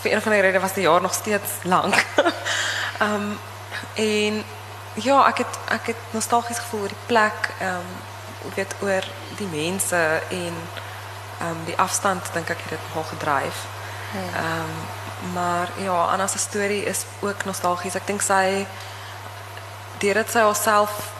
vir 0.00 0.12
een 0.12 0.22
van 0.22 0.32
die 0.32 0.40
redes 0.40 0.60
was 0.60 0.72
die 0.72 0.82
jaar 0.82 1.00
nog 1.00 1.14
steeds 1.14 1.52
lank. 1.62 2.06
Ehm 2.98 3.30
en 3.94 4.44
ja, 4.94 5.26
ek 5.26 5.38
het 5.38 5.58
ek 5.68 5.86
het 5.86 6.02
nostalgies 6.10 6.58
gevoel 6.58 6.80
oor 6.80 6.88
die 6.88 7.06
plek, 7.06 7.50
um, 7.62 7.88
weet 8.54 8.74
oor 8.80 9.04
die 9.36 9.46
mense 9.46 10.22
en 10.28 10.54
um, 11.50 11.64
die 11.64 11.78
afstand 11.78 12.32
dink 12.32 12.50
ek 12.50 12.58
het 12.64 12.76
dit 12.76 12.88
nogal 12.88 13.08
gedryf. 13.14 13.64
Ehm 14.14 14.44
um, 14.44 15.00
maar 15.32 15.68
ja, 15.78 16.04
Anna 16.04 16.26
se 16.26 16.38
storie 16.38 16.84
is 16.84 17.04
ook 17.20 17.44
nostalgies. 17.44 17.94
Ek 17.94 18.06
dink 18.06 18.22
sy 18.22 18.66
deurdat 19.98 20.30
sy 20.30 20.42
haarself 20.42 21.12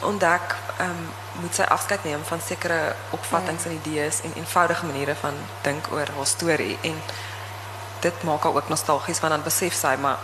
ontdek, 0.00 0.56
ehm 0.78 0.90
um, 0.90 1.08
moet 1.40 1.54
sy 1.54 1.62
afskeid 1.62 2.04
neem 2.04 2.24
van 2.24 2.40
sekere 2.40 2.94
opvattinge 3.10 3.68
en 3.68 3.80
idees 3.80 4.20
en 4.24 4.32
eenvoudige 4.34 4.86
maniere 4.86 5.14
van 5.14 5.34
dink 5.62 5.88
oor 5.92 6.08
haar 6.16 6.26
storie 6.26 6.78
en 6.82 7.00
dit 8.00 8.22
maak 8.22 8.42
haar 8.42 8.54
ook 8.54 8.68
nostalgies 8.68 9.20
want 9.20 9.32
dan 9.32 9.42
besef 9.42 9.74
sy 9.74 9.96
maar 10.00 10.18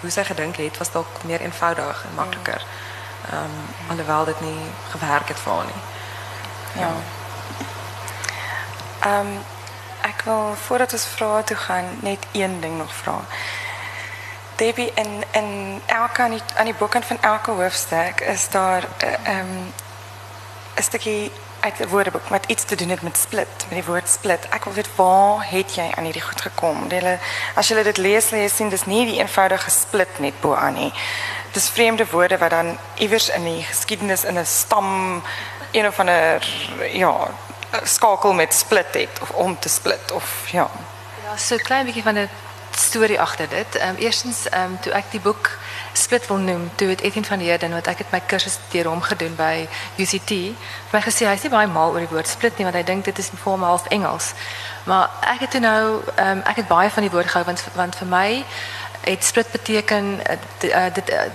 hoe 0.00 0.10
sy 0.10 0.24
gedink 0.24 0.56
het 0.56 0.78
was 0.78 0.92
dalk 0.92 1.22
meer 1.24 1.40
eenvoudig 1.40 2.04
en 2.08 2.14
makliker. 2.14 2.64
Ehm 3.30 3.44
um, 3.44 3.90
alhoewel 3.90 4.24
dit 4.24 4.40
nie 4.40 4.60
gewerk 4.90 5.28
het 5.28 5.38
vir 5.38 5.52
haar 5.52 5.64
nie. 5.64 5.82
Ja. 6.82 6.92
Ehm 9.02 9.36
ek 10.02 10.22
wil 10.24 10.54
voordat 10.66 10.92
ons 10.92 11.04
vrae 11.14 11.44
toe 11.44 11.56
gaan 11.56 11.84
net 12.00 12.26
een 12.32 12.60
ding 12.60 12.78
nog 12.78 12.94
vra. 12.94 13.20
Debbie 14.56 14.92
in 14.94 15.24
in 15.32 15.82
elke 15.86 16.22
aan 16.22 16.30
die 16.30 16.42
aan 16.56 17.02
van 17.02 17.20
elke 17.20 17.50
hoofstuk 17.50 18.20
is 18.20 18.48
daar 18.50 18.82
'n 18.82 19.06
uh, 19.06 19.38
um, 19.38 19.72
'n 20.74 20.82
stukkie 20.82 21.32
uit 21.60 21.80
'n 21.80 21.88
woordeboek 21.88 22.28
wat 22.28 22.46
iets 22.46 22.64
te 22.64 22.76
doen 22.76 22.88
het 22.88 23.02
met 23.02 23.16
split, 23.16 23.66
met 23.68 23.78
die 23.78 23.84
woord 23.84 24.08
split. 24.08 24.48
Ek 24.48 24.64
wil 24.64 24.72
weet 24.72 24.94
waar 24.96 25.50
het 25.50 25.74
jy 25.74 25.92
aan 25.94 26.04
hierdie 26.04 26.22
goed 26.22 26.40
gekom? 26.40 26.88
Hulle 26.88 27.18
as 27.54 27.68
jy 27.68 27.82
dit 27.82 27.96
lees, 27.96 28.30
jy 28.30 28.48
sien 28.48 28.68
dis 28.68 28.84
nie 28.84 29.06
die 29.06 29.18
eenvoudige 29.18 29.70
split 29.70 30.18
net 30.18 30.40
bo 30.40 30.54
aan 30.54 30.74
nie. 30.74 30.92
Dis 31.52 31.68
vreemde 31.68 32.06
woorde 32.10 32.38
wat 32.38 32.50
dan 32.50 32.78
iewers 32.94 33.28
in 33.28 33.44
die 33.44 33.62
geskiedenis 33.62 34.24
in 34.24 34.38
'n 34.38 34.46
stam 34.46 35.22
een 35.70 35.86
of 35.86 35.98
ander 35.98 36.48
ja, 36.92 37.28
skakel 37.84 38.32
met 38.32 38.54
split 38.54 38.94
het 38.94 39.20
of 39.20 39.30
om 39.30 39.58
te 39.58 39.68
split 39.68 40.12
of 40.12 40.48
ja. 40.50 40.70
Ja, 41.24 41.36
so 41.36 41.56
klein 41.56 41.84
bietjie 41.84 42.02
van 42.02 42.18
'n 42.18 42.28
storie 42.76 43.20
agter 43.20 43.48
dit. 43.48 43.76
Ehm 43.76 43.94
eerstens 43.94 44.48
ehm 44.48 44.62
um, 44.62 44.80
toe 44.80 44.92
ek 44.92 45.04
die 45.10 45.20
boek 45.20 45.58
Split 45.92 46.26
wil 46.26 46.36
noem, 46.36 46.70
toe 46.74 46.88
het 46.88 47.00
Etienne 47.00 47.28
van 47.28 47.38
Heerden 47.38 47.72
wat 47.72 47.86
ek 47.86 47.98
het 47.98 48.10
my 48.10 48.20
kursus 48.26 48.58
deur 48.70 48.88
hom 48.88 49.00
gedoen 49.00 49.34
by 49.36 49.68
UCT, 49.96 50.30
vir 50.88 50.96
my 50.96 51.00
gesê 51.04 51.26
hy's 51.28 51.42
nie 51.42 51.52
baie 51.52 51.68
mal 51.68 51.92
oor 51.92 52.00
die 52.00 52.08
woord 52.08 52.28
split 52.28 52.56
nie 52.56 52.64
want 52.64 52.76
hy 52.76 52.82
dink 52.82 53.04
dit 53.04 53.18
is 53.18 53.28
vir 53.28 53.52
hom 53.52 53.62
half 53.62 53.86
Engels. 53.86 54.32
Maar 54.84 55.10
ek 55.34 55.44
het 55.44 55.50
toe 55.50 55.60
nou 55.60 56.00
ehm 56.16 56.40
ek 56.48 56.62
het 56.62 56.68
baie 56.68 56.90
van 56.90 57.02
die 57.02 57.12
woord 57.12 57.28
gehou 57.28 57.44
want 57.44 57.64
want 57.76 57.96
vir 57.96 58.08
my 58.08 58.44
het 59.02 59.24
split 59.24 59.50
beteken 59.52 60.16
dit 60.16 60.70
uh, 60.72 60.86
dit 60.94 61.10
uh, 61.10 61.28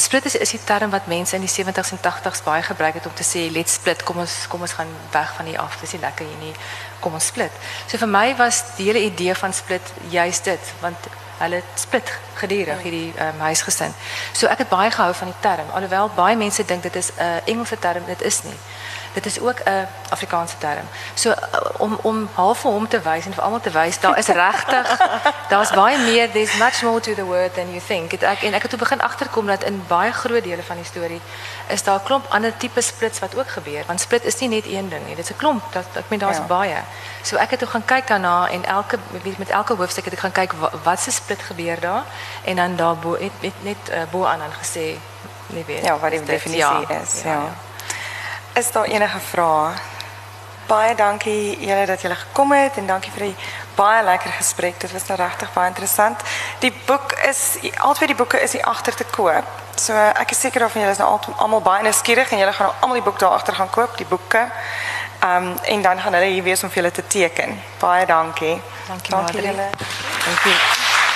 split 0.00 0.24
is 0.24 0.36
is 0.36 0.50
die 0.50 0.64
term 0.64 0.90
wat 0.90 1.06
mense 1.06 1.36
in 1.36 1.42
die 1.42 1.50
70s 1.50 1.90
en 1.90 1.98
80s 1.98 2.42
baie 2.44 2.62
gebruik 2.62 2.94
om 3.04 3.14
te 3.14 3.24
sê 3.26 3.50
let's 3.52 3.72
split, 3.72 4.02
kom 4.02 4.18
ons 4.18 4.46
kom 4.48 4.66
gaan 4.66 4.92
weg 5.10 5.34
van 5.34 5.46
hier 5.46 5.58
af. 5.58 5.76
Dis 5.80 5.92
nie 5.92 6.00
lekker 6.00 6.26
hier 6.26 6.42
nie. 6.42 6.54
Kom 7.00 7.12
ons 7.12 7.26
split. 7.26 7.52
So 7.86 7.98
vir 7.98 8.08
my 8.08 8.36
was 8.36 8.62
die 8.76 8.86
hele 8.86 9.02
idee 9.02 9.34
van 9.34 9.52
split 9.52 9.92
juist 10.10 10.44
dit, 10.44 10.72
want 10.80 11.08
hulle 11.38 11.62
split 11.74 12.10
gedurig 12.34 12.82
hierdie 12.82 13.12
um, 13.22 13.40
huisgesin. 13.40 13.94
So 14.32 14.46
ek 14.46 14.64
het 14.64 14.70
baie 14.70 14.90
gehou 14.90 15.14
van 15.14 15.30
die 15.30 15.40
term, 15.40 15.70
alhoewel 15.74 16.10
baie 16.16 16.36
mense 16.36 16.64
dink 16.64 16.82
dit 16.82 16.96
is 16.96 17.10
'n 17.14 17.22
uh, 17.22 17.52
Engelse 17.52 17.78
term, 17.78 18.04
dit 18.06 18.22
is 18.22 18.42
nie. 18.42 18.58
Dit 19.12 19.26
is 19.26 19.40
ook 19.40 19.58
'n 19.64 19.86
Afrikaanse 20.10 20.58
term. 20.58 20.86
So 21.14 21.30
uh, 21.30 21.36
om 21.78 21.98
om 22.02 22.28
half 22.34 22.58
vir 22.58 22.70
hom 22.70 22.88
te 22.88 23.00
wys 23.00 23.26
en 23.26 23.32
vir 23.34 23.42
almal 23.42 23.60
te 23.60 23.70
wys, 23.70 24.00
daar 24.00 24.18
is 24.18 24.26
regtig 24.26 24.98
daar's 25.48 25.70
baie 25.70 25.98
meer 25.98 26.30
there's 26.30 26.56
much 26.58 26.82
more 26.82 27.00
to 27.00 27.14
the 27.14 27.24
word 27.24 27.54
than 27.54 27.68
you 27.70 27.80
think. 27.86 28.10
Het, 28.10 28.22
ek 28.22 28.42
en 28.42 28.54
ek 28.54 28.60
het 28.62 28.70
toe 28.70 28.78
begin 28.78 29.00
agterkom 29.00 29.46
dat 29.46 29.62
in 29.64 29.84
baie 29.88 30.12
groot 30.12 30.42
dele 30.42 30.62
van 30.62 30.76
die 30.76 30.84
storie 30.84 31.20
is 31.68 31.82
daar 31.82 31.98
'n 31.98 32.02
klomp 32.04 32.26
ander 32.28 32.56
tipe 32.56 32.80
splits 32.80 33.18
wat 33.18 33.36
ook 33.36 33.48
gebeur. 33.48 33.84
Want 33.86 34.00
split 34.00 34.24
is 34.24 34.38
nie 34.38 34.48
net 34.48 34.66
een 34.66 34.88
ding 34.88 35.06
nie. 35.06 35.16
Is 35.16 35.30
'n 35.30 35.36
klomp. 35.36 35.62
Dat 35.72 35.84
ek 35.94 36.04
meen 36.08 36.18
daar's 36.18 36.36
Ja. 36.36 36.42
baie. 36.42 36.76
So 37.22 37.36
ek 37.36 37.50
het 37.50 37.58
toe 37.58 37.68
gaan 37.68 37.84
kyk 37.84 38.06
daarna 38.06 38.48
en 38.50 38.64
elke 38.64 38.98
weet 39.22 39.38
met 39.38 39.48
elke 39.48 39.74
hoofstuk 39.74 40.04
het 40.04 40.12
ek 40.12 40.18
gaan 40.18 40.32
kyk 40.32 40.52
wat, 40.52 40.72
wat 40.82 41.00
se 41.00 41.10
split 41.10 41.42
gebeur 41.42 41.80
daar 41.80 42.02
en 42.44 42.56
dan 42.56 42.76
daarbo 42.76 43.12
het, 43.12 43.32
het 43.40 43.52
net 43.62 43.76
uh, 43.90 44.02
bo 44.10 44.24
aan 44.24 44.38
dan 44.38 44.52
gesê 44.62 44.96
nee 45.46 45.64
weet. 45.66 45.84
Ja, 45.84 45.98
wat 45.98 46.10
die 46.10 46.20
is 46.20 46.26
dit? 46.26 46.28
definisie 46.28 46.86
is, 47.02 47.22
ja. 47.22 47.42
Is 48.54 48.72
daar 48.72 48.84
enige 48.84 49.18
vrae? 49.18 49.72
Baie 50.66 50.94
dankie 50.94 51.56
julle 51.66 51.86
dat 51.86 52.00
julle 52.02 52.14
gekom 52.14 52.52
het 52.52 52.76
en 52.76 52.86
dankie 52.86 53.10
vir 53.14 53.22
die 53.30 53.36
baie 53.74 54.02
lekker 54.04 54.30
gesprek. 54.36 54.80
Dit 54.80 54.92
was 54.92 55.06
nou 55.08 55.16
regtig 55.20 55.52
baie 55.52 55.68
interessant. 55.68 56.20
Die 56.60 56.72
boek 56.86 57.12
is 57.28 57.56
albei 57.78 58.06
die 58.06 58.14
boeke 58.18 58.40
is 58.42 58.52
hier 58.52 58.64
agter 58.68 58.94
te 58.94 59.04
koop. 59.04 59.44
So 59.78 59.94
ek 59.94 60.30
is 60.30 60.40
seker 60.40 60.60
daarvan 60.60 60.82
julle 60.82 60.92
is 60.92 60.98
nou 61.00 61.08
al- 61.14 61.34
almal 61.38 61.62
baie 61.62 61.82
nuuskierig 61.82 62.30
en 62.32 62.38
julle 62.38 62.52
gaan 62.52 62.66
nou 62.66 62.76
almal 62.80 63.00
die 63.00 63.06
boek 63.10 63.18
daar 63.18 63.30
agter 63.38 63.54
gaan 63.54 63.70
koop, 63.70 63.96
die 63.96 64.06
boeke. 64.06 64.44
Ehm 65.22 65.46
um, 65.46 65.58
en 65.62 65.82
dan 65.82 66.00
gaan 66.00 66.12
hulle 66.14 66.26
hier 66.34 66.42
wees 66.42 66.62
om 66.62 66.68
vir 66.70 66.82
julle 66.82 66.92
te 66.92 67.06
teken. 67.06 67.62
Baie 67.80 68.06
dankie. 68.06 68.60
Dankie, 68.88 69.10
dankie 69.10 69.42
julle. 69.42 69.70
Dankie. 70.26 71.07